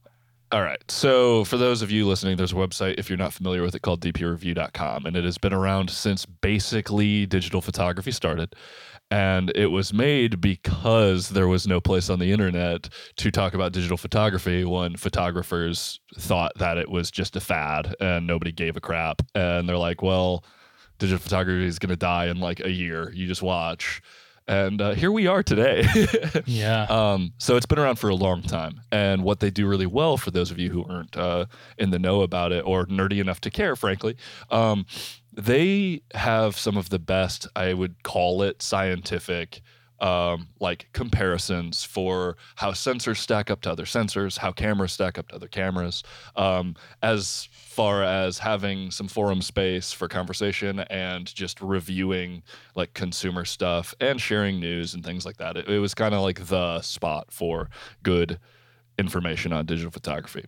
All 0.51 0.63
right. 0.63 0.83
So, 0.91 1.45
for 1.45 1.59
those 1.59 1.83
of 1.83 1.91
you 1.91 2.07
listening, 2.07 2.39
there's 2.39 2.53
a 2.53 2.57
website, 2.57 2.95
if 2.97 3.11
you're 3.11 3.19
not 3.19 3.35
familiar 3.35 3.61
with 3.63 3.75
it, 3.75 3.83
called 3.83 4.01
dpreview.com. 4.01 5.05
And 5.05 5.15
it 5.15 5.25
has 5.25 5.37
been 5.37 5.53
around 5.53 5.91
since 5.91 6.25
basically 6.25 7.27
digital 7.27 7.61
photography 7.61 8.13
started. 8.13 8.55
And 9.11 9.53
it 9.55 9.67
was 9.67 9.93
made 9.93 10.41
because 10.41 11.31
there 11.31 11.49
was 11.49 11.67
no 11.67 11.83
place 11.83 12.09
on 12.09 12.19
the 12.19 12.33
internet 12.33 12.89
to 13.17 13.31
talk 13.31 13.53
about 13.53 13.73
digital 13.73 13.99
photography 13.99 14.65
when 14.65 14.97
photographers 14.97 16.01
thought 16.17 16.53
that 16.57 16.79
it 16.79 16.91
was 16.91 17.11
just 17.11 17.37
a 17.37 17.41
fad 17.41 17.95
and 18.01 18.27
nobody 18.27 18.53
gave 18.53 18.75
a 18.75 18.81
crap. 18.81 19.21
And 19.35 19.69
they're 19.69 19.77
like, 19.77 20.01
well, 20.01 20.45
digital 20.99 21.19
photography 21.19 21.67
is 21.67 21.79
going 21.79 21.91
to 21.91 21.97
die 21.97 22.27
in 22.27 22.41
like 22.41 22.61
a 22.61 22.71
year. 22.71 23.11
You 23.13 23.27
just 23.27 23.43
watch. 23.43 24.01
And 24.49 24.81
uh, 24.81 24.95
here 24.95 25.13
we 25.13 25.27
are 25.27 25.43
today. 25.43 25.85
Yeah. 26.47 26.85
Um, 26.85 27.33
so 27.39 27.57
it's 27.57 27.67
been 27.67 27.79
around 27.79 27.97
for 27.97 28.09
a 28.09 28.15
long 28.15 28.43
time, 28.43 28.81
and 28.91 29.23
what 29.23 29.41
they 29.41 29.51
do 29.51 29.67
really 29.67 29.87
well 29.87 30.17
for 30.17 30.31
those 30.31 30.51
of 30.51 30.59
you 30.59 30.71
who 30.71 30.85
aren't 30.85 31.17
uh, 31.17 31.45
in 31.77 31.91
the 31.91 31.99
know 31.99 32.23
about 32.23 32.53
it 32.53 32.65
or 32.65 32.87
nerdy 32.87 33.21
enough 33.21 33.41
to 33.43 33.51
care, 33.51 33.77
frankly, 33.77 34.17
um, 34.51 34.87
they 35.33 36.01
have 36.15 36.57
some 36.57 36.77
of 36.77 36.89
the 36.89 36.99
best. 36.99 37.47
I 37.55 37.75
would 37.75 38.03
call 38.03 38.43
it 38.43 38.63
scientific. 38.63 39.61
Um, 40.01 40.49
like 40.61 40.89
comparisons 40.93 41.83
for 41.83 42.37
how 42.55 42.71
sensors 42.71 43.17
stack 43.17 43.51
up 43.51 43.63
to 43.63 43.73
other 43.73 43.85
sensors, 43.85 44.39
how 44.39 44.53
cameras 44.53 44.93
stack 44.93 45.19
up 45.19 45.29
to 45.29 45.35
other 45.35 45.49
cameras, 45.49 46.05
um, 46.37 46.77
as 47.03 47.49
far 47.53 48.05
as 48.05 48.39
having 48.39 48.91
some 48.91 49.09
forum 49.09 49.43
space 49.43 49.93
for 49.93 50.07
conversation 50.07 50.81
and 50.81 51.35
just 51.35 51.61
reviewing 51.61 52.43
like 52.75 52.95
consumer 52.95 53.45
stuff 53.45 53.95
and 54.01 54.21
sharing 54.21 54.61
news 54.61 54.95
and 54.95 55.05
things 55.05 55.27
like 55.27 55.37
that. 55.39 55.57
It, 55.57 55.69
it 55.69 55.79
was 55.79 55.95
kind 55.95 56.15
of 56.15 56.23
like 56.23 56.47
the 56.47 56.81
spot 56.83 57.33
for 57.33 57.69
good 58.03 58.39
information 58.99 59.53
on 59.53 59.67
digital 59.67 59.91
photography. 59.91 60.45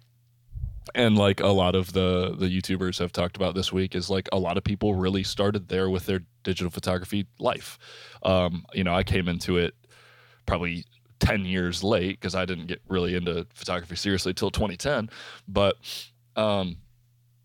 And 0.94 1.16
like 1.16 1.40
a 1.40 1.48
lot 1.48 1.74
of 1.74 1.92
the 1.92 2.34
the 2.36 2.46
YouTubers 2.46 2.98
have 2.98 3.12
talked 3.12 3.36
about 3.36 3.54
this 3.54 3.72
week 3.72 3.94
is 3.94 4.10
like 4.10 4.28
a 4.32 4.38
lot 4.38 4.56
of 4.56 4.64
people 4.64 4.94
really 4.94 5.22
started 5.22 5.68
there 5.68 5.88
with 5.88 6.06
their 6.06 6.20
digital 6.42 6.70
photography 6.70 7.26
life. 7.38 7.78
Um, 8.22 8.64
you 8.74 8.82
know, 8.84 8.94
I 8.94 9.02
came 9.04 9.28
into 9.28 9.56
it 9.58 9.74
probably 10.46 10.84
10 11.20 11.44
years 11.44 11.84
late 11.84 12.18
because 12.18 12.34
I 12.34 12.44
didn't 12.44 12.66
get 12.66 12.80
really 12.88 13.14
into 13.14 13.46
photography 13.54 13.94
seriously 13.94 14.32
till 14.34 14.50
2010, 14.50 15.10
but 15.46 15.76
um 16.36 16.76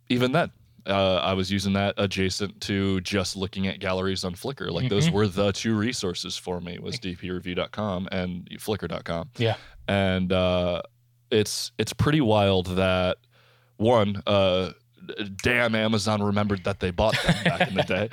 even 0.10 0.32
then 0.32 0.52
uh, 0.88 1.16
I 1.16 1.34
was 1.34 1.52
using 1.52 1.74
that 1.74 1.96
adjacent 1.98 2.62
to 2.62 3.02
just 3.02 3.36
looking 3.36 3.66
at 3.68 3.80
galleries 3.80 4.24
on 4.24 4.34
Flickr. 4.36 4.70
Like 4.70 4.88
those 4.88 5.08
Mhm. 5.10 5.14
were 5.14 5.28
the 5.28 5.52
two 5.52 5.76
resources 5.76 6.38
for 6.38 6.62
me 6.62 6.78
was 6.80 7.00
dpreview.com 7.00 8.08
and 8.12 8.48
flickr.com. 8.52 9.32
Yeah. 9.38 9.56
And 9.88 10.32
uh, 10.32 10.84
it's 11.32 11.72
it's 11.80 11.92
pretty 11.92 12.22
wild 12.22 12.68
that 12.76 13.18
one 13.78 14.22
uh, 14.26 14.72
damn 15.42 15.76
Amazon 15.76 16.24
remembered 16.24 16.64
that 16.64 16.80
they 16.80 16.92
bought 16.92 17.16
them 17.24 17.44
back 17.44 17.68
in 17.68 17.76
the 17.76 17.84
day. 17.84 18.10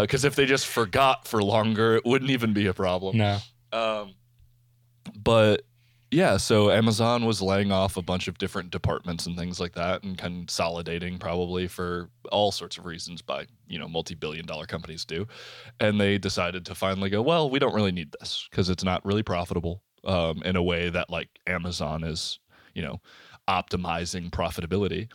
Because 0.00 0.24
if 0.24 0.36
they 0.36 0.46
just 0.46 0.66
forgot 0.66 1.26
for 1.26 1.42
longer, 1.42 1.96
it 1.96 2.04
wouldn't 2.04 2.30
even 2.30 2.52
be 2.52 2.66
a 2.66 2.74
problem. 2.74 3.16
no. 3.16 3.38
Um, 3.72 4.14
but 5.16 5.62
yeah, 6.12 6.36
so 6.36 6.70
Amazon 6.70 7.24
was 7.24 7.40
laying 7.40 7.72
off 7.72 7.96
a 7.96 8.02
bunch 8.02 8.28
of 8.28 8.36
different 8.36 8.70
departments 8.70 9.24
and 9.24 9.36
things 9.36 9.58
like 9.58 9.72
that, 9.72 10.02
and 10.04 10.16
consolidating 10.18 11.18
probably 11.18 11.66
for 11.66 12.10
all 12.30 12.52
sorts 12.52 12.76
of 12.76 12.84
reasons 12.84 13.22
by 13.22 13.46
you 13.66 13.78
know 13.78 13.88
multi-billion-dollar 13.88 14.66
companies 14.66 15.06
do, 15.06 15.26
and 15.80 15.98
they 15.98 16.18
decided 16.18 16.66
to 16.66 16.74
finally 16.74 17.08
go, 17.08 17.22
well, 17.22 17.48
we 17.48 17.58
don't 17.58 17.74
really 17.74 17.92
need 17.92 18.14
this 18.20 18.46
because 18.50 18.68
it's 18.68 18.84
not 18.84 19.04
really 19.06 19.22
profitable 19.22 19.82
um, 20.04 20.42
in 20.44 20.54
a 20.54 20.62
way 20.62 20.90
that 20.90 21.08
like 21.08 21.28
Amazon 21.46 22.04
is, 22.04 22.38
you 22.74 22.82
know, 22.82 23.00
optimizing 23.48 24.30
profitability. 24.30 25.08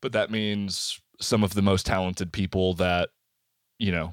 But 0.00 0.12
that 0.12 0.30
means 0.30 1.00
some 1.20 1.44
of 1.44 1.54
the 1.54 1.62
most 1.62 1.86
talented 1.86 2.32
people 2.32 2.74
that 2.74 3.10
you 3.78 3.92
know 3.92 4.12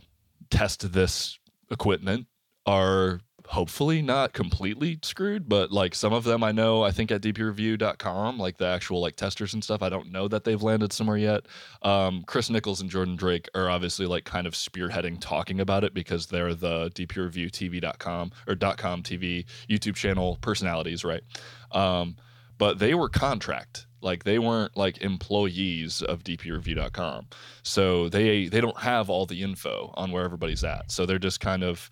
test 0.49 0.91
this 0.91 1.37
equipment 1.69 2.27
are 2.65 3.21
hopefully 3.47 4.01
not 4.01 4.31
completely 4.31 4.97
screwed, 5.03 5.49
but 5.49 5.71
like 5.71 5.93
some 5.93 6.13
of 6.13 6.23
them 6.23 6.43
I 6.43 6.53
know, 6.53 6.83
I 6.83 6.91
think 6.91 7.11
at 7.11 7.21
dpreview.com, 7.21 8.37
like 8.37 8.57
the 8.57 8.65
actual 8.67 9.01
like 9.01 9.17
testers 9.17 9.53
and 9.53 9.63
stuff, 9.63 9.81
I 9.81 9.89
don't 9.89 10.11
know 10.11 10.27
that 10.29 10.45
they've 10.45 10.61
landed 10.61 10.93
somewhere 10.93 11.17
yet. 11.17 11.41
Um, 11.81 12.23
Chris 12.27 12.49
Niccolls 12.49 12.79
and 12.79 12.89
Jordan 12.89 13.17
Drake 13.17 13.49
are 13.53 13.69
obviously 13.69 14.05
like 14.05 14.23
kind 14.23 14.47
of 14.47 14.53
spearheading 14.53 15.17
talking 15.19 15.59
about 15.59 15.83
it 15.83 15.93
because 15.93 16.27
they're 16.27 16.53
the 16.53 16.91
dpreviewtv.com 16.91 18.31
or 18.47 18.55
.com 18.55 19.03
TV 19.03 19.45
YouTube 19.69 19.95
channel 19.95 20.37
personalities, 20.41 21.03
right? 21.03 21.23
Um, 21.71 22.15
but 22.61 22.77
they 22.77 22.93
were 22.93 23.09
contract. 23.09 23.87
Like 24.01 24.23
they 24.23 24.37
weren't 24.39 24.77
like 24.77 25.01
employees 25.01 26.01
of 26.11 26.23
dpreview.com 26.23 27.27
so 27.63 28.07
they 28.09 28.47
they 28.53 28.61
don't 28.61 28.79
have 28.79 29.09
all 29.09 29.25
the 29.25 29.41
info 29.41 29.91
on 29.95 30.11
where 30.11 30.23
everybody's 30.23 30.63
at. 30.63 30.91
So 30.91 31.05
they're 31.05 31.19
just 31.29 31.39
kind 31.39 31.63
of 31.63 31.89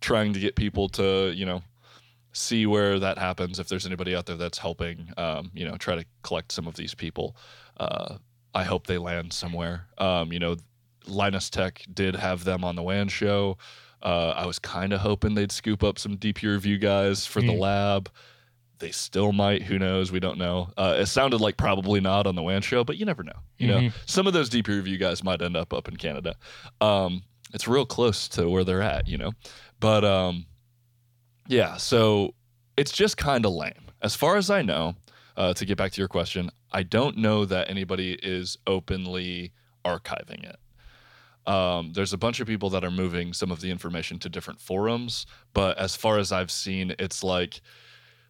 trying 0.00 0.32
to 0.32 0.40
get 0.40 0.54
people 0.56 0.88
to 0.90 1.32
you 1.34 1.46
know 1.46 1.62
see 2.32 2.64
where 2.66 2.98
that 3.00 3.18
happens 3.18 3.58
if 3.58 3.68
there's 3.68 3.86
anybody 3.86 4.14
out 4.16 4.26
there 4.26 4.36
that's 4.36 4.58
helping 4.58 5.12
um, 5.16 5.50
you 5.54 5.64
know 5.68 5.76
try 5.76 5.94
to 5.96 6.04
collect 6.22 6.52
some 6.52 6.66
of 6.66 6.74
these 6.74 6.94
people. 6.94 7.36
Uh, 7.78 8.16
i 8.54 8.64
hope 8.64 8.86
they 8.86 8.98
land 8.98 9.32
somewhere. 9.32 9.86
Um, 9.98 10.32
you 10.32 10.38
know 10.38 10.56
linus 11.06 11.48
tech 11.50 11.84
did 11.92 12.14
have 12.16 12.44
them 12.44 12.64
on 12.64 12.76
the 12.76 12.82
wan 12.82 13.08
show. 13.08 13.56
Uh, 14.02 14.30
I 14.42 14.46
was 14.46 14.58
kind 14.58 14.92
of 14.92 15.00
hoping 15.00 15.34
they'd 15.34 15.52
scoop 15.52 15.82
up 15.84 15.98
some 15.98 16.16
DP 16.16 16.42
review 16.52 16.78
guys 16.78 17.26
for 17.26 17.40
the 17.42 17.52
Mm. 17.52 17.58
lab. 17.68 18.10
They 18.80 18.90
still 18.90 19.32
might. 19.32 19.62
Who 19.62 19.78
knows? 19.78 20.10
We 20.10 20.20
don't 20.20 20.38
know. 20.38 20.70
Uh, 20.76 20.96
it 20.98 21.06
sounded 21.06 21.40
like 21.40 21.56
probably 21.56 22.00
not 22.00 22.26
on 22.26 22.34
the 22.34 22.42
WAN 22.42 22.62
show, 22.62 22.82
but 22.82 22.96
you 22.96 23.04
never 23.04 23.22
know. 23.22 23.38
You 23.58 23.68
know, 23.68 23.78
Mhm. 23.78 23.92
some 24.06 24.26
of 24.26 24.32
those 24.32 24.48
DP 24.50 24.68
review 24.74 24.96
guys 24.98 25.22
might 25.22 25.42
end 25.42 25.56
up 25.56 25.72
up 25.72 25.86
in 25.86 25.96
Canada. 25.96 26.34
Um, 26.80 27.22
it's 27.52 27.68
real 27.68 27.84
close 27.86 28.26
to 28.30 28.48
where 28.48 28.64
they're 28.64 28.82
at, 28.82 29.06
you 29.06 29.18
know. 29.18 29.32
But 29.80 30.04
um, 30.04 30.46
yeah, 31.46 31.76
so 31.76 32.34
it's 32.76 32.92
just 32.92 33.16
kind 33.16 33.44
of 33.44 33.52
lame. 33.52 33.72
As 34.02 34.16
far 34.16 34.36
as 34.36 34.50
I 34.50 34.62
know, 34.62 34.94
uh, 35.36 35.52
to 35.54 35.64
get 35.66 35.76
back 35.76 35.92
to 35.92 36.00
your 36.00 36.08
question, 36.08 36.50
I 36.72 36.82
don't 36.82 37.16
know 37.18 37.44
that 37.44 37.68
anybody 37.68 38.14
is 38.22 38.56
openly 38.66 39.52
archiving 39.84 40.42
it. 40.44 40.56
Um, 41.46 41.92
there's 41.92 42.12
a 42.12 42.18
bunch 42.18 42.40
of 42.40 42.46
people 42.46 42.70
that 42.70 42.84
are 42.84 42.90
moving 42.90 43.32
some 43.32 43.50
of 43.50 43.60
the 43.60 43.70
information 43.70 44.18
to 44.20 44.28
different 44.28 44.60
forums, 44.60 45.26
but 45.52 45.76
as 45.78 45.96
far 45.96 46.18
as 46.18 46.32
I've 46.32 46.50
seen, 46.50 46.94
it's 46.98 47.22
like, 47.24 47.60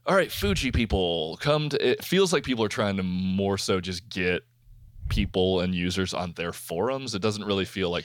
all 0.06 0.14
right, 0.16 0.30
Fuji 0.32 0.72
people, 0.72 1.38
come 1.40 1.68
to. 1.68 1.90
It 1.90 2.04
feels 2.04 2.32
like 2.32 2.42
people 2.44 2.64
are 2.64 2.68
trying 2.68 2.96
to 2.96 3.02
more 3.02 3.58
so 3.58 3.80
just 3.80 4.08
get 4.08 4.42
people 5.08 5.60
and 5.60 5.74
users 5.74 6.14
on 6.14 6.32
their 6.36 6.52
forums. 6.52 7.14
It 7.14 7.22
doesn't 7.22 7.44
really 7.44 7.64
feel 7.64 7.90
like 7.90 8.04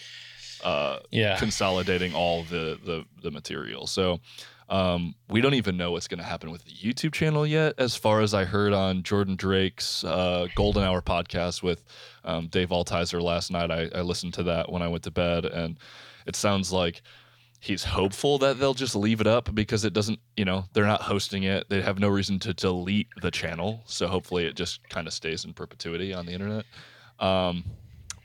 uh, 0.64 1.00
Yeah. 1.12 1.38
consolidating 1.38 2.14
all 2.14 2.44
the 2.44 2.80
the, 2.84 3.06
the 3.22 3.32
material. 3.32 3.88
So 3.88 4.20
um, 4.68 5.14
we 5.30 5.42
don't 5.42 5.54
even 5.54 5.78
know 5.78 5.92
what's 5.92 6.08
going 6.08 6.18
to 6.18 6.24
happen 6.26 6.50
with 6.52 6.66
the 6.66 6.72
YouTube 6.72 7.14
channel 7.14 7.46
yet. 7.46 7.76
As 7.78 7.96
far 7.96 8.22
as 8.22 8.34
I 8.34 8.46
heard 8.46 8.74
on 8.74 9.04
Jordan 9.04 9.36
Drake's 9.36 10.04
uh, 10.04 10.48
Golden 10.56 10.84
Hour 10.84 11.02
podcast 11.04 11.62
with 11.62 11.84
um, 12.24 12.48
Dave 12.48 12.70
Altizer 12.70 13.22
last 13.22 13.52
night, 13.52 13.70
I, 13.70 13.90
I 13.94 14.02
listened 14.02 14.34
to 14.36 14.44
that 14.44 14.72
when 14.72 14.82
I 14.82 14.88
went 14.88 15.04
to 15.04 15.12
bed, 15.12 15.46
and 15.46 15.78
it 16.26 16.36
sounds 16.36 16.72
like 16.72 17.04
he's 17.60 17.84
hopeful 17.84 18.38
that 18.40 18.60
they'll 18.60 18.74
just 18.74 18.96
leave 18.96 19.22
it 19.22 19.28
up 19.28 19.54
because 19.54 19.86
it 19.86 19.94
doesn't, 19.94 20.20
you 20.38 20.46
know, 20.46 20.66
they're 20.74 20.86
not 20.86 21.02
hosting 21.02 21.44
it. 21.44 21.68
They 21.70 21.82
have 21.82 22.00
no 22.00 22.10
reason 22.10 22.40
to 22.40 22.54
delete 22.54 23.08
the 23.22 23.32
channel. 23.32 23.82
So 23.86 24.08
hopefully 24.08 24.46
it 24.46 24.56
just 24.56 24.88
kind 24.90 25.08
of 25.08 25.14
stays 25.14 25.46
in 25.46 25.54
perpetuity 25.54 26.14
on 26.14 26.26
the 26.26 26.34
internet. 26.34 26.66
Um, 27.20 27.64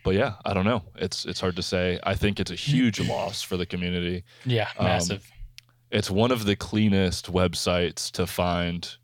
but 0.03 0.15
yeah, 0.15 0.35
I 0.45 0.55
don't 0.55 0.65
know. 0.65 0.83
It's 0.97 1.25
it's 1.27 1.41
hard 1.41 1.57
to 1.57 1.63
say. 1.63 2.01
I 2.05 2.15
think 2.15 2.41
it's 2.41 2.51
a 2.51 2.57
huge 2.57 3.01
loss 3.09 3.43
for 3.43 3.57
the 3.57 3.67
community. 3.67 4.25
Yeah. 4.45 4.69
Um, 4.79 4.87
Massive. 4.87 5.31
It's 5.91 6.11
one 6.11 6.31
of 6.31 6.45
the 6.45 6.57
cleanest 6.57 7.33
websites 7.33 8.11
to 8.13 8.27
find 8.27 8.97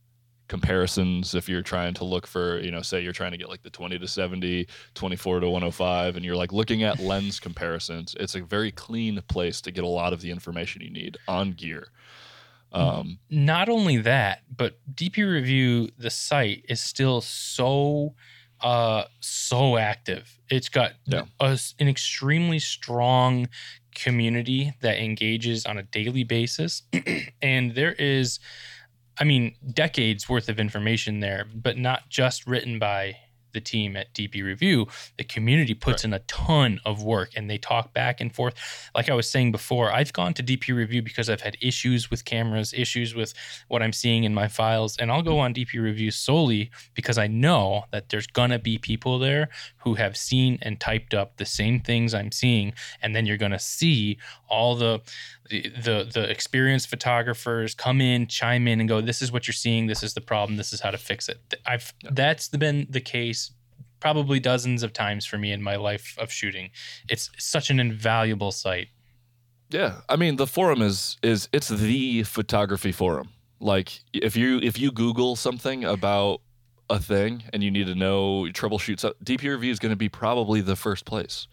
comparisons 0.49 1.35
if 1.35 1.49
you're 1.49 1.63
trying 1.63 1.95
to 1.95 2.05
look 2.05 2.27
for, 2.27 2.61
you 2.61 2.71
know, 2.71 2.83
say 2.83 3.01
you're 3.01 3.13
trying 3.13 3.33
to 3.33 3.37
get 3.39 3.49
like 3.49 3.63
the 3.63 3.71
20 3.71 3.99
to 3.99 4.09
70, 4.09 4.67
24 4.95 5.41
to 5.41 5.49
105 5.51 6.17
and 6.17 6.25
you're 6.25 6.37
like 6.37 6.53
looking 6.53 6.83
at 6.83 6.99
lens 7.01 7.41
comparisons. 7.41 8.15
It's 8.21 8.35
a 8.35 8.43
very 8.43 8.73
clean 8.73 9.21
place 9.29 9.61
to 9.63 9.71
get 9.73 9.85
a 9.85 9.89
lot 9.89 10.13
of 10.13 10.21
the 10.21 10.31
information 10.31 10.83
you 10.83 10.91
need 10.91 11.17
on 11.29 11.53
gear. 11.53 11.89
Um, 12.73 13.19
not 13.31 13.69
only 13.69 13.97
that, 13.99 14.43
but 14.55 14.79
DP 14.95 15.23
Review, 15.23 15.89
the 15.99 16.11
site 16.11 16.65
is 16.69 16.81
still 16.81 17.21
so 17.21 18.15
uh 18.61 19.05
so 19.21 19.77
active. 19.77 20.39
It's 20.51 20.69
got 20.71 20.93
Yeah. 21.07 21.25
a 21.41 21.59
an 21.79 21.89
extremely 21.89 22.59
strong 22.59 23.49
community 23.95 24.73
that 24.81 24.99
engages 24.99 25.67
on 25.67 25.79
a 25.79 25.83
daily 25.83 26.25
basis 26.25 26.83
and 27.43 27.75
there 27.75 27.93
is 27.95 28.39
I 29.19 29.25
mean 29.25 29.55
decades 29.73 30.29
worth 30.29 30.49
of 30.49 30.61
information 30.61 31.21
there, 31.21 31.47
but 31.55 31.79
not 31.79 32.09
just 32.09 32.47
written 32.47 32.79
by 32.79 33.17
the 33.57 33.61
team 33.63 33.97
at 33.97 34.13
DP 34.13 34.45
Review. 34.45 34.87
The 35.17 35.25
community 35.25 35.73
puts 35.73 36.05
in 36.05 36.13
a 36.13 36.19
ton 36.21 36.79
of 36.85 37.03
work 37.03 37.31
and 37.35 37.49
they 37.49 37.57
talk 37.57 37.95
back 37.95 38.21
and 38.21 38.33
forth. 38.33 38.55
Like 38.95 39.09
I 39.09 39.15
was 39.15 39.31
saying 39.31 39.51
before, 39.51 39.91
I've 39.91 40.13
gone 40.13 40.35
to 40.35 40.43
DP 40.43 40.77
Review 40.77 41.01
because 41.01 41.31
I've 41.31 41.41
had 41.41 41.57
issues 41.63 42.11
with 42.11 42.27
cameras, 42.27 42.75
issues 42.75 43.15
with 43.15 43.33
what 43.69 43.83
I'm 43.83 43.95
seeing 43.95 44.25
in 44.25 44.35
my 44.35 44.47
files, 44.47 44.99
and 44.99 45.11
I'll 45.11 45.23
go 45.23 45.39
on 45.39 45.55
DP 45.55 45.81
Review 45.81 46.11
solely 46.11 46.71
because 46.93 47.17
I 47.17 47.29
know 47.29 47.85
that 47.93 48.11
there's 48.11 48.27
gonna 48.27 48.59
be 48.59 48.77
people 48.77 49.19
there 49.19 49.49
who 49.79 49.95
have 49.95 50.19
seen 50.19 50.59
and 50.61 50.79
typed 50.79 51.15
up 51.15 51.39
the 51.39 51.47
same 51.47 51.81
things 51.81 52.13
I'm 52.13 52.33
seeing, 52.33 52.75
and 53.01 53.17
then 53.17 53.25
you're 53.25 53.39
gonna 53.39 53.59
see 53.59 54.19
all 54.49 54.77
the 54.77 55.01
the 55.51 55.71
the, 55.71 56.11
the 56.13 56.31
experienced 56.31 56.89
photographers 56.89 57.75
come 57.75 58.01
in, 58.01 58.27
chime 58.27 58.67
in, 58.69 58.81
and 58.81 58.89
go, 58.89 59.01
"This 59.01 59.23
is 59.23 59.31
what 59.33 59.47
you're 59.47 59.55
seeing. 59.55 59.87
This 59.87 60.03
is 60.03 60.15
the 60.15 60.21
problem. 60.21 60.57
This 60.57 60.73
is 60.73 60.81
how 60.81 60.91
to 60.91 60.99
fix 60.99 61.29
it." 61.29 61.39
I've 61.67 61.93
Yeah. 62.03 62.11
that's 62.13 62.49
been 62.49 62.87
the 62.91 63.01
case 63.01 63.53
probably 64.01 64.39
dozens 64.39 64.83
of 64.83 64.93
times 64.93 65.25
for 65.27 65.39
me 65.39 65.53
in 65.53 65.63
my 65.63 65.77
life 65.77 66.15
of 66.19 66.31
shooting. 66.31 66.71
It's 67.09 67.31
such 67.39 67.71
an 67.71 67.81
invaluable 67.81 68.53
site. 68.53 68.89
Yeah, 69.71 70.01
I 70.09 70.17
mean 70.17 70.37
the 70.37 70.47
forum 70.47 70.83
is 70.83 71.17
is 71.23 71.49
it's 71.53 71.69
the 71.69 72.23
photography 72.25 72.93
forum. 72.93 73.31
Like 73.59 74.01
if 74.13 74.37
you 74.37 74.59
if 74.59 74.79
you 74.79 74.93
Google 74.93 75.35
something 75.35 75.85
about 75.85 76.41
a 76.89 77.01
thing 77.01 77.43
and 77.53 77.65
you 77.65 77.71
need 77.71 77.87
to 77.87 77.95
know 77.95 78.43
troubleshoot, 78.53 79.01
so 79.01 79.15
DP 79.25 79.51
review 79.51 79.73
is 79.73 79.79
going 79.81 79.91
to 79.91 79.97
be 79.97 80.09
probably 80.09 80.61
the 80.61 80.77
first 80.77 81.05
place. 81.05 81.49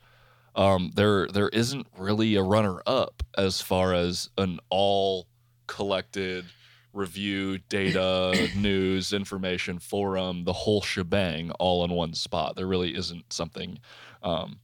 Um, 0.55 0.91
there 0.95 1.27
there 1.27 1.49
isn't 1.49 1.87
really 1.97 2.35
a 2.35 2.43
runner 2.43 2.81
up 2.85 3.23
as 3.37 3.61
far 3.61 3.93
as 3.93 4.29
an 4.37 4.59
all 4.69 5.27
collected 5.67 6.45
review 6.93 7.57
data 7.69 8.49
news 8.55 9.13
information 9.13 9.79
forum 9.79 10.43
the 10.43 10.53
whole 10.53 10.81
shebang 10.81 11.49
all 11.51 11.83
in 11.83 11.89
one 11.89 12.13
spot 12.13 12.55
there 12.55 12.67
really 12.67 12.95
isn't 12.95 13.33
something 13.33 13.79
um, 14.21 14.59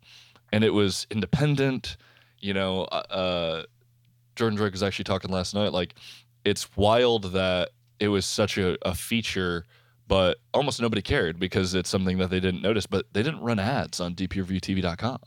and 0.52 0.64
it 0.64 0.70
was 0.70 1.08
independent 1.10 1.98
you 2.42 2.54
know, 2.54 2.84
uh, 2.84 3.04
uh, 3.10 3.64
Jordan 4.36 4.58
Drake 4.58 4.72
was 4.72 4.84
actually 4.84 5.04
talking 5.04 5.32
last 5.32 5.54
night. 5.54 5.74
Like, 5.74 5.96
it's 6.46 6.76
wild 6.76 7.34
that 7.34 7.70
it 8.00 8.08
was 8.08 8.26
such 8.26 8.58
a, 8.58 8.78
a 8.88 8.96
feature, 8.96 9.66
but 10.08 10.38
almost 10.54 10.82
nobody 10.82 11.02
cared 11.02 11.40
because 11.40 11.74
it's 11.76 11.90
something 11.90 12.18
that 12.20 12.30
they 12.30 12.40
didn't 12.40 12.62
notice. 12.62 12.86
But 12.86 13.06
they 13.14 13.24
didn't 13.24 13.42
run 13.42 13.60
ads 13.60 14.00
on 14.00 14.16
dpreviewtv.com. 14.16 15.20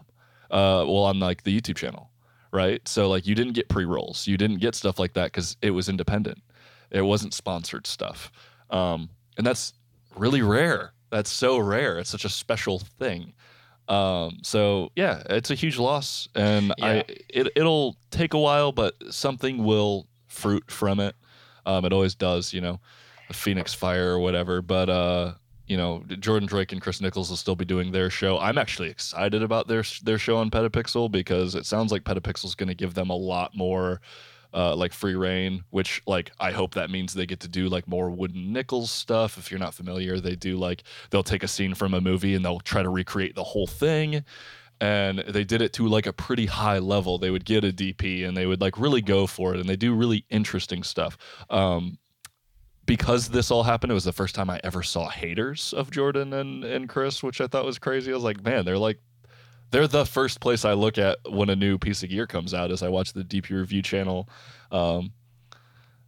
Uh, 0.52 0.84
well, 0.86 1.04
on 1.04 1.18
like 1.18 1.42
the 1.42 1.58
YouTube 1.58 1.76
channel, 1.76 2.10
right? 2.52 2.86
So 2.86 3.08
like, 3.08 3.26
you 3.26 3.34
didn't 3.34 3.54
get 3.54 3.68
pre 3.68 3.84
rolls, 3.84 4.26
you 4.26 4.36
didn't 4.36 4.58
get 4.58 4.74
stuff 4.74 4.98
like 4.98 5.14
that 5.14 5.32
because 5.32 5.56
it 5.62 5.70
was 5.70 5.88
independent. 5.88 6.42
It 6.90 7.02
wasn't 7.02 7.34
sponsored 7.34 7.86
stuff, 7.86 8.30
um, 8.70 9.08
and 9.38 9.46
that's 9.46 9.72
really 10.14 10.42
rare. 10.42 10.92
That's 11.10 11.30
so 11.30 11.58
rare. 11.58 11.98
It's 11.98 12.10
such 12.10 12.24
a 12.24 12.28
special 12.28 12.78
thing. 12.78 13.32
Um, 13.88 14.38
so 14.42 14.92
yeah, 14.94 15.22
it's 15.30 15.50
a 15.50 15.54
huge 15.54 15.78
loss, 15.78 16.28
and 16.34 16.72
I 16.80 17.04
it 17.28 17.48
it'll 17.56 17.96
take 18.10 18.34
a 18.34 18.38
while, 18.38 18.72
but 18.72 18.94
something 19.10 19.64
will 19.64 20.06
fruit 20.28 20.70
from 20.70 21.00
it. 21.00 21.16
Um, 21.66 21.84
it 21.84 21.92
always 21.92 22.14
does, 22.14 22.52
you 22.52 22.60
know, 22.60 22.80
the 23.28 23.34
Phoenix 23.34 23.74
Fire 23.74 24.12
or 24.12 24.18
whatever. 24.18 24.62
But 24.62 24.88
uh, 24.88 25.32
you 25.72 25.78
know, 25.78 26.04
Jordan 26.20 26.46
Drake 26.46 26.70
and 26.72 26.82
Chris 26.82 27.00
Niccolls 27.00 27.30
will 27.30 27.36
still 27.38 27.56
be 27.56 27.64
doing 27.64 27.92
their 27.92 28.10
show. 28.10 28.38
I'm 28.38 28.58
actually 28.58 28.90
excited 28.90 29.42
about 29.42 29.68
their 29.68 29.82
their 30.02 30.18
show 30.18 30.36
on 30.36 30.50
Petapixel 30.50 31.10
because 31.10 31.54
it 31.54 31.64
sounds 31.64 31.90
like 31.90 32.04
Petapixel 32.04 32.44
is 32.44 32.54
going 32.54 32.68
to 32.68 32.74
give 32.74 32.92
them 32.92 33.08
a 33.08 33.16
lot 33.16 33.56
more. 33.56 34.02
Uh, 34.54 34.76
like 34.76 34.92
free 34.92 35.14
reign, 35.14 35.64
which 35.70 36.02
like 36.06 36.30
I 36.38 36.50
hope 36.50 36.74
that 36.74 36.90
means 36.90 37.14
they 37.14 37.24
get 37.24 37.40
to 37.40 37.48
do 37.48 37.70
like 37.70 37.88
more 37.88 38.10
wooden 38.10 38.52
nickels 38.52 38.90
stuff. 38.90 39.38
If 39.38 39.50
you're 39.50 39.58
not 39.58 39.72
familiar, 39.72 40.20
they 40.20 40.36
do 40.36 40.58
like 40.58 40.82
they'll 41.08 41.22
take 41.22 41.42
a 41.42 41.48
scene 41.48 41.72
from 41.72 41.94
a 41.94 42.02
movie 42.02 42.34
and 42.34 42.44
they'll 42.44 42.60
try 42.60 42.82
to 42.82 42.90
recreate 42.90 43.34
the 43.34 43.44
whole 43.44 43.66
thing 43.66 44.26
and 44.82 45.20
they 45.20 45.44
did 45.44 45.62
it 45.62 45.72
to 45.74 45.86
like 45.86 46.06
a 46.06 46.12
pretty 46.12 46.44
high 46.46 46.80
level 46.80 47.16
they 47.16 47.30
would 47.30 47.44
get 47.44 47.64
a 47.64 47.72
dp 47.72 48.26
and 48.26 48.36
they 48.36 48.46
would 48.46 48.60
like 48.60 48.76
really 48.78 49.00
go 49.00 49.28
for 49.28 49.54
it 49.54 49.60
and 49.60 49.68
they 49.68 49.76
do 49.76 49.94
really 49.94 50.26
interesting 50.28 50.82
stuff 50.82 51.16
um 51.50 51.98
because 52.86 53.28
this 53.28 53.50
all 53.50 53.62
happened 53.62 53.90
it 53.90 53.94
was 53.94 54.04
the 54.04 54.12
first 54.12 54.34
time 54.34 54.50
i 54.50 54.60
ever 54.64 54.82
saw 54.82 55.08
haters 55.08 55.72
of 55.76 55.90
jordan 55.90 56.32
and 56.32 56.64
and 56.64 56.88
chris 56.88 57.22
which 57.22 57.40
i 57.40 57.46
thought 57.46 57.64
was 57.64 57.78
crazy. 57.78 58.10
I 58.10 58.14
was 58.14 58.24
like 58.24 58.42
man 58.42 58.64
they're 58.64 58.78
like 58.78 58.98
they're 59.70 59.88
the 59.88 60.06
first 60.06 60.40
place 60.40 60.64
i 60.64 60.72
look 60.72 60.98
at 60.98 61.18
when 61.28 61.48
a 61.50 61.56
new 61.56 61.78
piece 61.78 62.02
of 62.02 62.10
gear 62.10 62.26
comes 62.26 62.54
out 62.54 62.70
as 62.70 62.82
i 62.82 62.88
watch 62.88 63.12
the 63.12 63.24
dp 63.24 63.50
review 63.50 63.82
channel 63.82 64.28
um 64.70 65.12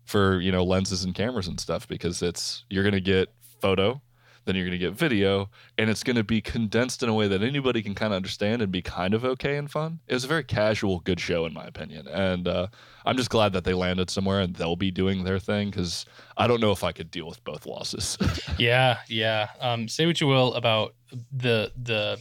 for 0.05 0.41
you 0.41 0.53
know 0.53 0.65
lenses 0.65 1.05
and 1.05 1.15
cameras 1.15 1.49
and 1.49 1.59
stuff 1.59 1.89
because 1.89 2.23
it's 2.23 2.65
you're 2.69 2.85
gonna 2.85 3.01
get 3.01 3.33
photo 3.61 4.01
then 4.45 4.55
you're 4.55 4.65
going 4.65 4.79
to 4.79 4.85
get 4.87 4.93
video 4.93 5.49
and 5.79 5.91
it's 5.91 6.03
going 6.03 6.17
to 6.17 6.25
be 6.25 6.41
condensed 6.41 7.03
in 7.03 7.09
a 7.09 7.15
way 7.15 7.29
that 7.29 7.43
anybody 7.43 7.83
can 7.83 7.95
kind 7.95 8.13
of 8.13 8.17
understand 8.17 8.63
and 8.63 8.71
be 8.71 8.83
kind 8.83 9.15
of 9.15 9.25
okay 9.25 9.57
and 9.57 9.71
fun 9.71 10.01
it 10.07 10.15
was 10.15 10.25
a 10.25 10.29
very 10.29 10.45
casual 10.45 11.01
good 11.01 11.21
show 11.21 11.47
in 11.47 11.53
my 11.53 11.65
opinion 11.65 12.07
and 12.09 12.47
uh, 12.49 12.67
i'm 13.05 13.17
just 13.17 13.31
glad 13.31 13.53
that 13.53 13.65
they 13.65 13.75
landed 13.75 14.11
somewhere 14.11 14.41
and 14.41 14.57
they'll 14.57 14.77
be 14.77 14.91
doing 14.91 15.25
their 15.25 15.39
thing 15.39 15.71
because 15.71 16.07
i 16.37 16.47
don't 16.47 16.61
know 16.61 16.73
if 16.73 16.85
i 16.85 16.93
could 16.93 17.11
deal 17.11 17.27
with 17.27 17.43
both 17.45 17.67
losses 17.67 18.17
Yeah, 18.59 18.99
yeah. 19.09 19.49
Um, 19.61 19.89
say 19.89 20.07
what 20.07 20.21
you 20.21 20.27
will 20.27 20.55
about 20.55 20.95
the 21.33 21.73
the 21.81 22.21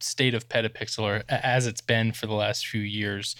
state 0.00 0.34
of 0.34 0.48
Petapixel 0.48 1.02
or 1.02 1.22
as 1.28 1.66
it's 1.66 1.80
been 1.80 2.12
for 2.12 2.26
the 2.26 2.34
last 2.34 2.66
few 2.66 2.80
years. 2.80 3.36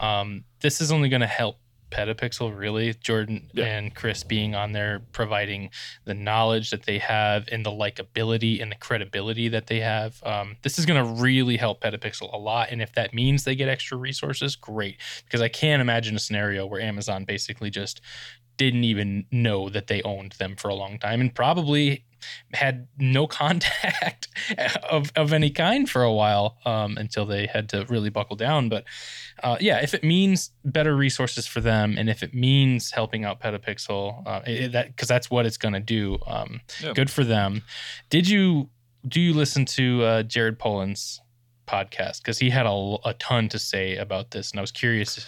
Um, 0.00 0.44
this 0.60 0.80
is 0.80 0.90
only 0.90 1.08
going 1.08 1.20
to 1.20 1.26
help 1.26 1.58
Petapixel, 1.90 2.56
really. 2.56 2.94
Jordan 2.94 3.48
Yeah. 3.52 3.64
and 3.66 3.94
Chris 3.94 4.24
being 4.24 4.54
on 4.54 4.72
there, 4.72 5.02
providing 5.12 5.70
the 6.04 6.14
knowledge 6.14 6.70
that 6.70 6.84
they 6.84 6.98
have 6.98 7.48
and 7.52 7.64
the 7.64 7.70
likability 7.70 8.60
and 8.60 8.70
the 8.70 8.76
credibility 8.76 9.48
that 9.48 9.66
they 9.68 9.80
have. 9.80 10.22
Um, 10.24 10.56
this 10.62 10.78
is 10.78 10.86
going 10.86 11.02
to 11.04 11.22
really 11.22 11.56
help 11.56 11.80
Petapixel 11.82 12.32
a 12.32 12.38
lot. 12.38 12.70
And 12.70 12.82
if 12.82 12.92
that 12.94 13.14
means 13.14 13.44
they 13.44 13.54
get 13.54 13.68
extra 13.68 13.96
resources, 13.96 14.56
great. 14.56 14.96
Because 15.24 15.40
I 15.40 15.48
can't 15.48 15.80
imagine 15.80 16.16
a 16.16 16.20
scenario 16.20 16.66
where 16.66 16.80
Amazon 16.80 17.24
basically 17.24 17.70
just 17.70 18.00
didn't 18.56 18.84
even 18.84 19.26
know 19.30 19.68
that 19.68 19.86
they 19.86 20.02
owned 20.02 20.32
them 20.32 20.56
for 20.56 20.68
a 20.68 20.74
long 20.74 20.98
time 20.98 21.20
and 21.20 21.34
probably 21.34 22.04
had 22.54 22.88
no 22.98 23.26
contact 23.40 24.28
of, 24.90 25.12
of 25.14 25.32
any 25.32 25.50
kind 25.50 25.88
for 25.88 26.02
a 26.02 26.12
while 26.12 26.56
um, 26.64 26.96
until 26.96 27.26
they 27.26 27.46
had 27.46 27.68
to 27.68 27.84
really 27.88 28.10
buckle 28.10 28.36
down. 28.36 28.68
But 28.68 28.84
uh, 29.42 29.56
yeah, 29.60 29.82
if 29.82 29.94
it 29.94 30.02
means 30.02 30.50
better 30.64 30.96
resources 30.96 31.46
for 31.46 31.60
them, 31.60 31.96
and 31.98 32.08
if 32.08 32.22
it 32.22 32.34
means 32.34 32.90
helping 32.90 33.24
out 33.24 33.40
Petapixel, 33.40 34.26
uh, 34.26 34.40
it, 34.46 34.72
that 34.72 34.88
because 34.88 35.08
that's 35.08 35.30
what 35.30 35.46
it's 35.46 35.58
going 35.58 35.74
to 35.74 35.80
do. 35.80 36.18
Um, 36.26 36.60
Yeah. 36.82 36.92
Good 36.94 37.10
for 37.10 37.24
them. 37.24 37.62
Did 38.10 38.28
you 38.28 38.70
do 39.06 39.20
you 39.20 39.34
listen 39.34 39.64
to 39.66 40.02
uh, 40.02 40.22
Jared 40.22 40.58
Polin's 40.58 41.20
podcast? 41.66 42.22
Because 42.22 42.38
he 42.38 42.50
had 42.50 42.66
a, 42.66 42.96
a 43.04 43.14
ton 43.18 43.48
to 43.50 43.58
say 43.58 43.96
about 43.96 44.30
this, 44.32 44.50
and 44.50 44.58
I 44.58 44.62
was 44.62 44.72
curious. 44.72 45.26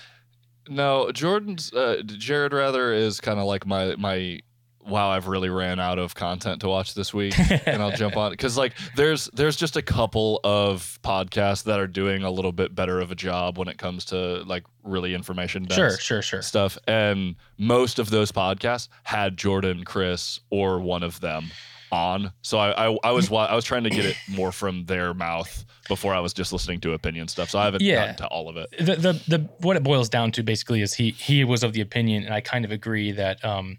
No, 0.68 1.10
Jordan's 1.12 1.72
uh, 1.72 2.02
Jared 2.04 2.52
rather 2.52 2.92
is 2.92 3.20
kind 3.20 3.38
of 3.38 3.46
like 3.46 3.66
my 3.66 3.96
my. 3.96 4.40
Wow, 4.80 5.10
I've 5.10 5.26
really 5.28 5.50
ran 5.50 5.78
out 5.80 5.98
of 5.98 6.14
content 6.14 6.62
to 6.62 6.68
watch 6.68 6.94
this 6.94 7.12
week, 7.12 7.34
and 7.66 7.82
I'll 7.82 7.90
jump 7.90 8.16
on 8.16 8.30
because 8.30 8.56
like 8.56 8.72
there's 8.96 9.26
there's 9.34 9.54
just 9.56 9.76
a 9.76 9.82
couple 9.82 10.40
of 10.44 10.98
podcasts 11.04 11.64
that 11.64 11.78
are 11.78 11.86
doing 11.86 12.22
a 12.22 12.30
little 12.30 12.52
bit 12.52 12.74
better 12.74 12.98
of 12.98 13.10
a 13.12 13.14
job 13.14 13.58
when 13.58 13.68
it 13.68 13.76
comes 13.76 14.06
to 14.06 14.42
like 14.44 14.64
really 14.84 15.12
information 15.12 15.66
Sure, 15.70 15.98
sure, 15.98 16.22
sure. 16.22 16.40
stuff, 16.40 16.78
and 16.86 17.34
most 17.58 17.98
of 17.98 18.08
those 18.08 18.32
podcasts 18.32 18.88
had 19.02 19.36
Jordan, 19.36 19.84
Chris, 19.84 20.40
or 20.48 20.80
one 20.80 21.02
of 21.02 21.20
them 21.20 21.50
on. 21.92 22.32
So 22.42 22.58
I 22.58 22.88
I, 22.88 22.96
I 23.04 23.10
was 23.12 23.30
I 23.30 23.54
was 23.54 23.64
trying 23.64 23.84
to 23.84 23.90
get 23.90 24.04
it 24.04 24.16
more 24.28 24.52
from 24.52 24.84
their 24.86 25.14
mouth 25.14 25.64
before 25.88 26.14
I 26.14 26.20
was 26.20 26.32
just 26.34 26.52
listening 26.52 26.80
to 26.80 26.92
opinion 26.92 27.28
stuff. 27.28 27.50
So 27.50 27.58
I 27.58 27.64
haven't 27.64 27.82
Yeah. 27.82 27.94
gotten 27.96 28.16
to 28.16 28.26
all 28.28 28.48
of 28.48 28.56
it. 28.56 28.68
the, 28.78 28.96
the 28.96 29.12
the 29.28 29.38
what 29.60 29.76
it 29.76 29.82
boils 29.82 30.08
down 30.08 30.32
to 30.32 30.42
basically 30.42 30.82
is 30.82 30.94
he 30.94 31.10
he 31.12 31.44
was 31.44 31.62
of 31.62 31.72
the 31.72 31.80
opinion, 31.80 32.24
and 32.24 32.34
I 32.34 32.40
kind 32.40 32.64
of 32.64 32.70
agree 32.70 33.12
that 33.12 33.42
um, 33.44 33.78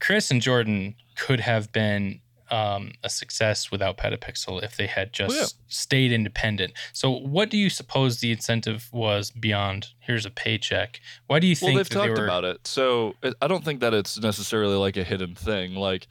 Chris 0.00 0.30
and 0.30 0.42
Jordan 0.42 0.94
could 1.16 1.40
have 1.40 1.72
been 1.72 2.20
um, 2.50 2.92
a 3.02 3.08
success 3.08 3.72
without 3.72 3.96
Petapixel 3.96 4.62
if 4.62 4.76
they 4.76 4.86
had 4.86 5.12
just 5.12 5.30
Well, 5.30 5.38
yeah. 5.40 5.46
stayed 5.66 6.12
independent. 6.12 6.74
So, 6.92 7.10
what 7.10 7.50
do 7.50 7.56
you 7.58 7.68
suppose 7.68 8.20
the 8.20 8.30
incentive 8.30 8.88
was 8.92 9.32
beyond 9.32 9.88
here's 9.98 10.24
a 10.26 10.30
paycheck? 10.30 11.00
Why 11.26 11.40
do 11.40 11.46
you 11.48 11.56
Well, 11.60 11.68
think 11.74 11.78
they've 11.78 11.88
that 11.88 11.94
they 11.94 12.06
talked 12.08 12.18
were? 12.20 12.24
about 12.24 12.44
it. 12.44 12.64
So 12.66 13.14
I 13.42 13.48
don't 13.48 13.64
think 13.64 13.80
that 13.80 13.94
it's 13.94 14.16
necessarily 14.20 14.76
like 14.76 14.96
a 14.96 15.02
hidden 15.02 15.34
thing. 15.34 15.74
Like 15.74 16.06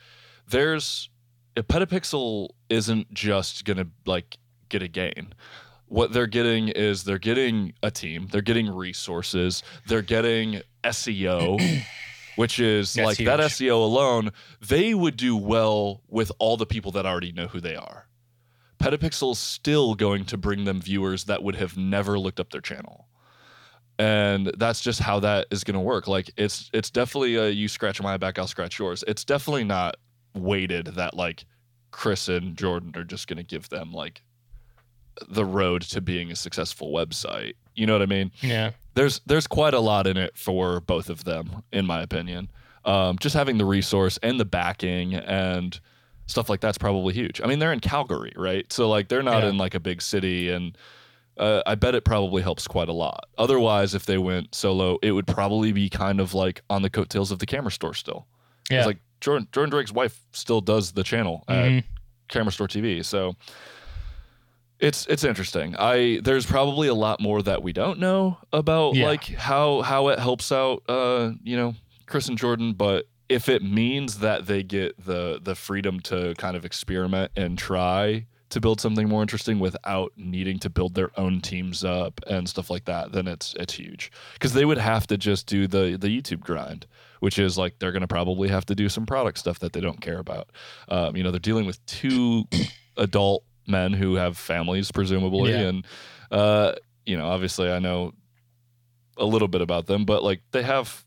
there's 0.50 1.10
a 1.56 1.64
Petapixel 1.64 2.50
isn't 2.70 3.14
just 3.14 3.66
gonna 3.66 3.88
like 4.06 4.38
get 4.70 4.82
a 4.82 4.88
gain. 4.88 5.34
What 5.88 6.14
they're 6.14 6.28
getting 6.28 6.70
is 6.70 7.04
they're 7.04 7.20
getting 7.20 7.74
a 7.84 7.92
team, 7.92 8.28
they're 8.32 8.42
getting 8.42 8.70
resources, 8.70 9.64
they're 9.88 10.02
getting 10.02 10.62
SEO, 10.84 11.84
which 12.36 12.60
is 12.60 12.94
That's 12.94 13.06
like 13.06 13.18
that. 13.26 13.40
SEO 13.40 13.76
alone, 13.76 14.32
they 14.68 14.94
would 14.94 15.16
do 15.16 15.38
well 15.38 16.02
with 16.08 16.32
all 16.40 16.58
the 16.58 16.66
people 16.66 16.92
that 16.94 17.06
already 17.06 17.32
know 17.32 17.48
who 17.48 17.62
they 17.62 17.76
are. 17.76 18.08
Petapixel's 18.80 19.40
still 19.40 19.94
going 19.96 20.26
to 20.26 20.38
bring 20.38 20.66
them 20.66 20.82
viewers 20.82 21.26
that 21.26 21.44
would 21.44 21.56
have 21.56 21.78
never 21.78 22.18
looked 22.20 22.40
up 22.40 22.50
their 22.50 22.62
channel 22.62 23.08
and 23.98 24.52
that's 24.58 24.82
just 24.82 25.00
how 25.00 25.20
that 25.20 25.48
is 25.52 25.64
going 25.64 25.74
to 25.76 25.80
work 25.80 26.08
like 26.08 26.30
it's 26.38 26.70
it's 26.74 26.90
definitely 26.90 27.36
a 27.36 27.50
you 27.50 27.68
scratch 27.68 28.02
my 28.02 28.18
back 28.18 28.38
i'll 28.38 28.48
scratch 28.48 28.78
yours 28.78 29.04
it's 29.08 29.24
definitely 29.24 29.64
not 29.64 29.96
weighted 30.36 30.86
that 30.88 31.16
like 31.16 31.46
chris 31.92 32.28
and 32.28 32.58
jordan 32.58 32.92
are 32.96 33.04
just 33.04 33.28
going 33.28 33.38
to 33.38 33.44
give 33.44 33.70
them 33.70 33.92
like 33.94 34.22
the 35.30 35.46
road 35.46 35.82
to 35.82 36.02
being 36.02 36.30
a 36.30 36.36
successful 36.36 36.92
website. 36.92 37.54
You 37.74 37.86
know 37.86 37.94
what 37.94 38.02
i 38.02 38.06
mean? 38.06 38.32
Yeah, 38.42 38.72
there's 38.96 39.22
there's 39.26 39.48
quite 39.48 39.74
a 39.74 39.80
lot 39.80 40.08
in 40.08 40.18
it 40.18 40.38
for 40.38 40.82
both 40.82 41.10
of 41.10 41.24
them 41.24 41.64
in 41.72 41.86
my 41.86 42.02
opinion. 42.02 42.50
Um, 42.84 43.18
just 43.20 43.34
having 43.36 43.58
the 43.58 43.66
resource 43.66 44.20
and 44.22 44.40
the 44.40 44.46
backing 44.46 45.16
and 45.16 45.80
stuff 46.28 46.50
like 46.50 46.60
that's 46.60 46.78
probably 46.78 47.14
huge. 47.14 47.40
I 47.42 47.48
mean 47.48 47.60
they're 47.60 47.72
in 47.74 47.80
calgary 47.80 48.34
right? 48.36 48.72
So 48.74 48.90
like 48.90 49.08
they're 49.08 49.24
not 49.24 49.44
Yeah. 49.44 49.50
in 49.50 49.58
like 49.58 49.74
a 49.74 49.80
big 49.80 50.02
city 50.02 50.52
and 50.52 50.78
uh, 51.38 51.62
i 51.66 51.76
bet 51.76 51.96
it 51.96 52.04
probably 52.06 52.42
helps 52.42 52.68
quite 52.68 52.90
a 52.90 52.94
lot. 52.94 53.26
Otherwise 53.38 53.96
if 53.96 54.06
they 54.06 54.18
went 54.18 54.54
solo 54.54 54.98
it 55.02 55.12
would 55.12 55.28
probably 55.28 55.72
be 55.72 55.90
kind 55.90 56.20
of 56.20 56.34
like 56.34 56.62
on 56.70 56.82
the 56.82 56.90
coattails 56.90 57.32
of 57.32 57.40
the 57.40 57.46
camera 57.46 57.72
store 57.72 57.94
still. 57.94 58.28
Yeah. 58.70 58.80
it's 58.80 58.88
like 58.88 59.00
jordan, 59.26 59.48
jordan 59.52 59.70
drake's 59.72 59.92
wife 59.92 60.22
still 60.32 60.62
does 60.62 60.92
the 60.94 61.04
channel 61.04 61.44
at 61.48 61.66
Mhm. 61.66 61.84
camera 62.30 62.52
store 62.52 62.68
tv 62.68 63.04
so 63.04 63.36
it's 64.80 65.06
it's 65.08 65.24
interesting 65.24 65.76
i 65.80 66.20
there's 66.24 66.46
probably 66.46 66.88
a 66.88 66.94
lot 66.94 67.20
more 67.22 67.42
that 67.42 67.64
we 67.64 67.72
don't 67.74 68.00
know 68.00 68.38
about 68.54 68.96
Yeah. 68.96 69.06
like 69.08 69.24
how 69.26 69.82
how 69.82 70.10
it 70.10 70.20
helps 70.20 70.52
out 70.52 70.84
uh 70.90 71.32
you 71.44 71.56
know 71.58 71.76
chris 72.06 72.28
and 72.28 72.38
jordan 72.38 72.74
but 72.74 73.08
if 73.30 73.50
it 73.50 73.64
means 73.64 74.20
that 74.20 74.46
they 74.46 74.62
get 74.64 75.04
the 75.04 75.40
the 75.42 75.56
freedom 75.56 76.00
to 76.02 76.36
kind 76.38 76.56
of 76.56 76.66
experiment 76.66 77.32
and 77.36 77.58
try 77.58 78.28
to 78.56 78.60
build 78.60 78.82
something 78.82 79.08
more 79.08 79.22
interesting 79.22 79.60
without 79.60 80.12
needing 80.18 80.58
to 80.60 80.70
build 80.70 80.96
their 80.96 81.12
own 81.20 81.40
teams 81.42 81.84
up 81.84 82.20
and 82.28 82.50
stuff 82.50 82.70
like 82.72 82.86
that 82.86 83.12
then 83.12 83.28
it's 83.28 83.54
it's 83.60 83.74
huge 83.76 84.12
because 84.34 84.54
they 84.54 84.66
would 84.66 84.80
have 84.80 85.06
to 85.06 85.18
just 85.18 85.46
do 85.46 85.68
the 85.68 85.96
the 86.00 86.08
youtube 86.08 86.40
grind 86.40 86.88
which 87.20 87.38
is 87.38 87.58
like 87.58 87.78
they're 87.80 87.92
going 87.92 88.02
to 88.02 88.08
probably 88.08 88.50
have 88.50 88.66
to 88.66 88.74
do 88.74 88.90
some 88.90 89.06
product 89.06 89.38
stuff 89.38 89.60
that 89.60 89.74
they 89.74 89.80
don't 89.80 90.02
care 90.02 90.18
about 90.20 90.50
um, 90.90 91.16
you 91.16 91.24
know 91.24 91.30
they're 91.32 91.40
dealing 91.40 91.66
with 91.68 91.86
two 91.86 92.44
adult 92.98 93.44
men 93.68 93.94
who 93.94 94.16
have 94.16 94.38
families 94.38 94.92
presumably 94.92 95.52
Yeah. 95.52 95.60
and 95.70 95.86
uh 96.32 96.74
you 97.06 97.16
know 97.18 97.28
obviously 97.28 97.72
i 97.72 97.78
know 97.80 98.14
a 99.18 99.26
little 99.26 99.48
bit 99.48 99.62
about 99.62 99.86
them 99.86 100.06
but 100.06 100.24
like 100.24 100.42
they 100.52 100.64
have 100.64 101.05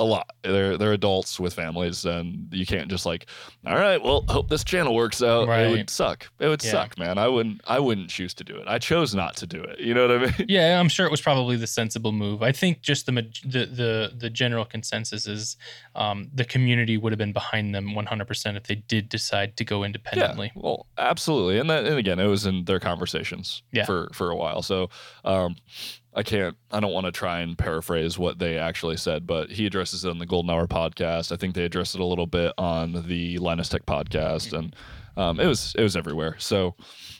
a 0.00 0.04
lot 0.04 0.30
they're 0.44 0.78
they're 0.78 0.92
adults 0.92 1.40
with 1.40 1.52
families 1.54 2.04
and 2.04 2.46
you 2.52 2.64
can't 2.64 2.88
just 2.88 3.04
like 3.04 3.26
all 3.66 3.74
right 3.74 4.00
well 4.02 4.24
hope 4.28 4.48
this 4.48 4.62
channel 4.62 4.94
works 4.94 5.22
out 5.22 5.48
it 5.48 5.70
would 5.70 5.90
suck 5.90 6.28
it 6.38 6.46
would 6.46 6.62
Yeah. 6.62 6.70
suck 6.70 6.96
man 6.98 7.18
i 7.18 7.26
wouldn't 7.26 7.60
i 7.66 7.80
wouldn't 7.80 8.08
choose 8.08 8.32
to 8.34 8.44
do 8.44 8.56
it 8.56 8.68
i 8.68 8.78
chose 8.78 9.14
not 9.14 9.34
to 9.38 9.46
do 9.46 9.60
it 9.62 9.80
you 9.80 9.94
know 9.94 10.06
what 10.06 10.16
i 10.16 10.18
mean 10.26 10.34
Yeah, 10.48 10.78
I'm 10.78 10.88
sure 10.88 11.04
it 11.04 11.10
was 11.10 11.20
probably 11.20 11.56
the 11.56 11.66
sensible 11.66 12.12
move. 12.12 12.42
I 12.42 12.52
think 12.52 12.80
just 12.80 13.06
the 13.06 13.12
the 13.44 13.66
the, 13.66 14.12
the 14.16 14.30
general 14.30 14.64
consensus 14.64 15.26
is 15.26 15.56
um, 15.94 16.30
the 16.32 16.44
community 16.44 16.96
would 16.96 17.12
have 17.12 17.18
been 17.18 17.32
behind 17.32 17.74
them 17.74 17.88
100% 17.88 18.56
if 18.56 18.64
they 18.64 18.76
did 18.76 19.08
decide 19.08 19.56
to 19.56 19.64
go 19.64 19.82
independently. 19.84 20.52
Yeah, 20.54 20.62
well, 20.62 20.86
absolutely, 20.96 21.58
and 21.58 21.68
that, 21.70 21.84
and 21.84 21.96
again, 21.98 22.18
it 22.20 22.26
was 22.26 22.46
in 22.46 22.64
their 22.64 22.78
conversations 22.80 23.62
Yeah. 23.72 23.84
for 23.84 24.08
for 24.12 24.30
a 24.30 24.36
while. 24.36 24.62
So, 24.62 24.88
um, 25.24 25.56
I 26.14 26.22
can't, 26.22 26.56
I 26.70 26.80
don't 26.80 26.92
want 26.92 27.06
to 27.06 27.12
try 27.12 27.40
and 27.40 27.56
paraphrase 27.56 28.18
what 28.18 28.38
they 28.38 28.58
actually 28.58 28.96
said, 28.96 29.26
but 29.26 29.50
he 29.50 29.66
addresses 29.66 30.04
it 30.04 30.10
on 30.10 30.18
the 30.18 30.26
Golden 30.26 30.50
Hour 30.50 30.66
podcast. 30.66 31.32
I 31.32 31.36
think 31.36 31.54
they 31.54 31.64
addressed 31.64 31.94
it 31.94 32.00
a 32.00 32.04
little 32.04 32.26
bit 32.26 32.52
on 32.58 33.06
the 33.06 33.38
Linus 33.38 33.68
Tech 33.68 33.86
podcast, 33.86 34.52
and 34.52 34.74
um, 35.16 35.38
it 35.38 35.46
was 35.46 35.74
it 35.76 35.82
was 35.82 35.96
everywhere. 35.96 36.36
So, 36.38 36.74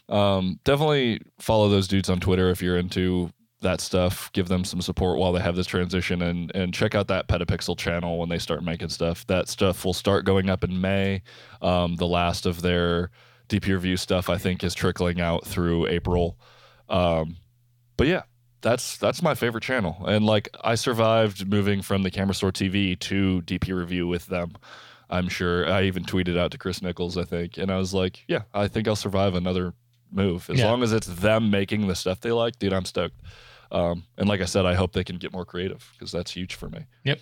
um, 0.09 0.59
definitely 0.65 1.21
follow 1.39 1.69
those 1.69 1.89
dudes 1.89 2.09
on 2.09 2.21
Twitter 2.21 2.51
if 2.51 2.63
you're 2.63 2.79
into 2.79 3.31
that 3.61 3.81
stuff. 3.81 4.33
Give 4.33 4.49
them 4.49 4.65
some 4.65 4.81
support 4.81 5.19
while 5.19 5.33
they 5.33 5.41
have 5.41 5.57
this 5.57 5.67
transition, 5.67 6.23
and 6.23 6.51
and 6.55 6.73
check 6.73 6.95
out 6.95 7.09
that 7.09 7.29
Petapixel 7.29 7.77
channel 7.77 8.19
when 8.19 8.29
they 8.29 8.39
start 8.39 8.65
making 8.65 8.89
stuff. 8.89 9.27
That 9.27 9.49
stuff 9.49 9.85
will 9.85 9.93
start 9.95 10.25
going 10.25 10.49
up 10.49 10.65
in 10.65 10.81
May. 10.81 11.23
Um, 11.61 11.97
the 11.97 12.07
last 12.07 12.47
of 12.47 12.63
their 12.63 13.11
DP 13.49 13.69
review 13.69 13.97
stuff, 13.97 14.31
I 14.31 14.39
think, 14.39 14.63
is 14.63 14.75
trickling 14.75 15.21
out 15.21 15.45
through 15.47 15.89
April. 15.89 16.39
Um, 16.89 17.37
but 17.97 18.07
yeah, 18.07 18.23
that's 18.61 18.97
that's 18.97 19.23
my 19.23 19.35
favorite 19.35 19.63
channel, 19.63 20.05
and 20.07 20.25
like 20.27 20.49
I 20.63 20.75
survived 20.75 21.49
moving 21.49 21.83
from 21.83 22.03
the 22.03 22.11
Camera 22.11 22.35
Store 22.35 22.53
TV 22.53 22.99
to 23.01 23.43
DP 23.43 23.77
review 23.77 24.07
with 24.09 24.27
them. 24.27 24.53
I'm 25.11 25.29
sure 25.29 25.67
I 25.69 25.85
even 25.85 26.05
tweeted 26.05 26.37
out 26.39 26.51
to 26.51 26.59
Chris 26.59 26.81
Niccolls, 26.81 27.17
I 27.21 27.25
think, 27.25 27.57
and 27.57 27.71
I 27.71 27.79
was 27.79 27.95
like, 27.95 28.25
yeah, 28.29 28.43
I 28.53 28.69
think 28.69 28.87
I'll 28.89 28.97
survive 28.97 29.35
another 29.35 29.73
move 30.13 30.49
as 30.51 30.59
Yeah. 30.59 30.67
long 30.71 30.83
as 30.83 30.93
it's 30.93 31.07
them 31.07 31.51
making 31.51 31.87
the 31.87 31.95
stuff 31.95 32.21
they 32.21 32.31
like, 32.33 32.59
dude. 32.59 32.73
I'm 32.75 32.85
stoked. 32.85 33.15
Um, 33.73 34.05
and 34.19 34.29
like 34.29 34.41
I 34.41 34.45
said, 34.47 34.67
I 34.67 34.75
hope 34.75 34.93
they 34.93 35.05
can 35.05 35.17
get 35.17 35.33
more 35.33 35.45
creative 35.45 35.91
because 35.95 36.13
that's 36.13 36.31
huge 36.31 36.55
for 36.57 36.69
me. 36.69 36.81
Yep. 37.05 37.21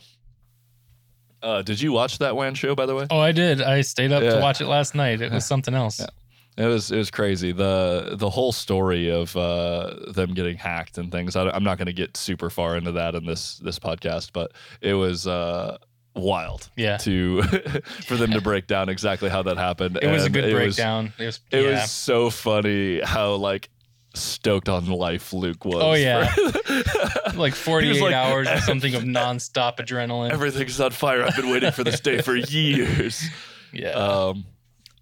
Uh, 1.42 1.62
did 1.62 1.80
you 1.80 1.92
watch 1.92 2.18
that 2.18 2.34
WAN 2.34 2.54
show, 2.54 2.74
by 2.74 2.86
the 2.86 2.94
way? 2.94 3.06
Oh, 3.10 3.18
I 3.20 3.32
did. 3.32 3.60
I 3.62 3.82
stayed 3.82 4.10
up 4.10 4.22
to 4.22 4.40
watch 4.40 4.60
it 4.60 4.66
last 4.66 4.94
night. 4.94 5.20
It 5.20 5.30
was 5.32 5.44
something 5.44 5.74
else. 5.74 6.00
Yeah. 6.00 6.06
It 6.56 6.64
was 6.64 6.90
it 6.90 6.96
was 6.96 7.10
crazy 7.10 7.52
the 7.52 8.14
the 8.16 8.30
whole 8.30 8.50
story 8.52 9.10
of 9.10 9.36
uh, 9.36 9.94
them 10.12 10.32
getting 10.32 10.56
hacked 10.56 10.96
and 10.96 11.12
things. 11.12 11.36
I, 11.36 11.54
am 11.54 11.64
not 11.64 11.76
going 11.76 11.86
to 11.86 11.92
get 11.92 12.16
super 12.16 12.48
far 12.48 12.76
into 12.76 12.92
that 12.92 13.14
in 13.14 13.26
this 13.26 13.58
this 13.58 13.78
podcast, 13.78 14.30
but 14.32 14.52
it 14.80 14.94
was 14.94 15.26
uh, 15.26 15.76
wild 16.14 16.70
Yeah. 16.76 16.96
to 16.98 17.42
for 18.06 18.16
them 18.16 18.30
to 18.30 18.40
break 18.40 18.66
down 18.66 18.88
exactly 18.88 19.28
how 19.28 19.42
that 19.42 19.58
happened. 19.58 19.98
It 20.00 20.10
was 20.10 20.24
a 20.24 20.30
good 20.30 20.44
it 20.44 20.54
was- 20.54 20.76
breakdown. 20.76 21.12
it 21.18 21.26
was, 21.26 21.40
it 21.50 21.62
yeah. 21.62 21.70
was 21.82 21.90
so 21.90 22.30
funny 22.30 23.02
how 23.02 23.34
like 23.34 23.68
stoked 24.14 24.70
on 24.70 24.86
life 24.86 25.34
Luke 25.34 25.62
was. 25.66 25.82
Oh, 25.82 25.92
yeah. 25.92 26.34
like 27.34 27.54
48 27.54 28.00
like- 28.00 28.14
hours 28.14 28.48
or 28.48 28.60
something 28.60 28.94
of 28.94 29.02
nonstop 29.04 29.76
adrenaline. 29.76 30.30
Everything's 30.30 30.80
on 30.80 30.90
fire. 30.92 31.22
I've 31.22 31.36
been 31.36 31.50
waiting 31.50 31.70
for 31.72 31.84
this 31.84 32.00
day 32.00 32.22
for 32.22 32.34
years. 32.34 33.22
yeah. 33.74 33.90
Um, 33.90 34.46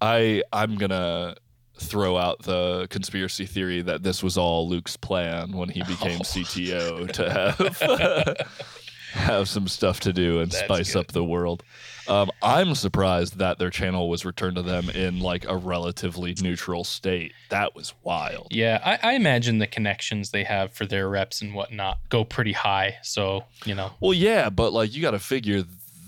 I 0.01 0.43
I'm 0.51 0.75
gonna 0.75 1.35
throw 1.77 2.17
out 2.17 2.43
the 2.43 2.87
conspiracy 2.89 3.45
theory 3.45 3.81
that 3.81 4.03
this 4.03 4.23
was 4.23 4.37
all 4.37 4.67
Luke's 4.69 4.95
plan 4.97 5.51
when 5.51 5.69
he 5.69 5.83
became 5.83 6.19
Oh. 6.21 6.23
CTO 6.23 7.11
to 7.13 7.29
have 7.29 8.37
have 9.13 9.47
some 9.47 9.67
stuff 9.67 10.01
to 10.01 10.11
do 10.13 10.39
and 10.41 10.51
That's 10.51 10.63
spice 10.65 10.93
good. 10.93 10.99
up 10.99 11.11
the 11.13 11.23
world. 11.23 11.63
Um, 12.07 12.29
I'm 12.43 12.75
surprised 12.75 13.37
that 13.39 13.57
their 13.57 13.69
channel 13.71 14.09
was 14.09 14.25
returned 14.25 14.57
to 14.57 14.61
them 14.61 14.89
in 14.91 15.19
like 15.21 15.45
a 15.47 15.55
relatively 15.57 16.35
neutral 16.39 16.83
state. 16.83 17.31
That 17.49 17.75
was 17.75 17.93
wild. 18.03 18.47
yeah, 18.51 18.79
I, 18.85 19.11
I 19.11 19.13
imagine 19.13 19.57
the 19.57 19.65
connections 19.67 20.29
they 20.31 20.43
have 20.43 20.71
for 20.73 20.85
their 20.85 21.09
reps 21.09 21.41
and 21.41 21.55
whatnot 21.55 21.97
go 22.09 22.23
pretty 22.23 22.51
high. 22.51 22.97
So, 23.01 23.45
you 23.65 23.73
know, 23.73 23.91
Well, 24.01 24.13
yeah, 24.13 24.49
but 24.49 24.71
like 24.73 24.93
you 24.93 25.01
got 25.01 25.11
to 25.11 25.19
figure 25.19 25.63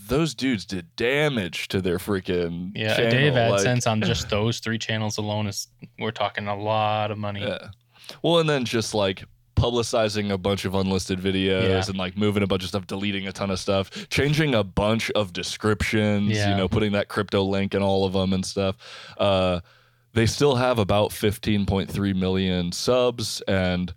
those 0.08 0.34
dudes 0.36 0.66
did 0.66 0.96
damage 0.96 1.68
to 1.70 1.82
their 1.82 1.98
freaking 1.98 2.72
yeah, 2.76 2.96
channel. 2.96 3.08
a 3.08 3.12
day 3.12 3.28
of 3.28 3.36
like- 3.36 3.62
AdSense 3.62 3.90
on 3.90 4.02
just 4.02 4.30
those 4.32 4.60
three 4.60 4.78
channels 4.78 5.18
alone 5.18 5.48
is, 5.48 5.68
we're 6.00 6.12
talking 6.12 6.48
a 6.48 6.56
lot 6.56 7.12
of 7.12 7.18
money. 7.18 7.42
Yeah. 7.42 7.70
Well, 8.22 8.40
and 8.40 8.50
then 8.50 8.66
just 8.66 8.94
like 8.94 9.24
publicizing 9.56 10.32
a 10.32 10.38
bunch 10.38 10.66
of 10.66 10.76
unlisted 10.76 11.20
videos 11.20 11.64
Yeah. 11.68 11.84
and 11.88 11.98
like 11.98 12.16
moving 12.16 12.44
a 12.44 12.48
bunch 12.48 12.64
of 12.64 12.70
stuff, 12.70 12.86
deleting 12.88 13.28
a 13.28 13.32
ton 13.32 13.50
of 13.50 13.60
stuff, 13.60 13.90
changing 14.10 14.54
a 14.54 14.64
bunch 14.64 15.10
of 15.12 15.34
descriptions, 15.34 16.32
Yeah. 16.32 16.52
you 16.52 16.56
know, 16.58 16.68
putting 16.68 16.92
that 16.92 17.08
crypto 17.08 17.42
link 17.44 17.74
in 17.74 17.82
all 17.82 18.06
of 18.06 18.14
them 18.14 18.34
and 18.34 18.46
stuff. 18.46 18.76
Uh, 19.18 19.62
they 20.14 20.26
still 20.26 20.56
have 20.56 20.80
about 20.80 21.10
15.3 21.12 22.16
million 22.16 22.72
subs. 22.72 23.42
And 23.48 23.94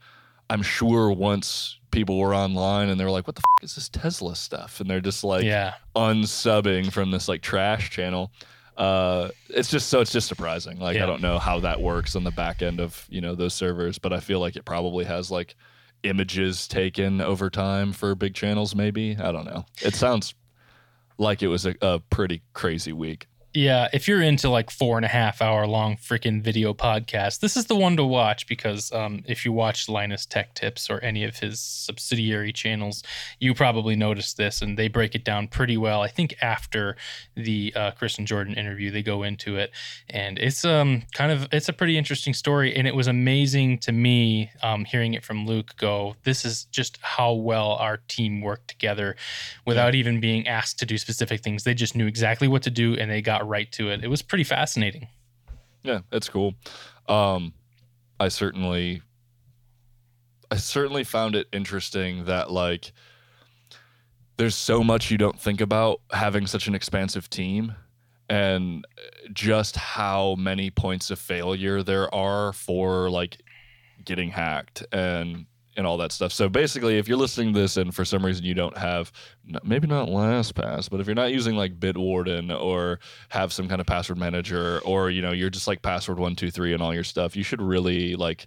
I'm 0.49 0.63
sure 0.63 1.11
once 1.13 1.79
people 1.91 2.19
were 2.19 2.35
online 2.35 2.89
and 2.89 2.99
they're 2.99 3.11
like, 3.11 3.27
what 3.27 3.37
the 3.37 3.43
f- 3.59 3.65
is 3.65 3.75
this 3.75 3.89
Tesla 3.89 4.37
stuff? 4.37 4.81
And 4.81 4.89
they're 4.89 5.01
just 5.01 5.25
like, 5.25 5.45
yeah. 5.45 5.75
unsubbing 5.97 6.93
from 6.93 7.11
this 7.11 7.29
like 7.29 7.43
trash 7.43 7.91
channel. 7.91 8.31
Uh, 8.77 9.29
it's 9.49 9.71
just 9.71 9.89
so 9.89 10.01
it's 10.01 10.13
just 10.13 10.27
surprising. 10.29 10.79
Like 10.79 10.97
Yeah. 10.97 11.03
I 11.05 11.07
don't 11.07 11.21
know 11.21 11.39
how 11.39 11.61
that 11.61 11.81
works 11.81 12.17
on 12.17 12.25
the 12.25 12.31
back 12.31 12.63
end 12.63 12.81
of 12.81 13.07
you 13.11 13.21
know 13.21 13.35
those 13.35 13.53
servers, 13.55 13.99
but 13.99 14.13
I 14.13 14.21
feel 14.21 14.41
like 14.41 14.57
it 14.57 14.65
probably 14.65 15.05
has 15.05 15.31
like 15.31 15.55
images 16.03 16.67
taken 16.67 17.21
over 17.21 17.51
time 17.51 17.93
for 17.93 18.15
big 18.15 18.35
channels. 18.35 18.75
Maybe 18.75 19.17
I 19.19 19.33
don't 19.33 19.45
know. 19.45 19.67
It 19.83 19.95
sounds 19.95 20.35
like 21.19 21.43
it 21.43 21.49
was 21.49 21.67
a, 21.67 21.75
a 21.83 21.99
pretty 21.99 22.41
crazy 22.55 22.93
week. 22.95 23.27
Yeah, 23.53 23.89
if 23.93 24.07
you're 24.07 24.23
into 24.23 24.49
like 24.49 24.71
four 24.71 24.97
and 24.97 25.05
a 25.05 25.09
half 25.09 25.43
hour 25.43 25.67
long 25.67 25.97
freaking 25.97 26.41
video 26.41 26.73
podcast, 26.73 27.41
this 27.41 27.57
is 27.57 27.65
the 27.67 27.75
one 27.75 27.97
to 27.97 28.05
watch 28.05 28.47
because 28.47 28.93
um, 28.93 29.25
if 29.27 29.45
you 29.45 29.53
watch 29.53 29.89
Linus 29.89 30.25
Tech 30.25 30.55
Tips 30.55 30.89
or 30.89 31.01
any 31.01 31.25
of 31.25 31.37
his 31.37 31.59
subsidiary 31.59 32.53
channels, 32.53 33.03
you 33.41 33.53
probably 33.53 33.97
noticed 33.97 34.37
this 34.37 34.63
and 34.63 34.79
they 34.79 34.87
break 34.87 35.17
it 35.17 35.25
down 35.25 35.49
pretty 35.49 35.77
well. 35.77 36.01
I 36.01 36.07
think 36.07 36.37
after 36.41 36.97
the 37.35 37.73
uh, 37.75 37.91
Chris 37.91 38.19
and 38.19 38.27
Jordan 38.27 38.55
interview, 38.55 38.93
they 38.93 39.03
go 39.03 39.25
into 39.25 39.57
it 39.57 39.73
and 40.09 40.39
it's 40.39 40.65
um 40.65 41.03
kind 41.13 41.33
of 41.33 41.49
it's 41.51 41.69
a 41.69 41.73
pretty 41.73 41.99
interesting 41.99 42.35
story 42.35 42.77
and 42.77 42.87
it 42.87 42.95
was 42.95 43.09
amazing 43.09 43.79
to 43.79 43.91
me 43.91 44.53
um, 44.63 44.85
hearing 44.85 45.15
it 45.15 45.25
from 45.25 45.45
Luke 45.45 45.75
go. 45.77 46.15
This 46.23 46.45
is 46.45 46.67
just 46.67 46.99
how 47.03 47.33
well 47.33 47.73
our 47.73 47.97
team 48.07 48.43
worked 48.43 48.69
together 48.69 49.17
without 49.67 49.97
even 49.97 50.21
being 50.21 50.47
asked 50.47 50.79
to 50.79 50.87
do 50.87 50.97
specific 50.97 51.41
things. 51.41 51.65
They 51.65 51.75
just 51.75 51.97
knew 51.97 52.07
exactly 52.07 52.47
what 52.47 52.63
to 52.63 52.71
do 52.71 52.95
and 52.95 53.11
they 53.11 53.21
got 53.21 53.40
right 53.45 53.71
to 53.73 53.91
it. 53.91 54.05
It 54.05 54.09
was 54.09 54.23
pretty 54.23 54.45
fascinating. 54.45 55.09
Yeah, 55.83 56.01
it's 56.13 56.29
cool. 56.29 56.55
Um, 57.09 57.55
I 58.19 58.29
certainly, 58.29 59.03
I 60.51 60.57
certainly 60.57 61.05
found 61.05 61.35
it 61.35 61.49
interesting 61.53 62.27
that 62.27 62.51
like, 62.51 62.93
there's 64.37 64.55
so 64.55 64.83
much 64.83 65.11
you 65.11 65.19
don't 65.19 65.39
think 65.39 65.61
about 65.61 66.01
having 66.13 66.47
such 66.47 66.67
an 66.67 66.75
expansive 66.75 67.29
team, 67.29 67.75
and 68.29 68.87
just 69.33 69.77
how 69.77 70.37
many 70.37 70.71
points 70.71 71.11
of 71.11 71.19
failure 71.19 71.83
there 71.83 72.15
are 72.15 72.53
for 72.53 73.11
like 73.11 73.43
getting 74.05 74.31
hacked 74.31 74.85
and 74.93 75.47
and 75.77 75.87
all 75.87 75.97
that 75.99 76.11
stuff. 76.13 76.33
So 76.33 76.49
basically, 76.49 76.99
if 76.99 77.07
you're 77.09 77.17
listening 77.17 77.55
to 77.55 77.61
this 77.61 77.77
and 77.77 77.95
for 77.95 78.05
some 78.05 78.25
reason 78.27 78.45
you 78.45 78.55
don't 78.55 78.77
have, 78.77 79.13
maybe 79.63 79.87
not 79.87 80.09
LastPass, 80.09 80.91
but 80.91 81.01
if 81.01 81.07
you're 81.07 81.15
not 81.15 81.33
using 81.33 81.55
like 81.57 81.79
Bitwarden 81.79 82.51
or 82.61 82.99
have 83.31 83.53
some 83.53 83.69
kind 83.69 83.81
of 83.81 83.87
password 83.87 84.19
manager, 84.19 84.81
or 84.85 85.11
you 85.11 85.23
know 85.23 85.33
you're 85.33 85.51
just 85.51 85.69
like 85.69 85.83
password 85.83 86.19
one 86.19 86.35
two 86.37 86.51
three 86.51 86.73
and 86.75 86.83
all 86.83 86.93
your 86.95 87.05
stuff, 87.05 87.37
you 87.37 87.43
should 87.45 87.63
really 87.63 88.17
like 88.17 88.47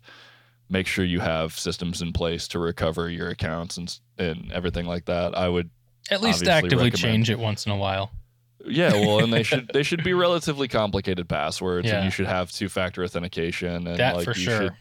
make 0.70 0.88
sure 0.88 1.06
you 1.06 1.20
have 1.20 1.58
systems 1.58 2.02
in 2.02 2.12
place 2.14 2.48
to 2.50 2.60
recover 2.60 3.10
your 3.10 3.30
accounts 3.30 3.78
and 3.78 4.00
and 4.18 4.52
everything 4.52 4.86
like 4.86 5.06
that. 5.06 5.38
I 5.38 5.48
would 5.50 5.70
At 6.12 6.22
least 6.22 6.48
actively 6.48 6.86
recommend. 6.86 6.96
change 6.98 7.30
it 7.30 7.40
once 7.40 7.66
in 7.66 7.72
a 7.72 7.78
while. 7.78 8.12
yeah, 8.66 8.92
well, 8.94 9.24
and 9.24 9.32
they 9.34 9.44
should 9.50 9.70
they 9.74 9.84
should 9.84 10.04
be 10.04 10.14
relatively 10.14 10.68
complicated 10.68 11.28
passwords, 11.30 11.88
Yeah. 11.88 11.96
and 11.98 12.06
you 12.06 12.12
should 12.12 12.28
have 12.28 12.52
two 12.52 12.70
factor 12.70 13.04
authentication, 13.04 13.88
and 13.88 13.98
That 13.98 14.18
like 14.18 14.26
for 14.26 14.32
you 14.38 14.44
sure. 14.44 14.58
should 14.64 14.74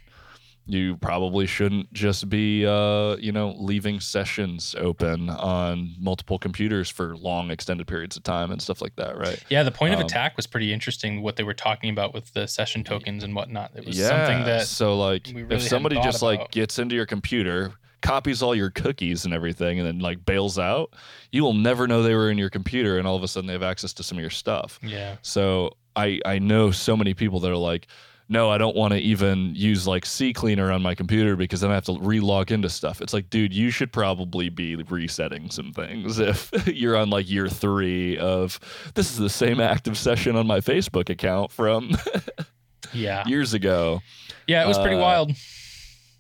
you 0.67 0.97
probably 0.99 1.47
shouldn't 1.47 1.93
just 1.93 2.29
be 2.29 2.65
uh, 2.65 3.17
you 3.17 3.33
know 3.33 3.55
leaving 3.59 3.99
sessions 4.01 4.75
open 4.79 5.29
on 5.29 5.95
multiple 5.99 6.39
computers 6.39 6.89
for 6.89 7.17
long 7.17 7.51
extended 7.51 7.87
periods 7.87 8.17
of 8.17 8.23
time 8.23 8.51
and 8.53 8.63
stuff 8.63 8.81
like 8.81 8.95
that 8.97 9.19
right 9.19 9.43
Yeah, 9.51 9.63
the 9.63 9.71
point 9.73 9.95
of 9.95 10.01
Um, 10.01 10.07
attack 10.07 10.37
was 10.37 10.47
pretty 10.47 10.73
interesting. 10.73 11.23
What 11.23 11.37
they 11.37 11.43
were 11.43 11.55
talking 11.55 11.91
about 11.91 12.15
with 12.15 12.33
the 12.33 12.47
session 12.47 12.85
tokens 12.85 13.25
and 13.25 13.35
whatnot. 13.35 13.73
It 13.75 13.85
was 13.85 13.99
yeah 13.99 14.09
something 14.09 14.45
that 14.45 14.67
so 14.67 14.97
like 14.97 15.27
really 15.35 15.57
if 15.57 15.63
somebody 15.63 15.97
just 15.97 16.23
like 16.23 16.51
gets 16.53 16.79
into 16.79 16.95
your 16.95 17.07
computer 17.07 17.73
copies 18.01 18.43
all 18.43 18.55
your 18.55 18.71
cookies 18.71 19.25
and 19.25 19.33
everything 19.33 19.79
and 19.79 19.87
then 19.87 19.99
like 20.01 20.25
bails 20.25 20.59
out 20.59 20.93
you 21.31 21.41
will 21.45 21.53
never 21.55 21.87
know 21.87 22.03
they 22.03 22.17
were 22.17 22.31
in 22.33 22.37
your 22.37 22.51
computer 22.51 22.99
and 22.99 23.07
all 23.07 23.15
of 23.15 23.23
a 23.23 23.29
sudden 23.29 23.47
they 23.47 23.53
have 23.53 23.63
access 23.63 23.93
to 23.93 24.03
some 24.03 24.19
of 24.19 24.21
your 24.23 24.31
stuff 24.31 24.81
yeah, 24.83 25.17
So 25.23 25.77
I 25.95 26.21
I 26.25 26.39
know 26.41 26.73
so 26.73 26.97
many 26.97 27.15
people 27.15 27.39
that 27.41 27.51
are 27.51 27.57
like, 27.57 27.87
no, 28.29 28.51
I 28.51 28.57
don't 28.59 28.75
want 28.77 28.93
to 28.95 28.99
even 28.99 29.55
use 29.55 29.87
like 29.87 30.05
CCleaner 30.05 30.75
on 30.75 30.81
my 30.83 30.95
computer 30.95 31.37
because 31.37 31.61
then 31.61 31.71
I 31.71 31.75
have 31.75 31.85
to 31.85 31.99
re-log 32.01 32.51
into 32.51 32.69
stuff. 32.71 33.01
It's 33.03 33.13
like, 33.13 33.29
dude, 33.31 33.53
you 33.53 33.71
should 33.71 33.93
probably 33.93 34.49
be 34.49 34.77
resetting 34.77 35.51
some 35.51 35.73
things 35.73 36.19
if 36.19 36.51
you're 36.67 36.97
on 36.97 37.11
like 37.11 37.29
year 37.31 37.49
three 37.49 38.17
of 38.19 38.59
this 38.95 39.11
is 39.11 39.19
the 39.19 39.29
same 39.31 39.61
active 39.61 39.99
session 39.99 40.37
on 40.37 40.47
my 40.47 40.61
Facebook 40.61 41.11
account 41.11 41.53
from 41.53 41.97
yeah, 42.93 43.27
years 43.27 43.55
ago. 43.55 44.01
yeah. 44.47 44.65
It 44.65 44.69
was 44.69 44.79
pretty 44.79 44.97
Uh, 44.97 45.01
wild. 45.01 45.33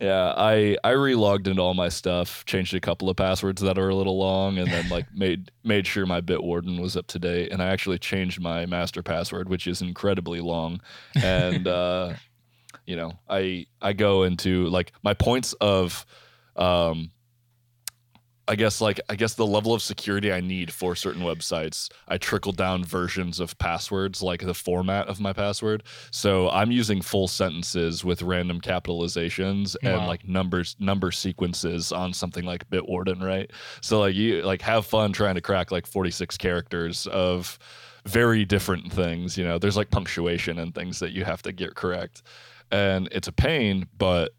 Yeah, 0.02 0.34
I 0.36 0.76
I 0.82 0.90
re-logged 0.90 1.46
into 1.46 1.62
all 1.62 1.74
my 1.74 1.88
stuff, 1.88 2.44
changed 2.44 2.74
a 2.74 2.80
couple 2.80 3.08
of 3.08 3.16
passwords 3.16 3.62
that 3.62 3.78
are 3.78 3.88
a 3.88 3.94
little 3.94 4.18
long, 4.18 4.58
and 4.58 4.68
then 4.68 4.88
like 4.88 5.06
made 5.14 5.52
made 5.62 5.86
sure 5.86 6.06
my 6.06 6.20
Bitwarden 6.20 6.80
was 6.80 6.96
up 6.96 7.06
to 7.06 7.20
date. 7.20 7.52
And 7.52 7.62
I 7.62 7.68
actually 7.68 8.00
changed 8.00 8.40
my 8.40 8.66
master 8.66 9.00
password, 9.00 9.48
which 9.48 9.68
is 9.68 9.80
incredibly 9.80 10.40
long. 10.40 10.80
And 11.14 11.68
uh, 11.68 12.14
you 12.84 12.96
know, 12.96 13.12
I 13.30 13.66
I 13.80 13.92
go 13.92 14.24
into 14.24 14.66
like 14.70 14.92
my 15.04 15.14
points 15.14 15.52
of 15.60 16.04
um 16.56 17.12
I 18.52 18.54
guess 18.54 18.82
like 18.82 19.00
I 19.08 19.14
guess 19.16 19.32
the 19.32 19.46
level 19.46 19.72
of 19.72 19.80
security 19.80 20.30
I 20.30 20.42
need 20.42 20.70
for 20.70 20.94
certain 20.94 21.22
websites, 21.22 21.88
I 22.06 22.18
trickle 22.18 22.52
down 22.52 22.84
versions 22.84 23.40
of 23.40 23.56
passwords, 23.56 24.22
like 24.22 24.42
the 24.42 24.52
format 24.52 25.08
of 25.08 25.20
my 25.20 25.32
password. 25.32 25.84
So 26.10 26.50
I'm 26.50 26.70
using 26.70 27.00
full 27.00 27.28
sentences 27.28 28.04
with 28.04 28.20
random 28.20 28.60
capitalizations 28.60 29.74
and 29.82 30.06
like 30.06 30.28
numbers 30.28 30.76
number 30.78 31.10
sequences 31.12 31.92
on 31.92 32.12
something 32.12 32.44
like 32.44 32.68
Bitwarden, 32.68 33.22
right? 33.22 33.50
So 33.80 34.00
like 34.00 34.14
you 34.14 34.42
like 34.42 34.60
have 34.60 34.84
fun 34.84 35.14
trying 35.14 35.36
to 35.36 35.40
crack 35.40 35.70
like 35.70 35.86
46 35.86 36.36
characters 36.36 37.06
of 37.06 37.58
very 38.04 38.44
different 38.44 38.92
things, 38.92 39.38
you 39.38 39.44
know. 39.44 39.56
There's 39.56 39.78
like 39.78 39.90
punctuation 39.90 40.58
and 40.58 40.74
things 40.74 40.98
that 40.98 41.12
you 41.12 41.24
have 41.24 41.40
to 41.42 41.52
get 41.52 41.74
correct. 41.74 42.22
And 42.70 43.08
it's 43.12 43.28
a 43.28 43.32
pain, 43.32 43.86
but 43.96 44.32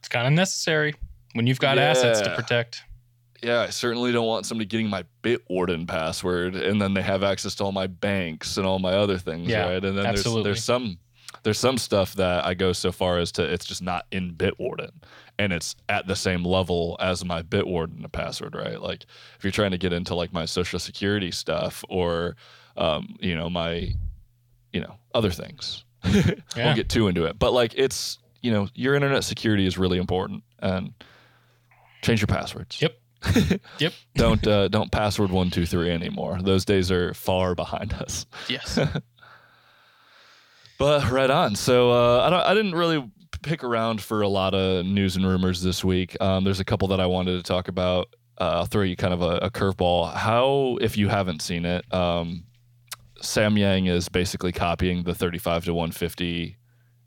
It's 0.00 0.08
kind 0.08 0.26
of 0.26 0.32
necessary 0.32 0.94
when 1.34 1.46
you've 1.46 1.60
got 1.60 1.78
assets 1.78 2.20
to 2.22 2.34
protect. 2.34 2.82
Yeah, 3.42 3.60
I 3.60 3.70
certainly 3.70 4.12
don't 4.12 4.26
want 4.26 4.46
somebody 4.46 4.66
getting 4.66 4.88
my 4.88 5.04
Bitwarden 5.22 5.86
password 5.86 6.56
and 6.56 6.80
then 6.80 6.94
they 6.94 7.02
have 7.02 7.22
access 7.22 7.54
to 7.56 7.64
all 7.64 7.72
my 7.72 7.86
banks 7.86 8.56
and 8.56 8.66
all 8.66 8.78
my 8.78 8.92
other 8.94 9.18
things, 9.18 9.48
Yeah, 9.48 9.68
right? 9.68 9.84
And 9.84 9.96
then 9.96 10.06
absolutely. 10.06 10.42
there's 10.44 10.56
there's 10.58 10.64
some 10.64 10.98
there's 11.42 11.58
some 11.58 11.78
stuff 11.78 12.14
that 12.14 12.44
I 12.44 12.54
go 12.54 12.72
so 12.72 12.90
far 12.90 13.18
as 13.18 13.32
to 13.32 13.44
it's 13.44 13.64
just 13.64 13.82
not 13.82 14.06
in 14.10 14.34
Bitwarden 14.34 14.90
and 15.38 15.52
it's 15.52 15.76
at 15.88 16.06
the 16.06 16.16
same 16.16 16.42
level 16.44 16.96
as 17.00 17.24
my 17.24 17.42
Bitwarden 17.42 18.10
password, 18.10 18.54
right? 18.54 18.80
Like 18.80 19.04
if 19.36 19.44
you're 19.44 19.52
trying 19.52 19.70
to 19.70 19.78
get 19.78 19.92
into 19.92 20.14
like 20.14 20.32
my 20.32 20.44
social 20.44 20.78
security 20.78 21.30
stuff 21.30 21.84
or 21.88 22.36
um, 22.76 23.16
you 23.20 23.34
know, 23.36 23.48
my 23.50 23.92
you 24.72 24.80
know, 24.80 24.94
other 25.14 25.30
things. 25.30 25.84
Yeah. 26.56 26.64
Won't 26.64 26.76
get 26.76 26.88
too 26.88 27.08
into 27.08 27.26
it. 27.26 27.38
But 27.38 27.52
like 27.52 27.74
it's 27.76 28.18
you 28.40 28.50
know, 28.50 28.68
your 28.74 28.94
internet 28.94 29.24
security 29.24 29.66
is 29.66 29.76
really 29.78 29.98
important 29.98 30.42
and 30.60 30.92
change 32.02 32.20
your 32.20 32.26
passwords. 32.28 32.80
Yep. 32.80 32.96
Yep. 33.78 33.92
don't 34.14 34.46
uh, 34.46 34.68
don't 34.68 34.90
password 34.92 35.30
one 35.30 35.50
two 35.50 35.66
three 35.66 35.90
anymore. 35.90 36.38
Those 36.40 36.64
days 36.64 36.90
are 36.90 37.14
far 37.14 37.54
behind 37.54 37.92
us. 37.94 38.26
Yes. 38.48 38.78
But 40.78 41.10
right 41.10 41.28
on. 41.28 41.56
So 41.56 41.90
uh, 41.90 42.22
I 42.24 42.30
don't. 42.30 42.40
I 42.40 42.54
didn't 42.54 42.74
really 42.76 43.10
pick 43.42 43.64
around 43.64 44.00
for 44.00 44.22
a 44.22 44.28
lot 44.28 44.54
of 44.54 44.86
news 44.86 45.16
and 45.16 45.26
rumors 45.26 45.60
this 45.60 45.84
week. 45.84 46.16
Um, 46.20 46.44
there's 46.44 46.60
a 46.60 46.64
couple 46.64 46.86
that 46.88 47.00
I 47.00 47.06
wanted 47.06 47.36
to 47.36 47.42
talk 47.42 47.66
about. 47.66 48.14
Uh, 48.40 48.58
I'll 48.58 48.66
throw 48.66 48.82
you 48.82 48.94
kind 48.94 49.12
of 49.12 49.20
a, 49.20 49.38
a 49.38 49.50
curveball. 49.50 50.14
How, 50.14 50.78
if 50.80 50.96
you 50.96 51.08
haven't 51.08 51.42
seen 51.42 51.64
it, 51.64 51.84
um, 51.92 52.44
Samyang 53.20 53.88
is 53.90 54.08
basically 54.08 54.52
copying 54.52 55.02
the 55.02 55.14
35 55.14 55.64
to 55.64 55.74
150 55.74 56.56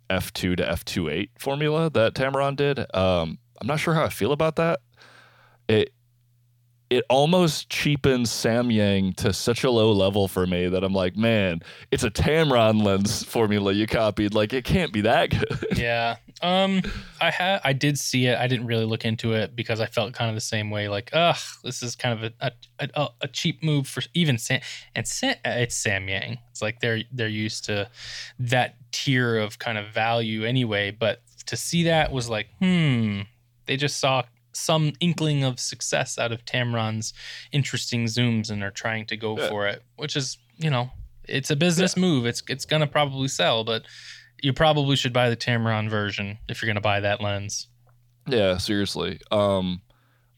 F2 0.09 0.57
to 0.57 0.63
F28 0.63 1.29
formula 1.39 1.89
that 1.91 2.13
Tamron 2.13 2.57
did. 2.57 2.79
Um, 2.93 3.39
I'm 3.61 3.67
not 3.67 3.79
sure 3.79 3.93
how 3.93 4.03
I 4.03 4.09
feel 4.09 4.33
about 4.33 4.57
that. 4.57 4.81
It 5.69 5.93
it 6.91 7.05
almost 7.09 7.69
cheapens 7.69 8.29
Samyang 8.29 9.15
to 9.15 9.31
such 9.31 9.63
a 9.63 9.71
low 9.71 9.93
level 9.93 10.27
for 10.27 10.45
me 10.45 10.67
that 10.67 10.83
I'm 10.83 10.91
like, 10.91 11.15
man, 11.15 11.61
it's 11.89 12.03
a 12.03 12.11
Tamron 12.11 12.83
lens 12.83 13.23
formula 13.23 13.71
you 13.71 13.87
copied. 13.87 14.33
Like 14.33 14.51
it 14.51 14.65
can't 14.65 14.91
be 14.91 14.99
that 15.01 15.29
good. 15.29 15.65
yeah. 15.77 16.17
Um 16.41 16.81
I 17.21 17.31
had 17.31 17.61
I 17.63 17.71
did 17.71 17.97
see 17.97 18.25
it. 18.25 18.37
I 18.37 18.47
didn't 18.47 18.65
really 18.65 18.83
look 18.83 19.05
into 19.05 19.31
it 19.31 19.55
because 19.55 19.79
I 19.79 19.85
felt 19.85 20.13
kind 20.13 20.27
of 20.27 20.35
the 20.35 20.41
same 20.41 20.69
way 20.69 20.89
like, 20.89 21.11
ugh, 21.13 21.37
this 21.63 21.81
is 21.81 21.95
kind 21.95 22.25
of 22.25 22.33
a 22.41 22.51
a, 22.79 22.89
a, 22.93 23.09
a 23.21 23.27
cheap 23.29 23.63
move 23.63 23.87
for 23.87 24.03
even 24.13 24.37
Sam 24.37 24.59
and 24.93 25.07
Sam, 25.07 25.35
it's 25.45 25.81
Samyang. 25.81 26.39
It's 26.49 26.61
like 26.61 26.81
they're 26.81 27.03
they're 27.13 27.29
used 27.29 27.63
to 27.65 27.89
that 28.37 28.75
tier 28.91 29.37
of 29.37 29.59
kind 29.59 29.77
of 29.77 29.87
value 29.93 30.43
anyway, 30.43 30.91
but 30.91 31.21
to 31.45 31.55
see 31.55 31.83
that 31.83 32.11
was 32.11 32.27
like, 32.29 32.47
hmm, 32.59 33.21
they 33.65 33.77
just 33.77 33.97
saw 33.97 34.23
some 34.53 34.93
inkling 34.99 35.43
of 35.43 35.59
success 35.59 36.17
out 36.17 36.31
of 36.31 36.43
Tamron's 36.45 37.13
interesting 37.51 38.05
zooms 38.05 38.49
and 38.51 38.63
are 38.63 38.71
trying 38.71 39.05
to 39.07 39.17
go 39.17 39.37
Yeah. 39.37 39.49
for 39.49 39.67
it, 39.67 39.83
which 39.95 40.15
is, 40.15 40.37
you 40.57 40.69
know, 40.69 40.91
it's 41.27 41.49
a 41.51 41.55
business 41.55 41.95
move. 41.95 42.25
It's 42.25 42.43
it's 42.49 42.65
gonna 42.65 42.87
probably 42.87 43.27
sell, 43.27 43.63
but 43.63 43.83
you 44.41 44.53
probably 44.53 44.95
should 44.95 45.13
buy 45.13 45.29
the 45.29 45.37
Tamron 45.37 45.89
version 45.89 46.37
if 46.49 46.61
you're 46.61 46.67
gonna 46.67 46.81
buy 46.81 46.99
that 46.99 47.21
lens. 47.21 47.67
yeah, 48.27 48.57
seriously. 48.57 49.19
Um, 49.31 49.81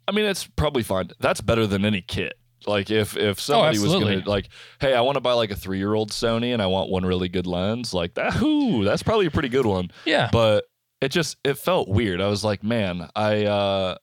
I 0.08 0.12
mean, 0.12 0.26
it's 0.26 0.46
probably 0.46 0.84
fine. 0.84 1.10
That's 1.20 1.42
better 1.42 1.66
than 1.68 1.86
any 1.86 2.02
kit. 2.02 2.34
Like 2.66 2.90
if 2.92 3.18
if 3.18 3.40
somebody 3.42 3.80
was 3.80 3.92
gonna 3.94 4.22
like, 4.26 4.48
hey, 4.80 4.94
I 4.94 5.02
want 5.02 5.16
to 5.16 5.22
buy 5.22 5.34
like 5.34 5.52
a 5.52 5.56
three 5.56 5.80
year 5.80 5.94
old 5.94 6.12
Sony 6.12 6.54
and 6.54 6.62
I 6.62 6.68
want 6.68 6.90
one 6.90 7.06
really 7.06 7.28
good 7.30 7.46
lens, 7.48 7.94
like 7.94 8.14
that. 8.14 8.42
Ooh, 8.42 8.84
that's 8.86 9.04
probably 9.04 9.26
a 9.26 9.32
pretty 9.32 9.50
good 9.50 9.66
one. 9.66 9.92
Yeah. 10.06 10.30
but 10.32 10.64
it 11.04 11.10
just 11.10 11.38
it 11.44 11.58
felt 11.58 11.88
weird. 11.90 12.22
I 12.22 12.28
was 12.28 12.44
like, 12.44 12.64
man, 12.64 13.10
I 13.16 13.46
uh 13.46 13.98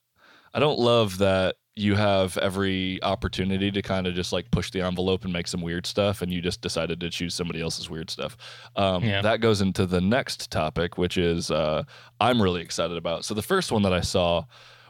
I 0.53 0.59
don't 0.59 0.79
love 0.79 1.17
that 1.19 1.55
you 1.75 1.95
have 1.95 2.37
every 2.37 3.01
opportunity 3.01 3.71
to 3.71 3.81
kind 3.81 4.05
of 4.05 4.13
just 4.13 4.33
like 4.33 4.51
push 4.51 4.71
the 4.71 4.81
envelope 4.81 5.23
and 5.23 5.31
make 5.31 5.47
some 5.47 5.61
weird 5.61 5.85
stuff 5.85 6.21
and 6.21 6.31
you 6.31 6.41
just 6.41 6.59
decided 6.61 6.99
to 6.99 7.09
choose 7.09 7.33
somebody 7.33 7.61
else's 7.61 7.89
weird 7.89 8.09
stuff. 8.09 8.35
Um 8.75 9.03
Yeah. 9.03 9.21
that 9.21 9.39
goes 9.41 9.61
into 9.61 9.85
the 9.85 10.01
next 10.01 10.51
topic 10.51 10.97
which 10.97 11.17
is 11.17 11.49
uh 11.49 11.83
I'm 12.19 12.41
really 12.41 12.61
excited 12.61 12.97
about. 12.97 13.25
So 13.25 13.33
the 13.33 13.41
first 13.41 13.71
one 13.71 13.81
that 13.83 13.93
I 13.93 14.01
saw 14.01 14.43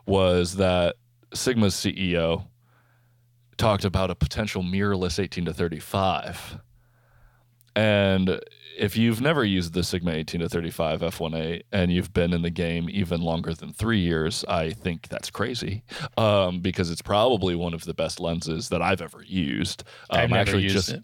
was 0.05 0.55
that 0.55 0.95
Sigma's 1.34 1.76
CEO 1.76 2.47
talked 3.57 3.86
about 3.86 4.09
a 4.09 4.16
potential 4.16 4.64
mirrorless 4.64 5.20
18 5.24 5.45
to 5.45 5.53
35. 5.53 6.59
And 7.76 8.41
if 8.82 8.98
you've 8.98 9.22
never 9.22 9.46
used 9.46 9.74
the 9.74 9.84
Sigma 9.84 10.12
18 10.12 10.42
to 10.42 10.50
35 10.50 11.02
f1.8 11.02 11.62
and 11.72 11.94
you've 11.94 12.12
been 12.14 12.34
in 12.34 12.42
the 12.42 12.50
game 12.50 12.90
even 12.90 13.22
longer 13.22 13.54
than 13.54 13.72
three 13.72 14.00
years, 14.00 14.44
I 14.48 14.72
think 14.72 15.08
that's 15.08 15.30
crazy 15.30 15.84
um, 16.18 16.62
because 16.62 16.90
it's 16.90 17.02
probably 17.04 17.56
one 17.56 17.76
of 17.76 17.86
the 17.86 17.94
best 17.94 18.20
lenses 18.20 18.70
that 18.70 18.82
I've 18.82 19.00
ever 19.00 19.22
used. 19.24 19.84
Um, 20.10 20.22
I've 20.22 20.30
never 20.32 20.42
actually 20.42 20.64
used 20.64 20.76
just 20.76 20.90
it. 20.90 21.04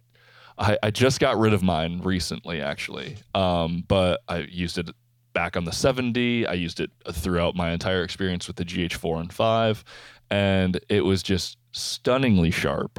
I, 0.57 0.77
I 0.81 0.89
just 0.89 1.19
got 1.19 1.37
rid 1.37 1.53
of 1.53 1.61
mine 1.61 2.01
recently, 2.01 2.63
actually, 2.63 3.17
um, 3.35 3.83
but 3.87 4.21
I 4.27 4.39
used 4.39 4.79
it 4.79 4.89
back 5.33 5.55
on 5.55 5.65
the 5.65 5.71
7D. 5.71 6.49
I 6.49 6.53
used 6.53 6.79
it 6.79 6.89
throughout 7.11 7.55
my 7.55 7.69
entire 7.69 8.01
experience 8.01 8.47
with 8.47 8.55
the 8.55 8.65
GH4 8.65 9.19
and 9.19 9.31
5, 9.31 9.83
and 10.31 10.79
it 10.89 11.01
was 11.01 11.21
just 11.21 11.59
stunningly 11.73 12.49
sharp. 12.49 12.97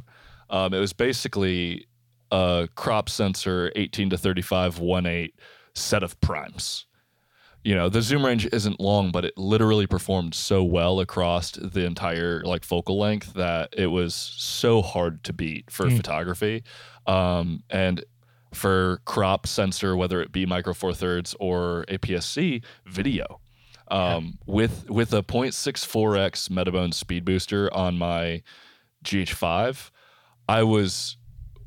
Um, 0.51 0.73
it 0.73 0.79
was 0.79 0.93
basically 0.93 1.89
a 2.31 2.69
crop 2.75 3.09
sensor 3.09 3.73
18 3.77 4.11
to 4.11 4.19
35 4.19 4.79
1.8 4.79 5.33
set 5.75 6.03
of 6.03 6.21
primes. 6.21 6.87
You 7.65 7.75
know, 7.75 7.89
the 7.89 8.01
zoom 8.03 8.25
range 8.25 8.47
isn't 8.53 8.81
long, 8.81 9.11
but 9.11 9.25
it 9.25 9.37
literally 9.37 9.87
performed 9.87 10.35
so 10.35 10.63
well 10.63 11.01
across 11.01 11.51
the 11.53 11.85
entire 11.85 12.41
like 12.45 12.65
focal 12.65 12.99
length 12.99 13.35
that 13.35 13.75
it 13.77 13.89
was 13.89 14.15
so 14.15 14.81
hard 14.81 15.25
to 15.25 15.33
beat 15.33 15.71
for 15.71 15.87
Mm. 15.87 15.97
photography. 15.97 16.63
Um, 17.07 17.65
and 17.69 18.05
for 18.55 19.01
crop 19.05 19.47
sensor, 19.47 19.97
whether 19.97 20.23
it 20.23 20.33
be 20.33 20.47
micro 20.47 20.73
four 20.73 20.95
thirds 20.95 21.35
or 21.41 21.85
APS-C 21.89 22.63
video, 22.87 23.41
um, 23.91 24.39
with 24.47 24.89
with 24.89 25.13
a 25.13 25.23
0.64x 25.23 26.49
Metabone 26.49 26.95
speed 26.95 27.25
booster 27.25 27.73
on 27.75 27.99
my 27.99 28.43
GH5, 29.05 29.91
I 30.49 30.63
was 30.63 31.17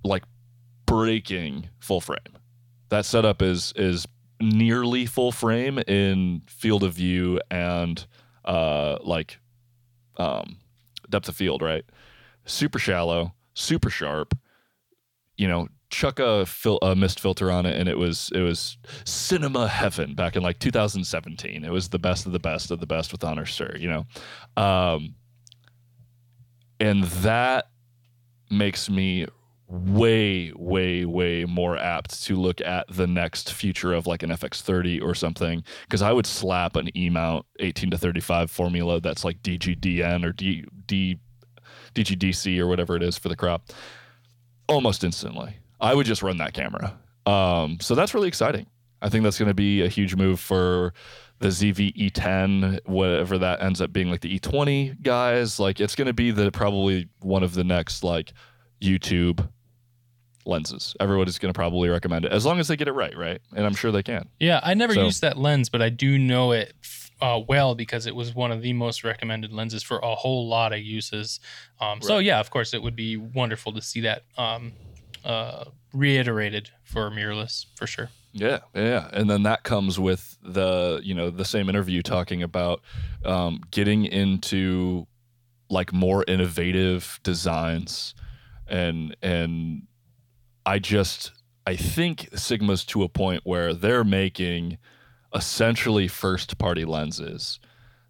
like 0.03 0.23
breaking 0.91 1.69
full 1.79 2.01
frame. 2.01 2.37
That 2.89 3.05
setup 3.05 3.41
is 3.41 3.73
is 3.75 4.05
nearly 4.41 5.05
full 5.05 5.31
frame 5.31 5.79
in 5.79 6.41
field 6.47 6.83
of 6.83 6.93
view 6.93 7.39
and 7.51 8.05
uh 8.43 8.97
like 9.03 9.37
um 10.17 10.57
depth 11.09 11.29
of 11.29 11.35
field, 11.35 11.61
right? 11.61 11.85
Super 12.45 12.79
shallow, 12.79 13.33
super 13.53 13.89
sharp. 13.89 14.37
You 15.37 15.47
know, 15.47 15.67
chuck 15.89 16.19
a, 16.19 16.45
fil- 16.45 16.79
a 16.81 16.95
mist 16.95 17.19
filter 17.19 17.49
on 17.49 17.65
it, 17.65 17.77
and 17.77 17.87
it 17.87 17.97
was 17.97 18.29
it 18.35 18.41
was 18.41 18.77
cinema 19.05 19.67
heaven 19.67 20.13
back 20.13 20.35
in 20.35 20.43
like 20.43 20.59
2017. 20.59 21.63
It 21.63 21.71
was 21.71 21.89
the 21.89 21.99
best 21.99 22.25
of 22.25 22.31
the 22.31 22.39
best 22.39 22.69
of 22.69 22.79
the 22.79 22.85
best 22.85 23.11
with 23.11 23.23
honor, 23.23 23.45
sir. 23.45 23.75
You 23.77 23.89
know, 24.57 24.61
um, 24.61 25.15
and 26.79 27.03
that 27.05 27.69
makes 28.49 28.89
me 28.89 29.27
way 29.71 30.51
way 30.57 31.05
way 31.05 31.45
more 31.45 31.77
apt 31.77 32.21
to 32.23 32.35
look 32.35 32.59
at 32.59 32.85
the 32.89 33.07
next 33.07 33.53
future 33.53 33.93
of 33.93 34.05
like 34.05 34.21
an 34.21 34.29
FX30 34.29 35.01
or 35.01 35.15
something 35.15 35.63
because 35.83 36.01
I 36.01 36.11
would 36.11 36.25
slap 36.25 36.75
an 36.75 36.95
E 36.95 37.09
mount 37.09 37.45
18 37.59 37.91
to 37.91 37.97
35 37.97 38.51
formula 38.51 38.99
that's 38.99 39.23
like 39.23 39.41
DGDN 39.41 40.25
or 40.25 40.33
D, 40.33 40.65
D 40.87 41.19
DGDC 41.95 42.59
or 42.59 42.67
whatever 42.67 42.97
it 42.97 43.03
is 43.03 43.17
for 43.17 43.29
the 43.29 43.35
crop 43.35 43.69
almost 44.67 45.05
instantly. 45.05 45.55
I 45.79 45.95
would 45.95 46.05
just 46.05 46.21
run 46.21 46.37
that 46.37 46.53
camera. 46.53 46.97
Um, 47.25 47.79
so 47.79 47.95
that's 47.95 48.13
really 48.13 48.27
exciting. 48.27 48.67
I 49.01 49.09
think 49.09 49.23
that's 49.23 49.39
going 49.39 49.47
to 49.47 49.55
be 49.55 49.81
a 49.81 49.87
huge 49.87 50.15
move 50.15 50.39
for 50.39 50.93
the 51.39 51.47
ZV 51.47 51.95
E10, 51.95 52.79
whatever 52.85 53.37
that 53.39 53.63
ends 53.63 53.81
up 53.81 53.91
being, 53.91 54.11
like 54.11 54.21
the 54.21 54.39
E20 54.39 55.01
guys. 55.01 55.59
Like 55.59 55.79
it's 55.79 55.95
going 55.95 56.07
to 56.07 56.13
be 56.13 56.31
the 56.31 56.51
probably 56.51 57.07
one 57.21 57.41
of 57.41 57.55
the 57.55 57.63
next 57.63 58.03
like 58.03 58.33
YouTube 58.81 59.47
lenses. 60.45 60.95
Everyone 60.99 61.27
is 61.27 61.37
going 61.39 61.53
to 61.53 61.57
probably 61.57 61.89
recommend 61.89 62.25
it 62.25 62.31
as 62.31 62.45
long 62.45 62.59
as 62.59 62.67
they 62.67 62.75
get 62.75 62.87
it 62.87 62.93
right, 62.93 63.15
right? 63.17 63.41
And 63.55 63.65
I'm 63.65 63.75
sure 63.75 63.91
they 63.91 64.03
can. 64.03 64.29
Yeah, 64.39 64.59
I 64.63 64.73
never 64.73 64.93
So- 64.93 65.05
used 65.05 65.21
that 65.21 65.37
lens, 65.37 65.69
but 65.69 65.81
I 65.81 65.89
do 65.89 66.17
know 66.17 66.51
it 66.51 66.73
uh, 67.21 67.39
well 67.47 67.75
because 67.75 68.07
it 68.07 68.15
was 68.15 68.33
one 68.33 68.51
of 68.51 68.61
the 68.63 68.73
most 68.73 69.03
recommended 69.03 69.53
lenses 69.53 69.83
for 69.83 69.99
a 69.99 70.15
whole 70.15 70.47
lot 70.47 70.73
of 70.73 70.79
uses. 70.79 71.39
Um, 71.79 72.01
So 72.01 72.17
yeah, 72.17 72.39
of 72.39 72.49
course, 72.49 72.73
it 72.73 72.81
would 72.81 72.95
be 72.95 73.15
wonderful 73.17 73.71
to 73.73 73.81
see 73.81 74.01
that 74.01 74.23
um, 74.37 74.73
uh, 75.23 75.65
reiterated 75.93 76.71
for 76.83 77.11
mirrorless 77.11 77.65
for 77.75 77.85
sure. 77.85 78.09
Yeah, 78.33 78.59
yeah, 78.73 79.09
and 79.13 79.29
then 79.29 79.43
that 79.43 79.63
comes 79.63 79.99
with 79.99 80.37
the 80.41 81.01
you 81.03 81.13
know 81.13 81.29
the 81.29 81.43
same 81.45 81.67
interview 81.69 82.01
talking 82.01 82.41
about 82.41 82.81
um, 83.25 83.61
getting 83.71 84.05
into 84.05 85.05
like 85.69 85.91
more 85.93 86.23
innovative 86.27 87.19
designs, 87.23 88.15
and 88.67 89.15
and 89.21 89.83
I 90.65 90.79
just 90.79 91.31
I 91.65 91.75
think 91.75 92.29
Sigma's 92.35 92.83
to 92.85 93.03
a 93.03 93.09
point 93.09 93.41
where 93.43 93.73
they're 93.73 94.03
making 94.03 94.77
essentially 95.33 96.07
first 96.07 96.57
party 96.57 96.85
lenses. 96.85 97.59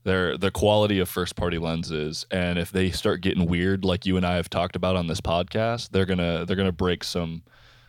They're 0.04 0.38
the 0.38 0.52
quality 0.52 1.00
of 1.00 1.10
first 1.10 1.36
party 1.36 1.60
lenses, 1.60 2.26
and 2.32 2.58
if 2.58 2.72
they 2.72 2.90
start 2.90 3.22
getting 3.22 3.46
weird, 3.46 3.86
like 3.86 4.06
you 4.06 4.18
and 4.18 4.26
I 4.26 4.36
have 4.36 4.50
talked 4.50 4.76
about 4.76 4.96
on 4.96 5.08
this 5.08 5.22
podcast, 5.22 5.90
they're 5.92 6.06
gonna 6.06 6.46
they're 6.46 6.56
gonna 6.56 6.72
break 6.72 7.04
some 7.04 7.44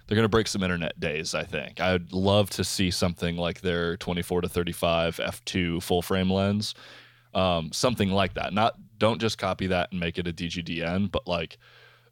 they're 0.07 0.17
going 0.17 0.25
to 0.25 0.29
break 0.29 0.47
some 0.47 0.63
internet 0.63 0.99
days, 1.01 1.35
I 1.35 1.45
think. 1.45 1.81
I'd 1.81 2.13
love 2.13 2.51
to 2.51 2.65
see 2.65 2.91
something 2.91 3.37
like 3.39 3.61
their 3.63 3.97
24 3.97 4.43
to 4.43 4.49
35 4.49 5.17
f2 5.17 5.83
full 5.83 6.03
frame 6.03 6.31
lens. 6.31 6.75
Um, 7.35 7.73
something 7.73 8.11
like 8.11 8.35
that. 8.35 8.53
Not 8.53 8.75
don't 8.99 9.21
just 9.21 9.39
copy 9.39 9.69
that 9.69 9.91
and 9.91 10.01
make 10.01 10.19
it 10.19 10.29
a 10.29 10.33
DGDN, 10.33 11.11
but 11.11 11.27
like 11.27 11.57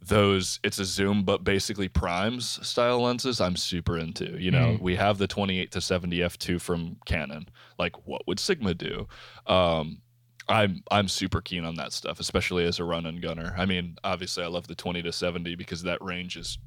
those 0.02 0.58
it's 0.64 0.78
a 0.78 0.84
zoom 0.84 1.24
but 1.24 1.44
basically 1.44 1.88
primes 1.88 2.58
style 2.66 3.02
lenses 3.02 3.40
I'm 3.40 3.56
super 3.56 3.98
into. 3.98 4.40
You 4.40 4.50
know, 4.50 4.76
Mhm. 4.76 4.80
we 4.80 4.96
have 4.96 5.18
the 5.18 5.26
28 5.26 5.70
to 5.72 5.80
70 5.80 6.18
f2 6.22 6.58
from 6.60 6.96
Canon. 7.06 7.48
Like 7.78 8.06
what 8.06 8.26
would 8.26 8.40
Sigma 8.40 8.74
do? 8.74 9.06
Um 9.46 10.00
I'm 10.48 10.82
I'm 10.90 11.06
super 11.06 11.40
keen 11.40 11.64
on 11.64 11.74
that 11.76 11.92
stuff, 11.92 12.18
especially 12.18 12.64
as 12.64 12.78
a 12.78 12.84
run 12.84 13.06
and 13.06 13.20
gunner. 13.22 13.54
I 13.56 13.66
mean, 13.66 13.96
obviously 14.02 14.42
I 14.42 14.48
love 14.48 14.66
the 14.66 14.74
20 14.74 15.02
to 15.02 15.12
70 15.12 15.54
because 15.54 15.82
that 15.82 16.02
range 16.02 16.36
is 16.36 16.58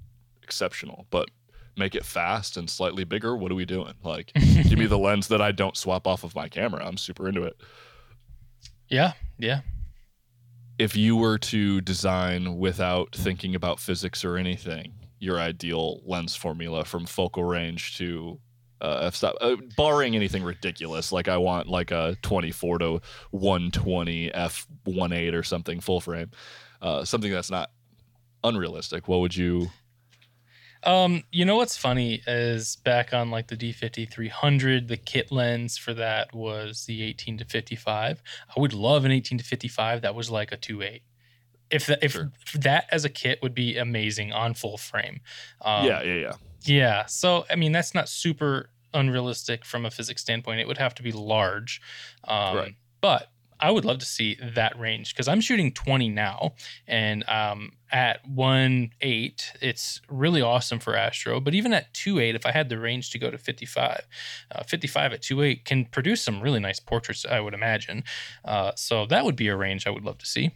exceptional. 0.43 1.05
But 1.09 1.29
make 1.75 1.95
it 1.95 2.05
fast 2.05 2.55
and 2.55 2.69
slightly 2.69 3.03
bigger. 3.03 3.35
What 3.35 3.51
are 3.51 3.55
we 3.55 3.65
doing? 3.65 3.95
Like, 4.03 4.31
give 4.35 4.77
me 4.77 4.85
the 4.85 4.97
lens 4.99 5.27
that 5.29 5.41
I 5.41 5.51
don't 5.51 5.75
swap 5.75 6.05
off 6.05 6.23
of 6.23 6.35
my 6.35 6.47
camera. 6.47 6.85
I'm 6.85 6.97
super 6.97 7.27
into 7.27 7.41
it. 7.43 7.59
Yeah, 8.89 9.13
yeah. 9.39 9.61
If 10.79 10.95
you 10.95 11.15
were 11.15 11.37
to 11.37 11.81
design 11.81 12.57
without 12.57 13.15
thinking 13.15 13.55
about 13.55 13.79
physics 13.79 14.25
or 14.25 14.37
anything, 14.37 14.93
your 15.19 15.39
ideal 15.39 16.01
lens 16.05 16.35
formula 16.35 16.83
from 16.83 17.05
focal 17.05 17.43
range 17.43 17.97
to 17.97 18.39
uh, 18.81 18.99
f 19.03 19.15
stop, 19.15 19.35
uh, 19.39 19.55
barring 19.77 20.15
anything 20.15 20.43
ridiculous, 20.43 21.11
like 21.11 21.27
I 21.27 21.37
want 21.37 21.67
like 21.67 21.91
a 21.91 22.17
24 22.21 22.79
to 22.79 23.01
120 23.31 24.33
f 24.33 24.67
1.8 24.85 25.33
or 25.33 25.43
something 25.43 25.79
full 25.79 26.01
frame, 26.01 26.31
uh, 26.81 27.05
something 27.05 27.31
that's 27.31 27.51
not 27.51 27.71
unrealistic. 28.43 29.07
What 29.07 29.21
would 29.21 29.35
you? 29.35 29.69
Um, 30.85 31.23
you 31.31 31.45
know 31.45 31.55
what's 31.55 31.77
funny 31.77 32.21
is 32.27 32.75
back 32.77 33.13
on 33.13 33.31
like 33.31 33.47
the 33.47 33.55
D50 33.55 34.09
300, 34.09 34.87
the 34.87 34.97
kit 34.97 35.31
lens 35.31 35.77
for 35.77 35.93
that 35.93 36.33
was 36.33 36.85
the 36.85 37.03
18 37.03 37.37
to 37.39 37.45
55. 37.45 38.21
I 38.55 38.59
would 38.59 38.73
love 38.73 39.05
an 39.05 39.11
18 39.11 39.37
to 39.37 39.43
55 39.43 40.01
that 40.01 40.15
was 40.15 40.29
like 40.29 40.51
a 40.51 40.57
2.8. 40.57 41.01
If 41.71 41.85
that, 41.87 42.03
if 42.03 42.11
Sure. 42.11 42.31
that 42.55 42.85
as 42.91 43.05
a 43.05 43.09
kit 43.09 43.39
would 43.41 43.55
be 43.55 43.77
amazing 43.77 44.31
on 44.31 44.53
full 44.53 44.77
frame. 44.77 45.21
Um, 45.61 45.85
yeah, 45.85 46.03
yeah, 46.03 46.13
yeah. 46.15 46.33
Yeah. 46.65 47.05
So, 47.07 47.45
I 47.49 47.55
mean, 47.55 47.71
that's 47.71 47.93
not 47.93 48.07
super 48.07 48.69
unrealistic 48.93 49.65
from 49.65 49.85
a 49.85 49.91
physics 49.91 50.21
standpoint. 50.21 50.59
It 50.59 50.67
would 50.67 50.77
have 50.77 50.93
to 50.95 51.03
be 51.03 51.11
large. 51.11 51.81
Um, 52.25 52.55
Right. 52.57 52.75
But 53.01 53.31
I 53.63 53.71
would 53.71 53.85
love 53.85 53.99
to 53.99 54.05
see 54.05 54.37
that 54.55 54.77
range 54.77 55.13
because 55.13 55.29
I'm 55.29 55.39
shooting 55.39 55.71
20 55.71 56.09
now. 56.09 56.53
And 56.85 57.23
um, 57.29 57.71
at 57.93 58.19
1.8, 58.29 59.41
it's 59.61 60.01
really 60.09 60.41
awesome 60.41 60.79
for 60.79 60.97
Astro. 60.97 61.39
But 61.39 61.55
even 61.55 61.71
at 61.71 61.93
two 61.93 62.19
eight, 62.19 62.35
if 62.35 62.45
I 62.45 62.51
had 62.51 62.67
the 62.67 62.77
range 62.77 63.11
to 63.11 63.19
go 63.19 63.31
to 63.31 63.37
55, 63.37 64.05
uh, 64.51 64.63
55 64.63 65.13
at 65.13 65.21
two 65.21 65.41
eight 65.41 65.63
can 65.63 65.85
produce 65.85 66.21
some 66.21 66.41
really 66.41 66.59
nice 66.59 66.81
portraits, 66.81 67.25
I 67.25 67.39
would 67.39 67.53
imagine. 67.53 68.03
Uh, 68.43 68.73
so 68.75 69.05
that 69.05 69.23
would 69.23 69.37
be 69.37 69.47
a 69.47 69.55
range 69.55 69.87
I 69.87 69.91
would 69.91 70.03
love 70.03 70.17
to 70.17 70.25
see. 70.25 70.51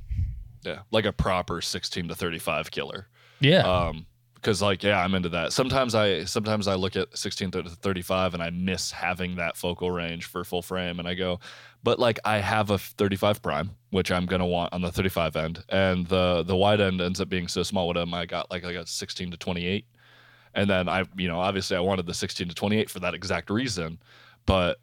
Yeah, 0.64 0.80
like 0.92 1.06
a 1.06 1.14
proper 1.14 1.62
16 1.62 2.10
to 2.10 2.16
35 2.16 2.72
killer. 2.72 3.08
Yeah. 3.40 3.62
Um, 3.62 4.06
because 4.38 4.62
like 4.62 4.84
yeah, 4.84 5.04
I'm 5.04 5.14
into 5.14 5.30
that. 5.30 5.52
Sometimes 5.54 5.94
I 5.96 6.24
sometimes 6.24 6.68
I 6.68 6.76
look 6.76 6.96
at 6.96 7.18
16 7.18 7.52
to 7.52 7.64
35 7.64 8.34
and 8.34 8.42
I 8.42 8.50
miss 8.50 8.92
having 8.92 9.36
that 9.36 9.58
focal 9.58 9.92
range 9.92 10.26
for 10.26 10.44
full 10.44 10.62
frame, 10.62 11.00
and 11.00 11.08
I 11.08 11.14
go, 11.14 11.40
but 11.84 12.00
like 12.00 12.20
I 12.24 12.38
have 12.38 12.70
a 12.70 12.78
35 12.78 13.42
prime, 13.42 13.72
which 13.90 14.12
I'm 14.12 14.26
gonna 14.26 14.48
want 14.48 14.74
on 14.74 14.82
the 14.82 14.92
35 14.92 15.36
end, 15.36 15.64
and 15.70 16.08
the 16.08 16.44
the 16.44 16.56
wide 16.56 16.80
end 16.82 17.02
ends 17.02 17.20
up 17.20 17.30
being 17.30 17.48
so 17.48 17.64
small. 17.64 17.88
What 17.88 17.98
am 17.98 18.14
I 18.14 18.26
got? 18.26 18.50
Like 18.50 18.64
I 18.64 18.74
got 18.74 18.88
16 18.88 19.32
to 19.32 19.38
28, 19.38 19.86
and 20.54 20.70
then 20.70 20.88
I 20.88 21.04
you 21.18 21.28
know 21.28 21.40
obviously 21.40 21.76
I 21.76 21.82
wanted 21.82 22.06
the 22.06 22.14
16 22.14 22.48
to 22.50 22.56
28 22.56 22.90
for 22.90 23.00
that 23.02 23.14
exact 23.14 23.50
reason, 23.50 24.00
but 24.46 24.80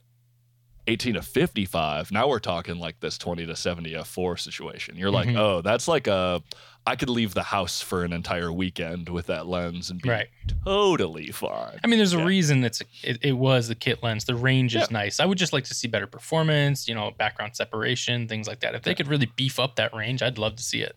18 0.87 1.15
to 1.15 1.23
55 1.23 2.13
now 2.13 2.29
we're 2.29 2.39
talking 2.39 2.77
like 2.79 3.01
this 3.01 3.17
20 3.17 3.47
to 3.47 3.57
70 3.57 3.95
f4 3.95 4.39
situation 4.39 4.99
you're 4.99 5.11
like 5.11 5.29
Mhm. 5.29 5.39
oh 5.39 5.63
that's 5.63 5.89
like 5.89 6.07
a 6.07 6.43
i 6.87 6.95
could 6.97 7.09
leave 7.09 7.33
the 7.35 7.43
house 7.43 7.81
for 7.81 8.05
an 8.05 8.13
entire 8.13 8.53
weekend 8.53 9.09
with 9.09 9.27
that 9.27 9.47
lens 9.47 9.91
and 9.91 10.03
be 10.03 10.09
Right. 10.11 10.29
totally 10.65 11.31
fine 11.31 11.79
I 11.83 11.87
mean, 11.87 11.99
there's 11.99 12.13
a 12.15 12.19
Yeah. 12.19 12.25
reason 12.25 12.65
it's 12.65 12.81
a, 12.81 12.85
it, 13.03 13.19
it 13.23 13.33
was 13.33 13.69
the 13.69 13.75
kit 13.75 14.03
lens. 14.03 14.25
The 14.25 14.35
range 14.35 14.75
is 14.77 14.83
Yeah. 14.83 14.87
nice. 15.03 15.21
I 15.21 15.25
would 15.25 15.39
just 15.39 15.53
like 15.53 15.65
to 15.65 15.75
see 15.75 15.89
better 15.89 16.07
performance, 16.07 16.87
you 16.89 16.95
know, 16.95 17.11
background 17.13 17.57
separation, 17.57 18.29
things 18.29 18.47
like 18.47 18.61
that. 18.61 18.75
If 18.75 18.83
they 18.83 18.91
Yeah. 18.91 18.95
could 18.97 19.09
really 19.09 19.27
beef 19.37 19.59
up 19.59 19.77
that 19.77 19.95
range, 19.95 20.23
I'd 20.23 20.39
love 20.39 20.57
to 20.57 20.63
see 20.63 20.81
it. 20.83 20.97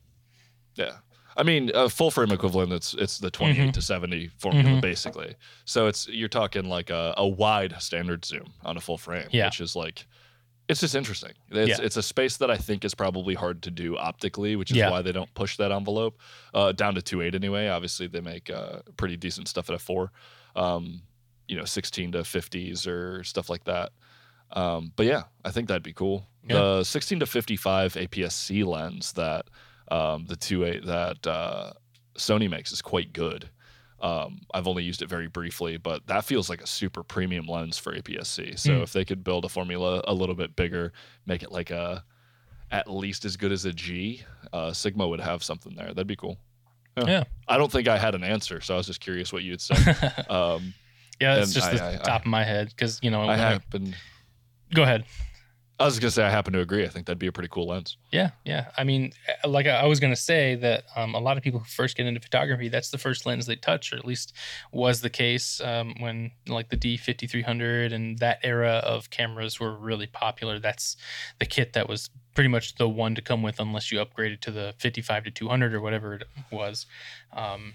yeah 0.76 0.98
i 1.36 1.44
mean 1.44 1.72
a 1.76 1.88
full 1.90 2.12
frame 2.12 2.32
equivalent 2.32 2.72
it's 2.74 2.94
it's 2.96 3.18
the 3.20 3.30
28 3.32 3.70
Mhm. 3.70 3.74
to 3.74 3.82
70 3.82 4.30
formula 4.38 4.70
Mhm. 4.78 4.82
basically 4.82 5.36
so 5.66 5.88
it's 5.88 6.08
you're 6.08 6.28
talking 6.30 6.66
like 6.66 6.90
a, 6.90 7.14
a 7.18 7.28
wide 7.28 7.76
standard 7.80 8.26
zoom 8.26 8.54
on 8.64 8.76
a 8.78 8.80
full 8.82 8.98
frame 8.98 9.28
which 9.32 9.60
is 9.62 9.76
like 9.76 10.06
it's 10.70 10.82
just 10.82 10.96
interesting. 10.96 11.32
It's, 11.50 11.80
Yeah. 11.80 11.86
it's 11.86 11.98
a 11.98 12.04
space 12.04 12.38
that 12.38 12.52
I 12.52 12.58
think 12.58 12.84
is 12.84 12.94
probably 12.94 13.34
hard 13.36 13.62
to 13.64 13.72
do 13.72 13.98
optically, 13.98 14.56
which 14.56 14.72
is 14.72 14.78
Yeah. 14.78 14.90
why 14.92 15.02
they 15.02 15.12
don't 15.12 15.34
push 15.34 15.58
that 15.58 15.72
envelope 15.72 16.20
uh, 16.54 16.72
down 16.74 16.96
to 16.96 17.02
2.8 17.02 17.36
anyway. 17.36 17.68
Obviously, 17.70 18.08
they 18.08 18.22
make 18.22 18.50
uh, 18.50 18.80
pretty 18.98 19.16
decent 19.18 19.48
stuff 19.48 19.70
at 19.70 19.76
a 19.76 19.80
4, 19.80 20.12
um, 20.56 21.02
you 21.48 21.56
know, 21.56 21.66
16 21.66 22.12
to 22.14 22.20
50s 22.20 22.86
or 22.88 23.24
stuff 23.24 23.50
like 23.50 23.64
that. 23.66 23.92
Um, 24.52 24.92
but 24.96 25.06
yeah, 25.06 25.24
I 25.46 25.52
think 25.52 25.68
that'd 25.68 25.84
be 25.84 25.94
cool. 25.94 26.26
Yeah. 26.48 26.56
The 26.56 26.84
16 26.84 27.20
to 27.20 27.26
55 27.26 27.94
APS-C 27.96 28.64
lens 28.64 29.14
that 29.14 29.46
um, 29.90 30.26
the 30.26 30.36
2.8 30.36 30.86
that 30.86 31.28
uh, 31.28 31.74
Sony 32.18 32.50
makes 32.50 32.72
is 32.72 32.82
quite 32.82 33.14
good. 33.14 33.50
Um, 34.00 34.42
I've 34.54 34.68
only 34.68 34.84
used 34.84 35.02
it 35.02 35.10
very 35.10 35.28
briefly, 35.28 35.78
but 35.78 36.06
that 36.08 36.24
feels 36.24 36.50
like 36.50 36.62
a 36.62 36.68
super 36.68 37.02
premium 37.04 37.48
lens 37.48 37.78
for 37.80 37.94
APS-C. 37.96 38.54
So 38.56 38.76
Hmm. 38.78 38.82
if 38.84 38.94
they 38.94 39.04
could 39.06 39.24
build 39.24 39.44
a 39.46 39.50
formula 39.50 40.02
a 40.08 40.14
little 40.14 40.36
bit 40.36 40.56
bigger, 40.56 40.94
make 41.26 41.42
it 41.44 41.52
like 41.52 41.72
a 41.72 42.04
at 42.70 42.92
least 42.92 43.24
as 43.26 43.38
good 43.38 43.52
as 43.54 43.64
a 43.66 43.72
G, 43.72 44.24
uh, 44.52 44.74
Sigma 44.74 45.08
would 45.08 45.22
have 45.22 45.42
something 45.42 45.74
there. 45.76 45.88
That'd 45.88 46.06
be 46.06 46.18
cool. 46.18 46.38
Yeah. 46.98 47.24
I 47.48 47.58
don't 47.58 47.72
think 47.72 47.88
I 47.88 47.98
had 47.98 48.14
an 48.14 48.24
answer, 48.24 48.60
so 48.60 48.74
I 48.74 48.78
was 48.78 48.88
just 48.88 49.00
curious 49.00 49.32
what 49.32 49.44
you'd 49.44 49.62
say. 49.62 49.76
Um, 50.30 50.74
yeah, 51.20 51.36
it's 51.38 51.54
just 51.54 51.68
I- 51.68 51.76
the 51.76 51.84
I- 51.84 51.94
I- 51.94 51.98
top 51.98 52.22
of 52.22 52.28
my 52.28 52.44
head 52.44 52.68
because 52.70 53.00
you 53.02 53.10
know. 53.10 53.22
I 53.22 53.26
when 53.28 53.40
I- 53.40 53.50
happen. 53.54 53.96
go 54.74 54.84
ahead. 54.84 55.06
I 55.80 55.86
was 55.86 56.00
gonna 56.00 56.10
say 56.10 56.24
I 56.24 56.30
happen 56.32 56.54
to 56.54 56.60
agree. 56.60 56.84
I 56.86 56.88
think 56.88 57.06
that'd 57.06 57.20
be 57.20 57.28
a 57.28 57.32
pretty 57.32 57.50
cool 57.50 57.68
lens. 57.68 57.98
Yeah, 58.12 58.32
yeah. 58.46 58.72
I 58.78 58.84
mean, 58.84 59.14
uh, 59.44 59.48
like 59.48 59.68
I 59.68 59.86
was 59.86 60.00
gonna 60.00 60.16
say 60.16 60.56
that 60.56 60.86
um, 60.96 61.14
a 61.14 61.20
lot 61.20 61.38
of 61.38 61.44
people 61.44 61.60
who 61.60 61.66
first 61.66 61.96
get 61.96 62.08
into 62.08 62.20
photography, 62.20 62.68
that's 62.68 62.90
the 62.90 62.98
first 62.98 63.28
lens 63.28 63.46
they 63.46 63.56
touch, 63.56 63.94
or 63.94 63.98
at 63.98 64.06
least 64.06 64.34
was 64.72 65.02
the 65.02 65.10
case 65.10 65.62
um, 65.62 65.94
when 66.00 66.32
like 66.48 66.70
the 66.70 66.78
D 66.78 66.98
fifty 66.98 67.28
three 67.28 67.44
hundred 67.44 67.94
and 67.94 68.18
that 68.18 68.40
era 68.44 68.82
of 68.84 69.12
cameras 69.12 69.60
were 69.60 69.76
really 69.76 70.08
popular. 70.08 70.60
That's 70.60 70.98
the 71.40 71.46
kit 71.46 71.74
that 71.74 71.88
was 71.88 72.10
pretty 72.34 72.50
much 72.50 72.76
the 72.76 72.90
one 72.90 73.14
to 73.14 73.22
come 73.22 73.44
with, 73.44 73.60
unless 73.60 73.92
you 73.92 74.00
upgraded 74.00 74.42
to 74.42 74.52
the 74.52 74.74
fifty 74.80 75.02
five 75.02 75.26
to 75.26 75.32
two 75.32 75.48
hundred 75.48 75.76
or 75.76 75.82
whatever 75.82 76.16
it 76.16 76.24
was. 76.52 76.88
Um, 77.34 77.74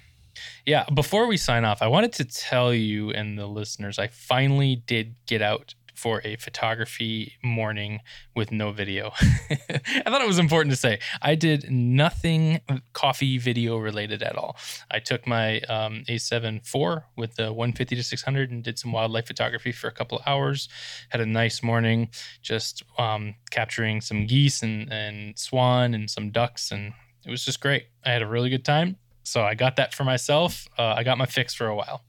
yeah. 0.67 0.85
Before 0.93 1.27
we 1.27 1.37
sign 1.37 1.65
off, 1.65 1.83
I 1.83 1.87
wanted 1.87 2.13
to 2.15 2.25
tell 2.25 2.73
you 2.73 3.11
and 3.11 3.39
the 3.39 3.47
listeners, 3.47 3.99
I 3.99 4.09
finally 4.09 4.77
did 4.87 5.15
get 5.27 5.43
out 5.43 5.75
for 5.95 6.21
a 6.25 6.37
photography 6.37 7.35
morning 7.43 8.01
with 8.35 8.51
no 8.51 8.73
video. 8.73 9.13
I 9.51 10.03
thought 10.07 10.23
it 10.23 10.27
was 10.27 10.39
important 10.39 10.73
to 10.73 10.77
say 10.77 11.01
I 11.21 11.35
did 11.35 11.71
nothing 11.71 12.61
coffee 12.93 13.39
video 13.39 13.77
related 13.79 14.23
at 14.23 14.37
all. 14.37 14.57
I 14.91 14.99
took 14.99 15.27
my 15.27 15.61
um, 15.63 16.05
A7 16.09 16.59
IV 16.59 17.03
with 17.17 17.37
the 17.37 17.53
150 17.53 17.97
to 17.97 18.03
600 18.03 18.51
and 18.51 18.63
did 18.63 18.79
some 18.79 18.93
wildlife 18.93 19.27
photography 19.27 19.73
for 19.73 19.89
a 19.89 19.93
couple 19.93 20.23
hours. 20.27 20.69
Had 21.11 21.21
a 21.21 21.27
nice 21.27 21.63
morning, 21.63 22.09
just 22.41 22.83
um, 22.99 23.35
capturing 23.51 24.01
some 24.01 24.27
geese 24.27 24.63
and, 24.63 24.93
and 24.93 25.39
swan 25.39 25.95
and 25.95 26.11
some 26.11 26.31
ducks, 26.31 26.71
and 26.71 26.93
it 27.25 27.31
was 27.31 27.45
just 27.45 27.61
great. 27.61 27.87
I 28.05 28.11
had 28.11 28.23
a 28.23 28.27
really 28.27 28.51
good 28.51 28.65
time. 28.65 28.97
So 29.25 29.43
I 29.43 29.55
got 29.55 29.77
that 29.77 29.95
for 29.95 30.05
myself. 30.05 30.67
Uh, 30.79 30.95
I 30.97 31.05
got 31.05 31.19
my 31.19 31.27
fix 31.27 31.55
for 31.55 31.69
a 31.69 31.77
while. 31.77 32.03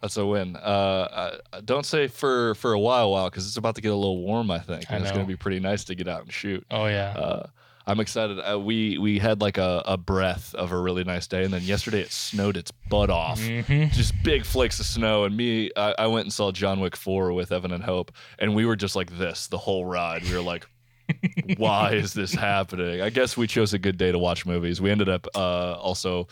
That's 0.00 0.16
a 0.16 0.24
win. 0.24 0.54
Uh, 0.56 1.38
don't 1.64 1.84
say 1.84 2.06
for 2.06 2.54
for 2.54 2.72
a 2.72 2.78
while, 2.78 3.10
while 3.10 3.28
because 3.30 3.46
it's 3.46 3.56
about 3.56 3.74
to 3.74 3.80
get 3.80 3.88
a 3.92 3.96
little 3.96 4.22
warm. 4.22 4.50
I 4.50 4.60
think 4.60 4.90
I 4.90 4.94
and 4.94 5.04
it's 5.04 5.12
gonna 5.12 5.24
be 5.24 5.36
pretty 5.36 5.60
nice 5.60 5.84
to 5.84 5.94
get 5.94 6.06
out 6.08 6.22
and 6.22 6.32
shoot. 6.32 6.64
Oh 6.70 6.86
yeah. 6.86 7.10
Uh, 7.16 7.46
I'm 7.86 8.00
excited. 8.00 8.38
Uh, 8.38 8.60
we 8.60 8.98
we 8.98 9.18
had 9.18 9.40
like 9.40 9.56
a, 9.56 9.82
a 9.86 9.96
breath 9.96 10.54
of 10.54 10.72
a 10.72 10.78
really 10.78 11.04
nice 11.04 11.26
day, 11.26 11.42
and 11.42 11.52
then 11.52 11.62
yesterday 11.62 12.00
it 12.02 12.12
snowed 12.12 12.56
its 12.58 12.70
butt 12.70 13.08
off. 13.08 13.40
Mhm. 13.40 13.90
Just 13.92 14.12
big 14.22 14.44
flakes 14.44 14.78
of 14.78 14.84
snow, 14.84 15.24
and 15.24 15.34
me, 15.34 15.70
I, 15.74 15.94
I 16.00 16.06
went 16.06 16.26
and 16.26 16.32
saw 16.32 16.52
John 16.52 16.80
Wick 16.80 16.94
4 16.94 17.32
with 17.32 17.50
Evan 17.50 17.72
and 17.72 17.82
Hope, 17.82 18.12
and 18.38 18.54
we 18.54 18.66
were 18.66 18.76
just 18.76 18.94
like 18.94 19.16
this 19.16 19.46
the 19.46 19.56
whole 19.58 19.86
ride. 19.86 20.22
We 20.24 20.34
were 20.34 20.42
like, 20.42 20.66
why 21.56 21.94
is 21.94 22.12
this 22.12 22.34
happening? 22.34 23.00
I 23.00 23.08
guess 23.08 23.38
we 23.38 23.46
chose 23.46 23.72
a 23.72 23.78
good 23.78 23.96
day 23.96 24.12
to 24.12 24.18
watch 24.18 24.44
movies. 24.44 24.80
We 24.82 24.90
ended 24.90 25.08
up 25.08 25.26
uh, 25.34 25.72
also. 25.72 26.28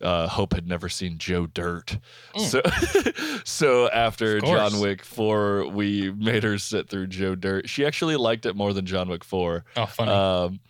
Uh, 0.00 0.26
Hope 0.28 0.54
had 0.54 0.66
never 0.66 0.88
seen 0.88 1.18
Joe 1.18 1.46
Dirt, 1.46 1.98
Mm. 2.34 2.40
so 2.40 3.40
so 3.44 3.90
after 3.90 4.40
John 4.40 4.80
Wick 4.80 5.04
four, 5.04 5.66
we 5.68 6.10
made 6.12 6.42
her 6.42 6.56
sit 6.58 6.88
through 6.88 7.08
Joe 7.08 7.34
Dirt. 7.34 7.68
She 7.68 7.84
actually 7.84 8.16
liked 8.16 8.46
it 8.46 8.56
more 8.56 8.72
than 8.72 8.86
John 8.86 9.08
Wick 9.08 9.24
four. 9.24 9.64
Oh, 9.76 9.86
funny. 9.86 10.10
Um, 10.10 10.60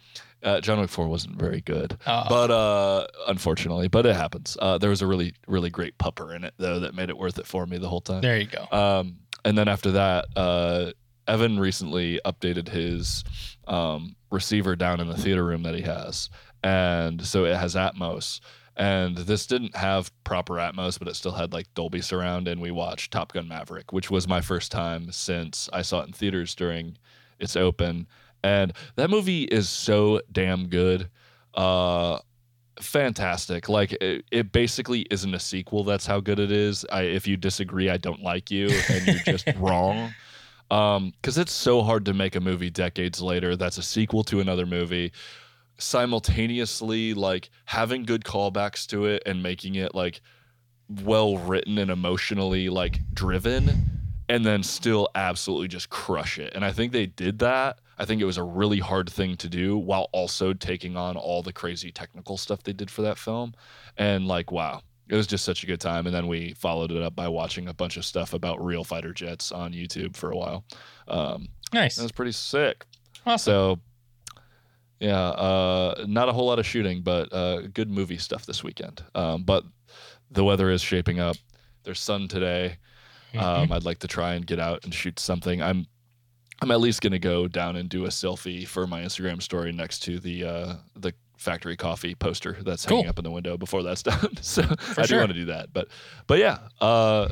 uh, 0.42 0.58
John 0.62 0.80
Wick 0.80 0.88
4 0.88 1.06
wasn't 1.06 1.36
very 1.38 1.60
good, 1.60 1.98
Uh, 2.06 2.26
but 2.26 2.50
uh, 2.50 3.06
unfortunately, 3.28 3.88
but 3.88 4.06
it 4.06 4.16
happens. 4.16 4.56
Uh, 4.58 4.78
there 4.78 4.88
was 4.88 5.02
a 5.02 5.06
really, 5.06 5.34
really 5.46 5.68
great 5.68 5.98
pupper 5.98 6.34
in 6.34 6.44
it 6.44 6.54
though 6.56 6.80
that 6.80 6.94
made 6.94 7.10
it 7.10 7.18
worth 7.18 7.38
it 7.38 7.46
for 7.46 7.66
me 7.66 7.76
the 7.76 7.88
whole 7.90 8.00
time. 8.00 8.22
there 8.22 8.38
you 8.38 8.46
go. 8.46 8.66
Um, 8.74 9.18
and 9.44 9.58
then 9.58 9.68
after 9.68 9.90
that, 9.92 10.24
uh, 10.36 10.92
Evan 11.28 11.58
recently 11.60 12.20
updated 12.24 12.68
his 12.68 13.22
um, 13.68 14.16
receiver 14.30 14.76
down 14.76 14.98
in 14.98 15.08
the 15.08 15.16
theater 15.16 15.44
room 15.44 15.62
that 15.64 15.74
he 15.74 15.82
has, 15.82 16.30
and 16.64 17.24
so 17.24 17.44
it 17.44 17.54
has 17.56 17.74
Atmos. 17.74 18.40
And 18.80 19.14
this 19.14 19.46
didn't 19.46 19.76
have 19.76 20.10
proper 20.24 20.54
Atmos, 20.54 20.98
but 20.98 21.06
it 21.06 21.14
still 21.14 21.32
had 21.32 21.52
like 21.52 21.72
Dolby 21.74 22.00
Surround. 22.00 22.48
And 22.48 22.62
we 22.62 22.70
watched 22.70 23.12
Top 23.12 23.34
Gun 23.34 23.46
Maverick, 23.46 23.92
which 23.92 24.10
was 24.10 24.26
my 24.26 24.40
first 24.40 24.72
time 24.72 25.12
since 25.12 25.68
I 25.70 25.82
saw 25.82 26.00
it 26.00 26.06
in 26.06 26.12
theaters 26.14 26.54
during 26.54 26.96
its 27.38 27.56
open. 27.56 28.06
And 28.42 28.72
that 28.96 29.10
movie 29.10 29.44
is 29.44 29.68
so 29.68 30.22
damn 30.32 30.68
good. 30.68 31.10
Uh, 31.52 32.20
fantastic. 32.80 33.68
Like 33.68 33.92
it, 34.00 34.24
it 34.30 34.50
basically 34.50 35.02
isn't 35.10 35.34
a 35.34 35.40
sequel. 35.40 35.84
That's 35.84 36.06
how 36.06 36.20
good 36.20 36.38
it 36.38 36.50
is. 36.50 36.86
I, 36.90 37.02
if 37.02 37.28
you 37.28 37.36
disagree, 37.36 37.90
I 37.90 37.98
don't 37.98 38.22
like 38.22 38.50
you, 38.50 38.70
and 38.88 39.06
you're 39.06 39.16
just 39.26 39.46
wrong. 39.58 40.14
Um, 40.70 41.12
because 41.20 41.36
it's 41.36 41.52
so 41.52 41.82
hard 41.82 42.06
to 42.06 42.14
make 42.14 42.34
a 42.34 42.40
movie 42.40 42.70
decades 42.70 43.20
later 43.20 43.56
that's 43.56 43.76
a 43.76 43.82
sequel 43.82 44.24
to 44.24 44.40
another 44.40 44.64
movie, 44.64 45.12
simultaneously 45.80 47.14
like 47.14 47.50
having 47.64 48.04
good 48.04 48.24
callbacks 48.24 48.86
to 48.88 49.06
it 49.06 49.22
and 49.26 49.42
making 49.42 49.74
it 49.74 49.94
like 49.94 50.20
well 51.04 51.38
written 51.38 51.78
and 51.78 51.90
emotionally 51.90 52.68
like 52.68 53.00
driven 53.14 53.70
and 54.28 54.44
then 54.44 54.62
still 54.62 55.08
absolutely 55.14 55.68
just 55.68 55.90
crush 55.90 56.38
it. 56.38 56.52
And 56.54 56.64
I 56.64 56.72
think 56.72 56.92
they 56.92 57.06
did 57.06 57.40
that. 57.40 57.80
I 57.98 58.04
think 58.04 58.22
it 58.22 58.24
was 58.24 58.38
a 58.38 58.42
really 58.42 58.78
hard 58.78 59.10
thing 59.10 59.36
to 59.38 59.48
do 59.48 59.76
while 59.76 60.08
also 60.12 60.52
taking 60.52 60.96
on 60.96 61.16
all 61.16 61.42
the 61.42 61.52
crazy 61.52 61.90
technical 61.90 62.36
stuff 62.36 62.62
they 62.62 62.72
did 62.72 62.90
for 62.90 63.02
that 63.02 63.18
film. 63.18 63.54
And 63.96 64.26
like, 64.26 64.52
wow, 64.52 64.82
it 65.08 65.16
was 65.16 65.26
just 65.26 65.44
such 65.44 65.64
a 65.64 65.66
good 65.66 65.80
time. 65.80 66.06
And 66.06 66.14
then 66.14 66.28
we 66.28 66.54
followed 66.54 66.92
it 66.92 67.02
up 67.02 67.16
by 67.16 67.28
watching 67.28 67.68
a 67.68 67.74
bunch 67.74 67.96
of 67.96 68.04
stuff 68.04 68.32
about 68.32 68.64
real 68.64 68.84
fighter 68.84 69.12
jets 69.12 69.50
on 69.50 69.72
YouTube 69.72 70.16
for 70.16 70.30
a 70.30 70.36
while. 70.36 70.64
Um, 71.08 71.48
Nice. 71.72 71.96
That 71.96 72.02
was 72.04 72.12
pretty 72.12 72.32
sick. 72.32 72.84
Awesome. 73.26 73.52
So, 73.52 73.80
yeah, 75.00 75.18
uh, 75.30 76.04
not 76.06 76.28
a 76.28 76.32
whole 76.32 76.46
lot 76.46 76.58
of 76.58 76.66
shooting, 76.66 77.02
but 77.02 77.32
uh, 77.32 77.62
good 77.68 77.90
movie 77.90 78.18
stuff 78.18 78.46
this 78.46 78.62
weekend. 78.62 79.02
Um, 79.14 79.42
but 79.44 79.64
the 80.30 80.44
weather 80.44 80.70
is 80.70 80.82
shaping 80.82 81.18
up. 81.18 81.36
There's 81.82 81.98
sun 82.00 82.28
today. 82.28 82.76
Mhm. 83.34 83.42
Um, 83.42 83.72
I'd 83.72 83.84
like 83.84 84.00
to 84.00 84.08
try 84.08 84.34
and 84.34 84.46
get 84.46 84.58
out 84.60 84.84
and 84.84 84.92
shoot 84.94 85.18
something. 85.18 85.62
I'm 85.62 85.86
I'm 86.62 86.70
at 86.70 86.80
least 86.80 87.00
gonna 87.00 87.18
go 87.18 87.48
down 87.48 87.76
and 87.76 87.88
do 87.88 88.04
a 88.04 88.08
selfie 88.08 88.66
for 88.66 88.86
my 88.86 89.00
Instagram 89.02 89.40
story 89.40 89.72
next 89.72 90.00
to 90.00 90.18
the 90.20 90.44
uh, 90.44 90.74
the 90.96 91.12
factory 91.38 91.76
coffee 91.76 92.14
poster 92.14 92.58
that's 92.62 92.84
hanging 92.84 93.06
up 93.08 93.18
in 93.18 93.24
the 93.24 93.30
window 93.30 93.56
before 93.56 93.82
that's 93.82 94.02
done. 94.10 94.36
so 94.42 94.62
I 94.98 95.06
do 95.06 95.16
want 95.16 95.28
to 95.28 95.34
do 95.34 95.46
that. 95.46 95.72
But 95.72 95.88
but 96.26 96.38
yeah, 96.38 96.58
uh, 96.82 97.28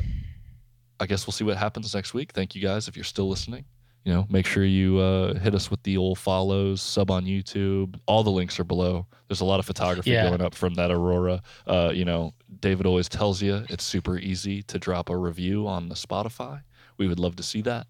I 0.99 1.05
guess 1.05 1.27
we'll 1.27 1.33
see 1.33 1.43
what 1.43 1.57
happens 1.57 1.93
next 1.93 2.13
week. 2.15 2.31
Thank 2.31 2.55
you 2.55 2.61
guys 2.61 2.87
if 2.87 2.95
you're 2.97 3.03
still 3.03 3.29
listening. 3.29 3.65
You 4.09 4.15
know, 4.15 4.25
make 4.27 4.47
sure 4.47 4.65
you 4.65 4.97
uh, 4.97 5.35
hit 5.37 5.53
us 5.53 5.69
with 5.69 5.83
the 5.83 5.95
old 5.95 6.17
follows, 6.17 6.81
sub 6.81 7.11
on 7.11 7.25
YouTube. 7.25 7.99
All 8.07 8.23
the 8.23 8.31
links 8.31 8.59
are 8.59 8.63
below. 8.63 9.05
There's 9.27 9.41
a 9.41 9.45
lot 9.45 9.59
of 9.59 9.67
photography 9.67 10.09
Yeah. 10.09 10.27
going 10.27 10.41
up 10.41 10.55
from 10.55 10.73
that 10.73 10.89
Aurora. 10.89 11.43
Uh, 11.67 11.91
you 11.93 12.05
know, 12.05 12.33
David 12.59 12.87
always 12.87 13.07
tells 13.07 13.39
you 13.39 13.63
it's 13.69 13.83
super 13.83 14.17
easy 14.17 14.63
to 14.63 14.79
drop 14.79 15.09
a 15.09 15.15
review 15.15 15.67
on 15.67 15.89
the 15.89 15.93
Spotify. 15.93 16.63
We 16.97 17.07
would 17.07 17.19
love 17.19 17.35
to 17.35 17.43
see 17.43 17.61
that. 17.61 17.85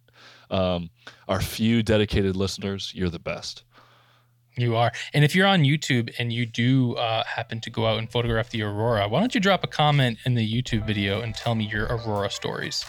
Um, 0.51 0.89
our 1.29 1.39
few 1.39 1.83
dedicated 1.83 2.35
listeners, 2.35 2.91
you're 2.93 3.09
the 3.09 3.17
best. 3.19 3.63
You 4.57 4.75
are. 4.75 4.91
And 5.13 5.23
if 5.23 5.33
you're 5.33 5.47
on 5.47 5.61
YouTube 5.61 6.13
and 6.19 6.33
you 6.33 6.45
do 6.45 6.95
uh, 6.95 7.23
happen 7.23 7.61
to 7.61 7.69
go 7.69 7.85
out 7.85 7.97
and 7.97 8.11
photograph 8.11 8.49
the 8.49 8.61
aurora, 8.63 9.07
why 9.07 9.21
don't 9.21 9.33
you 9.33 9.39
drop 9.39 9.63
a 9.63 9.67
comment 9.67 10.17
in 10.25 10.33
the 10.35 10.45
YouTube 10.45 10.85
video 10.85 11.21
and 11.21 11.33
tell 11.33 11.55
me 11.55 11.63
your 11.65 11.85
aurora 11.85 12.29
stories? 12.29 12.83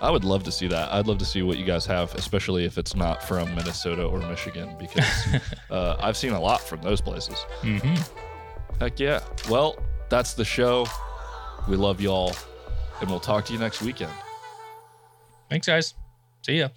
I 0.00 0.10
would 0.10 0.24
love 0.24 0.42
to 0.44 0.52
see 0.52 0.66
that. 0.68 0.92
I'd 0.92 1.06
love 1.06 1.18
to 1.18 1.24
see 1.24 1.42
what 1.42 1.56
you 1.56 1.64
guys 1.64 1.86
have, 1.86 2.14
especially 2.16 2.64
if 2.66 2.76
it's 2.76 2.94
not 2.94 3.22
from 3.22 3.54
Minnesota 3.54 4.04
or 4.04 4.18
Michigan, 4.20 4.76
because 4.78 5.04
uh, 5.70 5.96
I've 6.00 6.16
seen 6.16 6.32
a 6.32 6.40
lot 6.40 6.60
from 6.60 6.82
those 6.82 7.00
places. 7.00 7.38
hmm 7.62 7.94
Heck 8.78 9.00
yeah. 9.00 9.20
Well, 9.48 9.78
that's 10.10 10.34
the 10.34 10.44
show. 10.44 10.86
We 11.66 11.76
love 11.76 12.00
y'all, 12.00 12.34
and 13.00 13.08
we'll 13.08 13.20
talk 13.20 13.46
to 13.46 13.52
you 13.54 13.58
next 13.58 13.80
weekend. 13.80 14.12
Thanks, 15.48 15.66
guys. 15.66 15.94
See 16.44 16.58
ya. 16.58 16.68